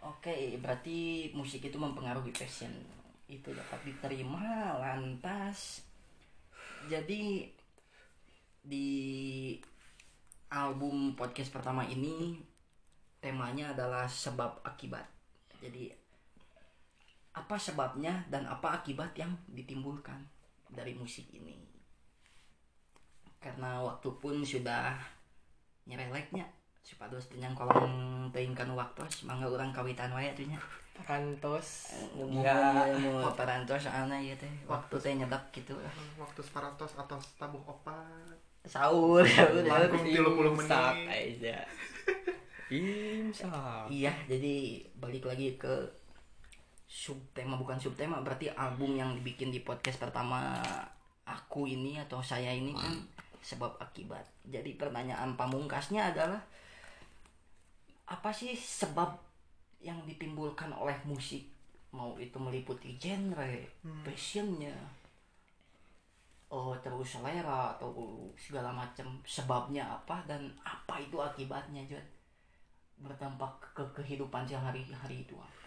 oke 0.00 0.36
berarti 0.64 1.28
musik 1.36 1.68
itu 1.68 1.76
mempengaruhi 1.76 2.32
passion. 2.32 2.72
Itu 3.28 3.52
dapat 3.52 3.84
diterima 3.84 4.80
lantas 4.80 5.84
jadi 6.88 7.44
di 8.64 8.88
album 10.48 11.12
podcast 11.12 11.52
pertama 11.52 11.84
ini 11.84 12.40
temanya 13.20 13.76
adalah 13.76 14.08
sebab 14.08 14.64
akibat. 14.64 15.04
Jadi 15.60 15.92
apa 17.38 17.54
sebabnya 17.54 18.26
dan 18.26 18.44
apa 18.50 18.82
akibat 18.82 19.14
yang 19.14 19.30
ditimbulkan 19.46 20.18
dari 20.74 20.92
musik 20.98 21.30
ini. 21.30 21.54
Karena 23.38 23.78
waktu 23.86 24.10
pun 24.18 24.42
sudah 24.42 24.98
nyereleknya 25.86 26.44
supados 26.82 27.28
tenyang 27.28 27.52
kolong 27.52 28.28
teingkan 28.32 28.72
waktu 28.72 29.04
mangga 29.28 29.44
orang 29.44 29.70
kawitan 29.70 30.10
wae 30.10 30.32
atuh 30.32 30.48
nya. 30.48 30.58
Parantos. 30.98 31.94
ya. 32.42 32.90
mau 33.22 33.30
parantos 33.30 33.86
soalnya 33.86 34.18
ya 34.18 34.34
teh 34.34 34.50
waktu 34.66 34.94
teh 34.98 35.14
nyedap 35.14 35.42
gitu. 35.54 35.78
Waktu 36.18 36.40
sparatos 36.42 36.98
atau 36.98 37.20
tabuh 37.38 37.62
opat. 37.62 38.34
Sahur 38.66 39.22
sahur 39.22 39.62
Langkung 39.62 40.02
tilu 40.02 40.34
puluh 40.34 40.52
menit. 40.58 41.06
aja. 41.06 41.62
Imsak. 42.68 43.88
iya 43.88 44.12
jadi 44.28 44.84
balik 45.00 45.24
lagi 45.24 45.56
ke 45.56 45.72
subtema 46.88 47.60
bukan 47.60 47.76
subtema 47.76 48.24
berarti 48.24 48.48
album 48.56 48.96
yang 48.96 49.12
dibikin 49.12 49.52
di 49.52 49.60
podcast 49.60 50.00
pertama 50.00 50.56
aku 51.28 51.68
ini 51.68 52.00
atau 52.00 52.24
saya 52.24 52.48
ini 52.48 52.72
kan 52.72 52.96
sebab 53.44 53.76
akibat. 53.76 54.24
Jadi 54.48 54.74
pertanyaan 54.80 55.36
pamungkasnya 55.36 56.16
adalah 56.16 56.40
apa 58.08 58.32
sih 58.32 58.56
sebab 58.56 59.12
yang 59.84 60.00
ditimbulkan 60.08 60.72
oleh 60.72 60.96
musik? 61.04 61.44
Mau 61.92 62.16
itu 62.16 62.36
meliputi 62.40 62.96
genre 63.00 63.52
Hmm. 63.80 64.04
passionnya 64.04 64.76
oh 66.48 66.72
terus 66.80 67.16
selera 67.16 67.76
atau 67.76 67.92
segala 68.36 68.72
macam 68.72 69.20
sebabnya 69.24 69.84
apa 69.84 70.24
dan 70.24 70.48
apa 70.64 70.96
itu 71.00 71.20
akibatnya 71.20 71.84
Jod? 71.84 72.04
Berdampak 72.98 73.76
ke 73.76 73.84
kehidupan 73.92 74.48
sehari-hari 74.48 75.24
itu 75.28 75.36
apa 75.36 75.57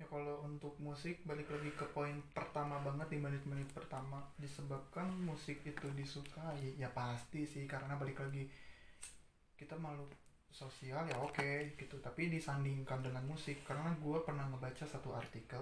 ya 0.00 0.08
kalau 0.08 0.40
untuk 0.48 0.72
musik 0.80 1.20
balik 1.28 1.44
lagi 1.52 1.68
ke 1.76 1.84
poin 1.92 2.16
pertama 2.32 2.80
banget 2.80 3.12
di 3.12 3.18
menit-menit 3.20 3.68
pertama. 3.76 4.24
Disebabkan 4.40 5.12
musik 5.28 5.60
itu 5.60 5.86
disukai 5.92 6.72
ya 6.80 6.88
pasti 6.96 7.44
sih 7.44 7.68
karena 7.68 8.00
balik 8.00 8.16
lagi 8.16 8.48
kita 9.60 9.76
makhluk 9.76 10.08
sosial 10.48 11.04
ya 11.04 11.20
oke 11.20 11.76
gitu. 11.76 12.00
Tapi 12.00 12.32
disandingkan 12.32 13.04
dengan 13.04 13.28
musik 13.28 13.60
karena 13.68 13.92
gue 14.00 14.18
pernah 14.24 14.48
ngebaca 14.48 14.88
satu 14.88 15.12
artikel 15.12 15.60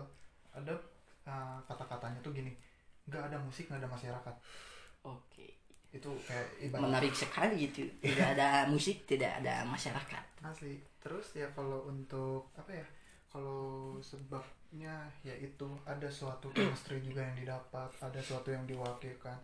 ada 0.55 0.79
uh, 1.27 1.59
kata-katanya 1.67 2.23
tuh 2.23 2.31
gini 2.31 2.55
nggak 3.11 3.35
ada 3.35 3.43
musik 3.43 3.67
nggak 3.67 3.83
ada 3.83 3.91
masyarakat. 3.91 4.35
Oke. 5.03 5.59
Itu 5.91 6.15
kayak 6.31 6.63
ibarat 6.63 6.85
menarik 6.87 7.15
sekali 7.17 7.67
itu 7.67 7.91
tidak 7.99 8.39
ada 8.39 8.71
musik 8.71 9.03
tidak 9.03 9.43
ada 9.43 9.67
masyarakat. 9.67 10.47
Asli. 10.47 10.79
Terus 11.03 11.35
ya 11.35 11.51
kalau 11.59 11.91
untuk 11.91 12.55
apa 12.55 12.71
ya 12.71 12.87
kalau 13.29 14.01
sebabnya 14.01 15.05
yaitu 15.21 15.69
ada 15.85 16.09
suatu 16.09 16.49
chemistry 16.57 17.05
juga 17.05 17.21
yang 17.21 17.37
didapat 17.37 17.91
ada 18.01 18.21
suatu 18.25 18.49
yang 18.49 18.65
diwakilkan. 18.65 19.37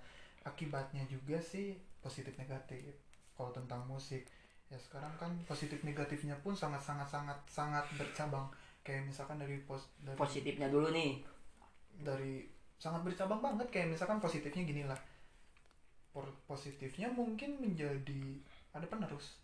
Akibatnya 0.45 1.05
juga 1.09 1.41
sih 1.41 1.76
positif 2.01 2.37
negatif 2.37 2.97
kalau 3.37 3.53
tentang 3.53 3.85
musik. 3.85 4.24
Ya 4.72 4.80
sekarang 4.80 5.12
kan 5.20 5.32
positif 5.45 5.85
negatifnya 5.85 6.37
pun 6.41 6.57
sangat 6.57 6.80
sangat 6.80 7.09
sangat 7.09 7.39
sangat 7.49 7.85
bercabang. 7.97 8.49
Kayak 8.85 9.09
misalkan 9.09 9.41
dari 9.41 9.61
pos 9.64 9.89
dari 10.01 10.16
positifnya 10.16 10.68
dulu 10.72 10.89
nih. 10.93 11.20
Dari 12.01 12.45
sangat 12.80 13.05
bercabang 13.05 13.41
banget. 13.41 13.68
Kayak 13.68 13.97
misalkan 13.97 14.20
positifnya 14.20 14.64
gini 14.64 14.85
lah. 14.89 15.01
Positifnya 16.49 17.12
mungkin 17.12 17.61
menjadi 17.61 18.41
ada 18.72 18.85
penerus. 18.89 19.41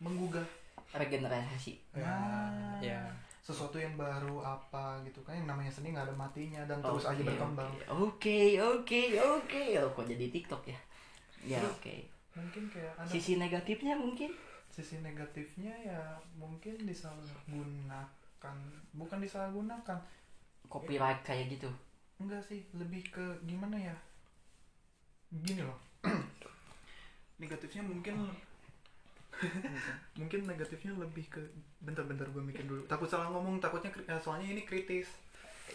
Menggugah 0.00 0.44
regenerasi. 0.92 1.78
Nah, 1.94 2.78
ya. 2.82 2.98
Sesuatu 3.40 3.80
yang 3.80 3.96
baru 3.98 4.44
apa 4.44 5.00
gitu 5.02 5.24
kan 5.26 5.34
yang 5.34 5.48
namanya 5.48 5.72
seni 5.72 5.90
nggak 5.90 6.06
ada 6.06 6.14
matinya 6.14 6.62
dan 6.68 6.78
terus 6.78 7.02
aja 7.08 7.18
Oke, 7.18 7.26
berkembang. 7.26 7.70
oke. 7.88 8.38
Oke 8.60 9.02
oke 9.18 9.62
oh 9.80 9.88
kok 9.90 10.06
jadi 10.06 10.26
tiktok 10.30 10.62
ya? 10.70 10.78
Ya 11.40 11.58
oke. 11.64 11.96
mungkin 12.30 12.70
kayak 12.70 12.94
ada 12.94 13.10
sisi 13.10 13.40
negatifnya 13.40 13.98
mungkin? 13.98 14.30
Sisi 14.70 15.02
negatifnya 15.02 15.72
ya 15.82 16.00
mungkin 16.38 16.78
disalahgunakan. 16.86 18.56
Bukan 18.94 19.18
disalahgunakan. 19.18 19.98
Copyright 20.70 21.26
kayak 21.26 21.50
gitu? 21.58 21.66
Enggak 22.22 22.44
sih 22.46 22.62
lebih 22.76 23.02
ke 23.10 23.24
gimana 23.48 23.74
ya? 23.74 23.96
Gini 25.32 25.64
loh. 25.66 25.80
Negatifnya 27.42 27.82
mungkin 27.82 28.30
mungkin 30.20 30.40
negatifnya 30.46 30.92
lebih 30.96 31.26
ke 31.32 31.40
bentar-bentar 31.80 32.28
gue 32.28 32.42
mikir 32.42 32.64
dulu. 32.64 32.84
Takut 32.86 33.08
salah 33.08 33.28
ngomong 33.32 33.58
takutnya 33.58 33.90
eh, 34.06 34.20
soalnya 34.20 34.48
ini 34.52 34.62
kritis. 34.64 35.08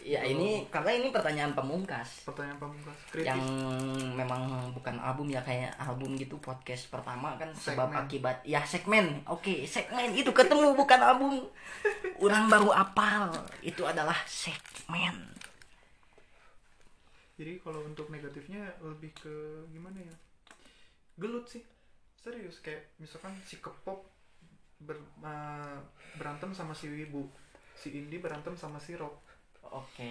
Ya 0.04 0.20
ini 0.28 0.68
karena 0.68 0.92
ini 0.92 1.08
pertanyaan 1.10 1.56
pemungkas. 1.56 2.28
Pertanyaan 2.28 2.60
pamungkas 2.60 2.98
kritis. 3.10 3.32
Yang 3.32 3.42
memang 4.14 4.70
bukan 4.76 4.96
album 5.00 5.32
ya 5.32 5.40
kayak 5.40 5.72
album 5.80 6.20
gitu 6.20 6.36
podcast 6.44 6.92
pertama 6.92 7.40
kan 7.40 7.50
sebab 7.56 7.90
Segmen. 7.90 8.04
akibat 8.04 8.38
ya 8.44 8.62
segmen. 8.68 9.06
Oke 9.32 9.64
segmen. 9.66 10.12
Itu 10.12 10.36
ketemu 10.36 10.76
bukan 10.76 11.00
album. 11.00 11.34
Orang 12.20 12.52
baru 12.52 12.70
apal. 12.76 13.32
Itu 13.64 13.88
adalah 13.88 14.20
segmen. 14.28 15.32
Jadi 17.36 17.60
kalau 17.60 17.84
untuk 17.84 18.08
negatifnya 18.12 18.64
lebih 18.80 19.12
ke 19.12 19.68
gimana 19.72 20.00
ya? 20.00 20.16
Gelut 21.20 21.48
sih 21.48 21.64
serius 22.26 22.58
kayak 22.60 22.98
misalkan 22.98 23.30
si 23.44 23.56
kepop 23.58 24.02
ber- 24.80 24.98
eh, 25.22 25.78
berantem 26.16 26.50
sama 26.52 26.74
si 26.74 26.90
wibu 26.90 27.30
si 27.74 27.94
indie 27.94 28.18
berantem 28.18 28.56
sama 28.56 28.80
si 28.80 28.96
rock. 28.96 29.22
Oke. 29.68 30.08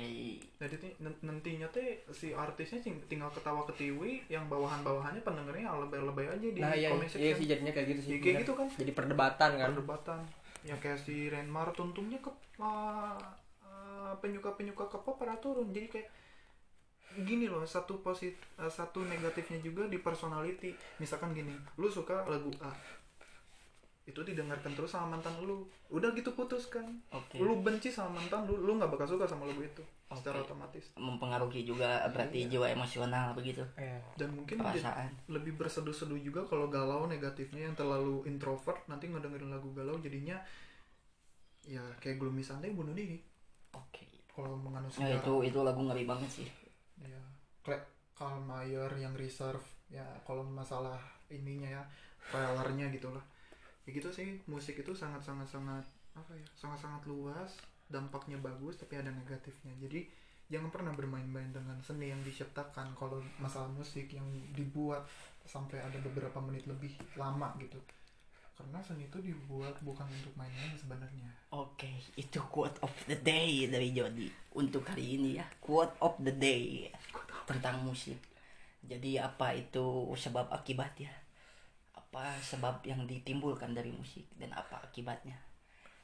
Jadi 0.58 0.74
ti- 0.76 0.96
nen- 0.98 1.18
nantinya 1.20 1.66
teh 1.68 2.02
si 2.10 2.30
artisnya 2.30 2.78
tinggal 3.04 3.30
ketawa 3.30 3.62
ketiwi 3.64 4.26
yang 4.28 4.46
bawahan 4.46 4.82
bawahannya 4.82 5.22
pendengarnya 5.22 5.70
lebay-lebay 5.80 6.26
aja 6.28 6.48
di 6.48 6.58
nah 6.58 6.70
iya 6.72 6.90
comment 6.90 7.06
iya 7.08 7.14
section. 7.32 7.38
sih 7.38 7.46
jadinya 7.48 7.72
kayak 7.72 7.88
gitu 7.88 8.00
sih 8.02 8.12
Ya, 8.12 8.18
kayak 8.20 8.36
gitu 8.42 8.52
kan. 8.52 8.68
Jadi 8.68 8.92
perdebatan 8.92 9.50
kan. 9.54 9.68
Perdebatan. 9.72 10.18
Ya 10.62 10.74
kayak 10.76 10.98
si 10.98 11.28
Renmar 11.28 11.70
tuntungnya 11.72 12.18
ke 12.18 12.30
uh, 12.58 13.16
uh, 13.60 14.12
penyuka-penyuka 14.18 14.84
K-pop 14.88 15.16
pada 15.16 15.34
turun. 15.36 15.70
Jadi 15.70 15.86
kayak 15.88 16.08
gini 17.22 17.46
loh 17.46 17.62
satu 17.62 18.02
posit 18.02 18.34
uh, 18.56 18.66
satu 18.66 19.06
negatifnya 19.06 19.62
juga 19.62 19.86
di 19.86 19.98
personality. 19.98 20.74
Misalkan 20.98 21.30
gini 21.30 21.54
lu 21.76 21.86
suka 21.86 22.26
lagu 22.26 22.50
A. 22.58 22.74
Itu 24.04 24.20
didengarkan 24.20 24.76
terus 24.76 24.92
sama 24.92 25.16
mantan 25.16 25.32
lu. 25.40 25.64
Udah 25.88 26.12
gitu 26.12 26.34
putus 26.34 26.68
kan 26.68 26.84
oke. 27.08 27.38
Lu 27.38 27.62
benci 27.62 27.88
sama 27.88 28.20
mantan 28.20 28.44
lu 28.44 28.58
lu 28.58 28.76
nggak 28.76 28.90
bakal 28.90 29.06
suka 29.06 29.24
sama 29.24 29.46
lagu 29.46 29.62
itu 29.62 29.80
secara 30.14 30.38
Oke. 30.38 30.46
otomatis. 30.52 30.84
Mempengaruhi 30.94 31.66
juga 31.66 32.06
berarti 32.12 32.46
Iya. 32.46 32.50
jiwa 32.54 32.66
emosional 32.70 33.34
begitu. 33.34 33.64
Iya. 33.74 33.98
dan 34.14 34.30
mungkin 34.30 34.62
perasaan. 34.62 35.10
lebih 35.26 35.58
berseduh-seduh 35.58 36.20
juga 36.20 36.46
kalau 36.46 36.70
galau 36.70 37.08
negatifnya 37.10 37.66
yang 37.66 37.74
terlalu 37.74 38.22
introvert 38.30 38.78
nanti 38.86 39.10
ngedengerin 39.10 39.50
lagu 39.50 39.74
galau 39.74 39.98
jadinya 39.98 40.38
ya 41.64 41.80
kayak 41.98 42.20
gloomy 42.20 42.44
Sunday 42.44 42.70
bunuh 42.70 42.92
diri. 42.94 43.18
Oke. 43.74 44.06
Kalau 44.30 44.54
menganut 44.58 44.90
ya 44.94 45.14
sejarah 45.14 45.18
itu 45.18 45.34
itu 45.46 45.58
lagu 45.62 45.80
ngeri 45.82 46.04
banget 46.04 46.30
sih 46.30 46.48
ya 47.00 47.22
Karl 48.14 48.38
Mayer 48.46 48.90
yang 48.94 49.14
reserve 49.18 49.62
ya 49.90 50.06
kalau 50.22 50.46
masalah 50.46 50.98
ininya 51.28 51.66
ya 51.66 51.82
trailernya 52.30 52.88
gitulah. 52.94 53.22
Ya 53.84 53.90
gitu 53.92 54.08
sih 54.14 54.38
musik 54.46 54.80
itu 54.80 54.94
sangat 54.94 55.20
sangat 55.20 55.50
sangat 55.50 55.84
apa 56.14 56.32
ya 56.32 56.46
sangat 56.54 56.78
sangat 56.86 57.02
luas 57.10 57.58
dampaknya 57.90 58.38
bagus 58.38 58.78
tapi 58.78 58.96
ada 59.02 59.10
negatifnya. 59.10 59.74
Jadi 59.82 60.06
jangan 60.48 60.70
pernah 60.70 60.92
bermain-main 60.94 61.50
dengan 61.50 61.76
seni 61.82 62.14
yang 62.14 62.22
diciptakan 62.22 62.94
kalau 62.94 63.18
masalah 63.42 63.68
musik 63.74 64.12
yang 64.14 64.24
dibuat 64.54 65.02
sampai 65.44 65.82
ada 65.82 65.98
beberapa 66.00 66.40
menit 66.40 66.64
lebih 66.64 66.94
lama 67.18 67.52
gitu 67.60 67.76
karena 68.54 68.78
seni 68.82 69.10
itu 69.10 69.18
dibuat 69.18 69.74
bukan 69.82 70.06
untuk 70.06 70.34
main-main 70.38 70.74
sebenarnya 70.78 71.34
Oke, 71.54 71.86
itu 72.18 72.42
quote 72.50 72.74
of 72.82 72.90
the 73.06 73.14
day 73.14 73.70
dari 73.70 73.94
Jody 73.94 74.26
untuk 74.58 74.82
hari 74.90 75.14
ini 75.14 75.38
ya. 75.38 75.46
Quote 75.62 75.94
of 76.02 76.18
the 76.18 76.34
day 76.34 76.90
tentang 77.46 77.78
musik. 77.86 78.18
Jadi 78.82 79.22
apa 79.22 79.54
itu 79.54 80.10
sebab 80.18 80.50
akibat 80.50 80.98
ya? 80.98 81.14
Apa 81.94 82.34
sebab 82.42 82.82
yang 82.82 83.06
ditimbulkan 83.06 83.70
dari 83.70 83.94
musik 83.94 84.26
dan 84.34 84.50
apa 84.50 84.82
akibatnya? 84.82 85.38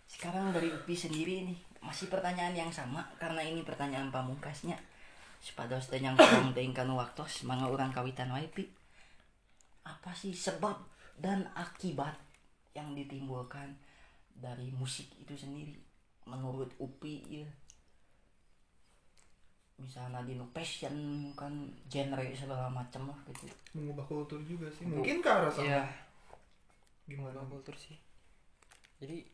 Sekarang 0.06 0.54
dari 0.54 0.70
Upi 0.70 0.94
sendiri 0.94 1.42
nih 1.50 1.58
masih 1.82 2.06
pertanyaan 2.06 2.54
yang 2.54 2.70
sama 2.70 3.02
karena 3.18 3.42
ini 3.42 3.66
pertanyaan 3.66 4.14
pamungkasnya. 4.14 4.78
Sepados 5.42 5.90
yang 5.90 6.14
kurang 6.14 6.54
teuing 6.54 6.70
kanu 6.70 6.94
waktos 6.94 7.42
mangga 7.42 7.66
urang 7.66 7.90
kawitan 7.90 8.30
Pi. 8.54 8.70
Apa 9.82 10.14
sih 10.14 10.30
sebab 10.30 10.78
dan 11.18 11.50
akibat 11.58 12.29
yang 12.76 12.94
ditimbulkan 12.94 13.74
dari 14.34 14.70
musik 14.74 15.10
itu 15.18 15.34
sendiri. 15.36 15.74
Menurut 16.26 16.70
Upi 16.78 17.24
ya 17.26 17.48
misalnya 19.80 20.20
di 20.28 20.36
passion 20.52 20.92
kan 21.32 21.52
genre 21.88 22.20
segala 22.36 22.68
macam 22.68 23.08
lah 23.08 23.18
gitu. 23.32 23.48
Mengubah 23.72 24.04
kultur 24.04 24.40
juga 24.44 24.68
sih. 24.68 24.84
Mungkin 24.84 25.24
ke 25.24 25.28
arah 25.28 25.48
sana. 25.48 25.64
Iya. 25.64 25.82
gimana? 27.08 27.40
Kultur 27.48 27.74
sih. 27.74 27.96
Jadi 29.00 29.24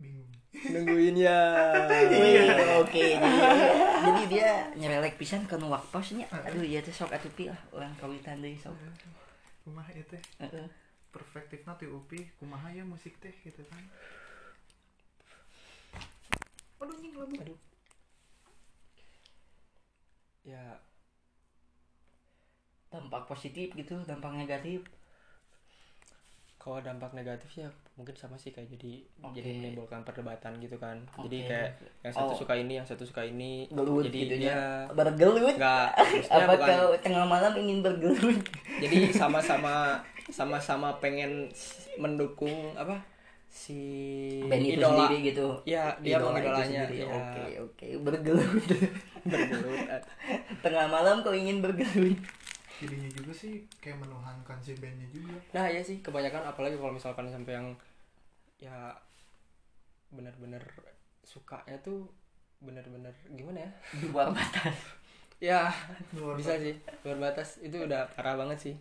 bingung. 0.00 0.32
nungguin 0.72 1.16
ya. 1.20 1.38
Iya. 2.10 2.80
Oke 2.82 3.14
jadi, 3.14 3.38
jadi 4.02 4.22
dia 4.26 4.50
nyerelek 4.74 5.20
pisan 5.20 5.44
ke 5.46 5.54
nu 5.60 5.70
waktosnya 5.70 6.26
aduh 6.32 6.64
ya 6.64 6.80
teh 6.82 6.90
sok 6.90 7.12
atuh 7.12 7.30
pi 7.36 7.52
lah. 7.52 7.60
Orang 7.70 7.92
kawitan 8.00 8.40
deui 8.40 8.56
sok. 8.56 8.74
Kumaha 9.62 9.92
ya 9.92 10.02
teh 10.08 10.22
Heeh. 10.40 10.81
Perspektif 11.12 11.60
nanti 11.68 11.84
upi 11.84 12.32
kumaha 12.40 12.72
ya 12.72 12.82
musik 12.88 13.14
teh 13.20 13.36
gitu 13.44 13.60
kan 13.68 13.84
aduh 16.82 16.96
nying 16.98 17.14
labu 17.14 17.36
Aduh. 17.38 17.60
ya 20.42 20.80
dampak 22.90 23.28
positif 23.30 23.70
gitu 23.76 24.02
dampak 24.08 24.34
negatif 24.34 24.82
kalau 26.58 26.82
dampak 26.82 27.12
negatifnya 27.14 27.70
mungkin 27.92 28.14
sama 28.14 28.34
sih 28.34 28.50
kayak 28.50 28.72
jadi 28.72 29.04
Oke. 29.20 29.36
jadi 29.36 29.50
menimbulkan 29.54 30.00
perdebatan 30.00 30.56
gitu 30.58 30.76
kan. 30.76 30.96
Jadi 31.18 31.38
Oke. 31.38 31.48
kayak 31.48 31.68
yang 32.00 32.12
satu 32.12 32.32
Oh. 32.32 32.38
suka 32.38 32.54
ini 32.54 32.72
yang 32.74 32.84
satu 32.84 33.02
suka 33.02 33.22
ini 33.22 33.68
gelut 33.68 34.06
jadi 34.06 34.18
gitu 34.18 34.34
dia 34.38 34.48
ya. 34.48 34.60
Bergelut. 34.90 35.54
Nggak 35.54 35.88
apa 36.32 36.42
bukan 36.50 36.68
kau 36.72 36.90
tengah 36.98 37.24
malam 37.24 37.52
ingin 37.54 37.78
bergelut? 37.80 38.40
Jadi 38.78 38.96
sama-sama 39.20 40.00
sama-sama 40.24 40.96
pengen 40.98 41.52
mendukung 41.94 42.50
apa 42.74 42.96
si 43.46 43.76
band 44.42 44.64
itu 44.64 44.80
idola. 44.80 45.04
sendiri 45.04 45.16
gitu. 45.28 45.46
Ya 45.64 45.92
dia 46.00 46.16
Idola 46.16 46.32
mengidolanya 46.32 46.82
sendiri. 46.88 46.96
ya, 46.98 47.06
oke 47.12 47.42
oke. 47.60 47.86
Bergelut. 48.00 48.64
Bergelut 49.22 49.80
tengah 50.58 50.86
malam 50.86 51.20
kau 51.20 51.30
ingin 51.30 51.60
bergelut 51.60 52.16
jadinya 52.82 53.10
juga 53.14 53.32
sih 53.32 53.62
kayak 53.78 54.02
menuhankan 54.02 54.58
si 54.58 54.74
bandnya 54.74 55.06
juga. 55.14 55.38
Nah 55.54 55.66
ya 55.70 55.78
sih 55.78 56.02
kebanyakan 56.02 56.42
apalagi 56.50 56.74
kalau 56.74 56.90
misalkan 56.90 57.30
sampai 57.30 57.54
yang 57.54 57.68
ya 58.58 58.90
benar-benar 60.10 60.62
sukanya 61.22 61.78
tuh 61.80 62.10
benar-benar 62.58 63.14
gimana 63.30 63.62
ya? 63.62 63.70
Di 63.94 64.06
luar 64.10 64.34
batas. 64.34 64.74
Ya 65.42 65.74
Luar 66.14 66.38
bisa 66.38 66.54
sih 66.54 66.70
luar 67.02 67.18
batas. 67.18 67.58
Itu 67.58 67.82
udah 67.82 68.06
parah 68.14 68.38
banget 68.38 68.58
sih. 68.62 68.74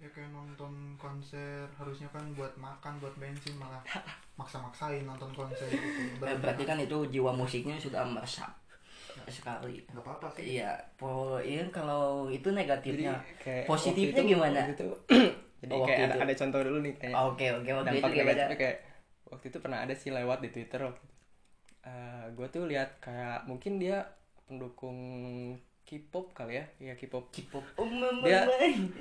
Ya 0.00 0.08
kayak 0.08 0.32
nonton 0.32 0.96
konser 0.96 1.68
harusnya 1.76 2.08
kan 2.08 2.24
buat 2.32 2.56
makan 2.56 2.96
buat 3.04 3.12
bensin 3.20 3.60
malah 3.60 3.84
maksa-maksain 4.40 5.04
nonton 5.04 5.28
konser 5.36 5.68
gitu. 5.68 6.24
Eh, 6.24 6.40
berarti 6.40 6.64
kan 6.64 6.80
itu 6.80 7.04
jiwa 7.12 7.36
musiknya 7.36 7.76
sudah 7.76 8.00
meresap 8.00 8.48
sekali 9.24 9.74
nggak 9.86 10.00
apa-apa 10.00 10.26
sih 10.32 10.58
iya 10.58 10.72
po 10.94 11.38
iya 11.38 11.62
kalau 11.68 12.26
itu 12.26 12.50
negatifnya 12.50 13.14
kayak 13.38 13.64
positifnya 13.64 14.20
itu- 14.20 14.30
gimana? 14.30 14.60
itu, 14.66 14.86
jadi 15.62 15.72
Oh, 15.72 15.80
waktu 15.80 15.92
kayak 15.92 16.04
ada, 16.04 16.14
itu. 16.14 16.24
ada 16.24 16.34
contoh 16.36 16.60
dulu 16.62 16.78
nih 16.80 16.94
kayak 16.96 17.14
oke 17.16 17.46
oke 17.54 17.70
waktu 17.70 17.86
itu 17.86 17.94
dampak 17.94 18.10
gimana 18.10 18.26
negatifnya 18.26 18.58
kayak 18.58 18.76
waktu 19.24 19.44
itu 19.46 19.58
pernah 19.58 19.78
ada 19.80 19.94
sih 19.94 20.10
lewat 20.10 20.38
di 20.40 20.48
Twitter 20.48 20.80
waktu 20.80 21.00
itu. 21.00 21.14
gue 22.30 22.46
tuh 22.48 22.64
lihat 22.64 22.90
kayak 22.98 23.44
mungkin 23.44 23.76
dia 23.76 24.02
pendukung 24.44 24.98
K-pop 25.84 26.32
kali 26.32 26.56
ya, 26.56 26.64
ya 26.80 26.94
K-pop. 26.96 27.28
K-pop 27.28 27.60
Dia- 28.24 28.48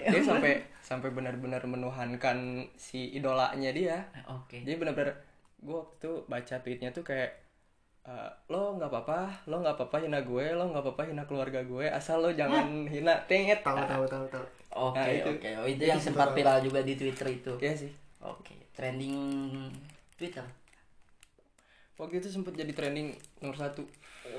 Dia 0.04 0.20
sampai 0.30 0.68
sampai 0.80 1.10
benar-benar 1.10 1.64
menuhankan 1.64 2.38
si 2.76 3.08
idolanya 3.10 3.72
dia. 3.72 4.04
oke 4.26 4.60
Jadi 4.60 4.76
benar-benar 4.76 5.16
gue 5.58 5.72
waktu 5.74 5.96
itu 5.98 6.12
baca 6.28 6.56
tweetnya 6.60 6.92
tuh 6.92 7.02
kayak 7.02 7.40
eh, 8.04 8.30
lo 8.48 8.76
nggak 8.76 8.90
apa-apa, 8.92 9.20
lo 9.48 9.64
nggak 9.64 9.76
apa-apa 9.80 9.98
hina 10.04 10.20
gue, 10.20 10.46
lo 10.52 10.70
nggak 10.70 10.84
apa-apa 10.84 11.04
hina 11.08 11.24
keluarga 11.24 11.64
gue, 11.64 11.88
asal 11.88 12.20
lo 12.20 12.30
jangan 12.32 12.84
hina 12.86 13.16
tenget. 13.26 13.64
tahu 13.64 13.80
tahu 13.80 14.04
tahu 14.08 14.26
tahu. 14.28 14.46
Oke 14.74 14.98
Nah, 14.98 15.08
itu- 15.08 15.34
oke. 15.38 15.50
Oh, 15.62 15.68
itu 15.70 15.84
yang 15.86 16.02
sempat 16.02 16.34
viral 16.34 16.60
juga 16.60 16.82
di 16.82 16.98
Twitter 16.98 17.28
itu. 17.30 17.54
Iya 17.58 17.74
sih. 17.78 17.92
oke 18.20 18.56
trending 18.74 19.16
Twitter. 20.16 20.42
Waktu 21.94 22.18
itu 22.18 22.28
sempat 22.28 22.58
jadi 22.58 22.74
trending 22.74 23.14
nomor 23.40 23.54
satu. 23.54 23.86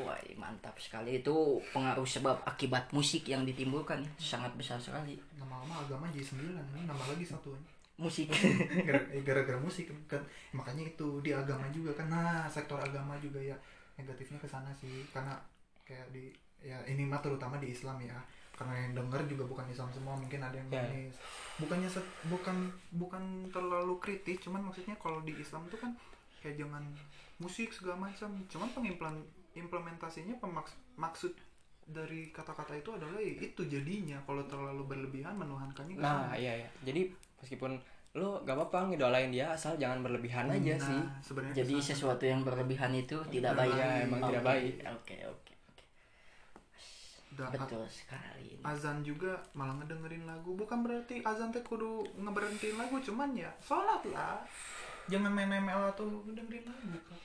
Wah, 0.03 0.17
mantap 0.35 0.75
sekali. 0.81 1.23
Itu 1.23 1.63
pengaruh 1.71 2.03
sebab 2.03 2.43
akibat 2.43 2.91
musik 2.91 3.29
yang 3.29 3.47
ditimbulkan. 3.47 4.03
Sangat 4.19 4.51
besar 4.59 4.81
sekali. 4.81 5.15
nama-nama 5.39 5.85
agama 5.85 6.09
jadi 6.11 6.25
sembilan 6.25 6.65
ini 6.75 6.83
nama 6.85 7.05
lagi 7.05 7.23
satu 7.23 7.53
Musik. 7.97 8.27
Gara- 8.83 9.07
gara-gara 9.27 9.59
musik 9.59 9.87
kan. 10.05 10.19
Makanya 10.51 10.83
itu 10.89 11.21
di 11.21 11.31
agama 11.31 11.67
juga 11.71 11.95
kan. 11.95 12.07
Nah 12.07 12.45
sektor 12.47 12.77
agama 12.77 13.15
juga 13.19 13.39
ya 13.39 13.55
negatifnya 13.95 14.37
ke 14.37 14.47
sana 14.47 14.71
sih. 14.73 15.07
Karena 15.09 15.35
kayak 15.83 16.11
di 16.11 16.31
ya 16.59 16.81
ini 16.85 17.05
mah 17.05 17.21
terutama 17.21 17.57
di 17.57 17.71
Islam 17.71 18.01
ya. 18.01 18.19
Karena 18.51 18.75
yang 18.81 18.95
denger 18.97 19.27
juga 19.29 19.45
bukan 19.45 19.67
Islam 19.67 19.91
semua 19.91 20.15
mungkin 20.15 20.39
ada 20.39 20.55
yang 20.55 20.67
Ya. 20.69 20.79
manis. 20.81 21.15
Bukannya 21.57 21.87
se- 21.87 22.03
bukan 22.25 22.57
bukan 22.93 23.23
terlalu 23.49 23.99
kritis 23.99 24.39
cuman 24.41 24.63
maksudnya 24.65 24.95
kalau 24.97 25.19
di 25.21 25.35
Islam 25.35 25.67
tuh 25.69 25.77
kan 25.77 25.95
kayak 26.39 26.59
jangan 26.59 26.83
musik 27.37 27.71
segala 27.71 27.99
macam. 28.05 28.31
Cuman 28.47 28.71
pengimplan 28.71 29.15
implementasinya 29.55 30.35
pemaks 30.37 30.71
maksud 30.95 31.31
dari 31.85 32.31
kata-kata 32.31 32.75
itu 32.75 32.91
adalah 32.91 33.19
ya 33.19 33.35
itu 33.37 33.63
jadinya. 33.65 34.19
Kalau 34.21 34.43
terlalu 34.45 34.83
berlebihan 34.85 35.35
menuhankannya 35.35 35.95
Nah, 35.97 36.35
iya 36.35 36.63
ya. 36.63 36.69
Jadi 36.83 37.11
meskipun 37.45 37.77
lo 38.15 38.41
gak 38.41 38.55
apa-apa 38.55 38.89
ngidolain 38.89 39.29
dia 39.29 39.51
asal 39.51 39.75
jangan 39.75 40.01
berlebihan 40.01 40.47
aja 40.49 40.73
Nah, 40.73 40.81
sih. 40.81 41.01
sebenarnya 41.21 41.61
Jadi 41.61 41.75
sana. 41.77 41.89
sesuatu 41.91 42.25
yang 42.25 42.41
berlebihan 42.41 42.93
itu 42.93 43.19
tidak 43.27 43.53
Tidak 43.53 43.53
baik. 43.55 43.75
Ya, 43.75 43.91
emang 44.03 44.21
tidak 44.23 44.41
Oke, 44.41 44.49
baik. 44.49 44.75
Oke, 44.79 45.17
oke, 45.25 45.53
oke. 45.67 45.85
Betul 47.35 47.83
sekali. 47.85 48.47
ini. 48.49 48.63
azan 48.63 49.03
juga 49.03 49.35
malah 49.53 49.75
ngedengerin 49.77 50.23
lagu 50.23 50.55
bukan 50.55 50.81
berarti 50.81 51.19
azan 51.21 51.51
teh 51.51 51.61
kudu 51.61 52.07
ngeberhentiin 52.17 52.77
lagu 52.77 52.97
cuman 52.97 53.35
ya 53.35 53.51
sholat 53.59 53.99
lah 54.09 54.39
jangan 55.05 55.29
main 55.29 55.51
ML 55.51 55.91
atau 55.91 56.07
ngedengerin 56.23 56.63
lagu 56.63 56.95
Kak. 57.03 57.19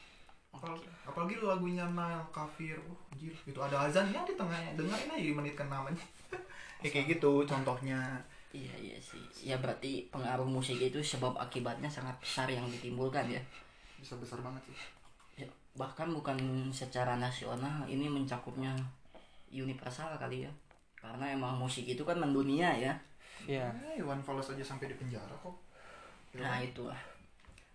Apal- 0.52 0.82
apalagi 1.06 1.38
lagunya 1.38 1.86
Nail 1.88 2.26
Kafir 2.30 2.74
oh 2.82 2.98
anjir 3.08 3.30
itu 3.46 3.60
ada 3.62 3.86
azannya 3.86 4.18
di 4.20 4.34
tengahnya 4.34 4.74
dengerin 4.74 5.14
aja 5.14 5.22
di 5.22 5.32
menit 5.32 5.54
ke 5.54 5.62
namanya 5.64 6.02
ya 6.82 6.90
kayak 6.90 7.06
gitu 7.14 7.46
contohnya 7.46 8.02
Iya, 8.50 8.74
iya 8.82 8.98
sih. 8.98 9.22
Ya 9.46 9.56
berarti 9.62 10.10
pengaruh 10.10 10.46
musik 10.46 10.82
itu 10.82 10.98
sebab 10.98 11.38
akibatnya 11.38 11.86
sangat 11.86 12.18
besar 12.18 12.50
yang 12.50 12.66
ditimbulkan 12.66 13.30
ya. 13.30 13.42
bisa 14.00 14.16
besar 14.16 14.40
banget 14.40 14.64
sih 14.72 14.78
Ya, 15.44 15.48
bahkan 15.76 16.08
bukan 16.10 16.40
secara 16.72 17.20
nasional 17.20 17.84
ini 17.86 18.08
mencakupnya 18.08 18.72
universal 19.52 20.16
kali 20.18 20.48
ya. 20.48 20.52
Karena 20.96 21.30
emang 21.32 21.56
musik 21.56 21.84
itu 21.84 22.02
kan 22.04 22.18
mendunia 22.18 22.72
ya. 22.74 22.94
Iya. 23.48 23.72
eh, 23.88 24.00
Iwan 24.04 24.20
Fals 24.20 24.52
aja 24.52 24.66
sampai 24.66 24.92
di 24.92 24.96
penjara 25.00 25.32
kok 25.40 25.56
Nah 26.36 26.60
itulah 26.60 27.00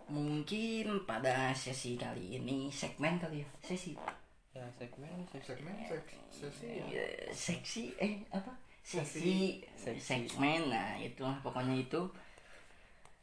Mungkin 0.04 0.84
pada 1.08 1.56
sesi 1.56 1.96
kali 1.96 2.36
ini 2.36 2.68
Segmen 2.68 3.16
kali 3.16 3.40
ya 3.40 3.48
Sesi 3.64 3.96
Ya, 4.52 4.60
segmen, 4.76 5.08
segmen. 5.32 5.40
segmen 5.40 5.74
seks 5.88 6.14
sesi 6.28 6.68
ya 6.78 6.84
Ya, 6.92 7.04
Seksi 7.32 7.96
Eh 7.96 8.20
apa 8.28 8.52
Sesi. 8.85 9.64
Segmen 9.80 10.68
Nah 10.68 11.01
itulah 11.01 11.41
pokoknya 11.41 11.80
itu. 11.80 12.05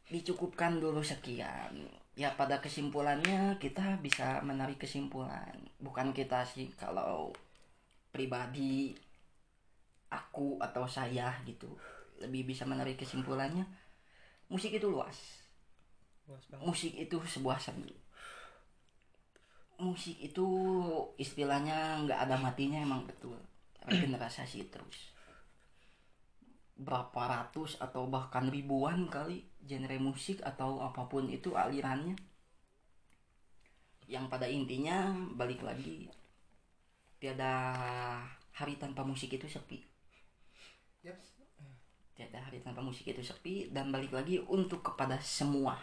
Dicukupkan 0.09 0.81
dulu 0.81 1.05
sekian. 1.05 1.85
Ya 2.17 2.35
pada 2.35 2.59
kesimpulannya 2.59 3.55
Kita 3.61 4.01
bisa 4.01 4.41
menarik 4.41 4.81
kesimpulan. 4.81 5.55
Bukan 5.79 6.11
kita 6.11 6.43
sih 6.43 6.67
Kalau 6.75 7.31
pribadi 8.11 8.91
Aku 10.11 10.59
atau 10.59 10.83
saya 10.83 11.31
gitu 11.47 11.71
Lebih 12.19 12.51
bisa 12.51 12.67
menarik 12.67 12.99
kesimpulannya 12.99 13.63
Musik 14.51 14.75
itu 14.75 14.91
luas. 14.91 15.47
Luas 16.27 16.43
banget. 16.51 16.67
musik 16.67 16.93
itu 16.99 17.15
sebuah 17.23 17.55
seni. 17.55 17.95
Musik 19.79 20.19
itu 20.19 20.43
istilahnya 21.15 22.03
nggak 22.03 22.19
ada 22.27 22.35
matinya 22.35 22.83
emang 22.83 23.07
betul. 23.07 23.39
Regenerasi 23.87 24.67
terus 24.67 25.10
berapa 26.81 27.21
ratus 27.29 27.77
atau 27.77 28.09
bahkan 28.09 28.49
ribuan 28.49 29.05
kali 29.05 29.45
genre 29.61 29.97
musik 30.01 30.41
atau 30.41 30.81
apa 30.81 31.05
pun 31.05 31.29
itu 31.29 31.53
alirannya 31.53 32.17
yang 34.09 34.25
pada 34.27 34.49
intinya 34.49 35.13
balik 35.37 35.61
lagi 35.61 36.09
tiada 37.21 37.53
hari 38.57 38.81
tanpa 38.81 39.05
musik 39.05 39.29
itu 39.29 39.45
sepi 39.45 39.77
Yap. 41.05 41.21
tiada 42.17 42.41
hari 42.41 42.65
tanpa 42.65 42.81
musik 42.81 43.05
itu 43.05 43.21
sepi 43.21 43.69
dan 43.69 43.93
balik 43.93 44.09
lagi 44.09 44.41
untuk 44.49 44.81
kepada 44.81 45.21
semua 45.21 45.77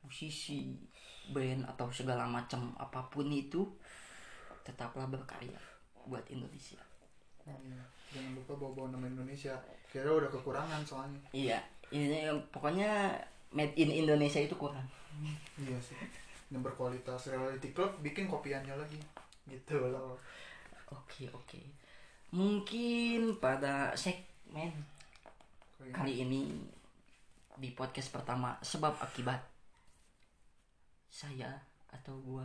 musisi 0.00 0.72
band 1.28 1.68
atau 1.68 1.92
segala 1.92 2.24
macam 2.24 2.72
apa 2.80 3.04
pun 3.12 3.28
itu 3.28 3.68
tetaplah 4.64 5.04
berkarya 5.08 5.60
buat 6.08 6.24
Indonesia. 6.32 6.80
Jangan 8.14 8.32
lupa 8.36 8.52
bawa-bawa 8.56 8.88
nama 8.96 9.06
Indonesia 9.08 9.54
kira 9.88 10.08
udah 10.08 10.30
kekurangan 10.32 10.80
soalnya 10.84 11.20
iya 11.32 11.60
ini 11.92 12.28
pokoknya 12.52 13.16
made 13.52 13.74
in 13.76 13.92
Indonesia 13.92 14.40
itu 14.40 14.56
kurang 14.56 14.84
Iya 15.58 15.78
sih. 15.82 15.98
Yang 16.54 16.70
berkualitas 16.70 17.26
reality 17.26 17.74
club 17.74 17.90
bikin 18.06 18.30
kopiannya 18.30 18.70
lagi. 18.78 19.02
Gitu 19.50 19.74
loh. 19.74 20.14
oke 20.88 21.28
oke 21.36 21.60
mungkin 22.32 23.36
pada 23.40 23.92
segmen 23.96 24.72
kali 25.92 26.24
ini 26.24 26.52
di 27.56 27.72
podcast 27.72 28.12
pertama 28.12 28.56
sebab 28.60 28.96
akibat 29.00 29.40
saya 31.08 31.56
atau 31.88 32.20
gua 32.20 32.44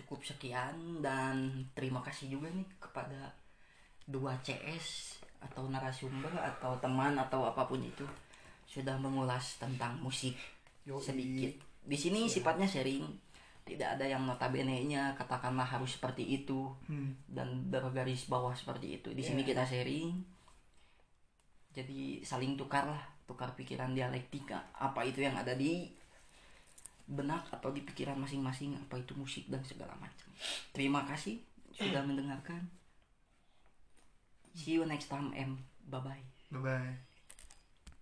cukup 0.00 0.24
sekian 0.24 1.04
dan 1.04 1.52
terima 1.76 2.00
kasih 2.00 2.32
juga 2.32 2.48
nih 2.50 2.66
kepada 2.80 3.30
dua 4.08 4.34
CS 4.42 5.18
atau 5.40 5.68
narasumber 5.68 6.32
atau 6.36 6.76
teman 6.80 7.16
atau 7.16 7.44
apa 7.48 7.64
pun 7.68 7.80
itu 7.80 8.04
sudah 8.66 8.96
mengulas 9.00 9.56
tentang 9.60 9.96
musik 10.00 10.36
Yoi. 10.88 11.00
sedikit 11.00 11.52
di 11.80 11.96
sini 11.96 12.28
sifatnya 12.28 12.68
sharing 12.68 13.04
tidak 13.64 13.96
ada 13.96 14.04
yang 14.08 14.26
notabene-nya 14.26 15.14
katakanlah 15.14 15.62
harus 15.64 15.94
seperti 15.94 16.26
itu 16.42 16.66
Hmm. 16.90 17.14
dan 17.30 17.70
bergaris 17.70 18.26
bawah 18.26 18.50
seperti 18.50 18.98
itu. 18.98 19.14
Di 19.14 19.22
sini 19.22 19.46
kita 19.46 19.62
sharing. 19.62 20.10
Jadi 21.70 22.18
saling 22.26 22.58
tukar 22.58 22.90
lah, 22.90 23.04
tukar 23.30 23.54
pikiran 23.54 23.94
dialektika. 23.94 24.74
Apa 24.74 25.06
itu 25.06 25.22
yang 25.22 25.38
ada 25.38 25.54
di 25.54 25.86
benak 27.10 27.50
atau 27.50 27.74
di 27.74 27.82
pikiran 27.82 28.16
masing-masing, 28.16 28.78
apa 28.78 29.02
itu 29.02 29.12
musik 29.18 29.50
dan 29.50 29.60
segala 29.66 29.92
macam. 29.98 30.30
Terima 30.70 31.02
kasih 31.04 31.42
sudah 31.74 32.06
mendengarkan. 32.06 32.70
See 34.54 34.78
you 34.78 34.86
next 34.86 35.10
time, 35.10 35.34
M. 35.34 35.58
Bye 35.90 36.02
bye. 36.02 36.22
Bye 36.50 36.62
bye. 36.62 37.09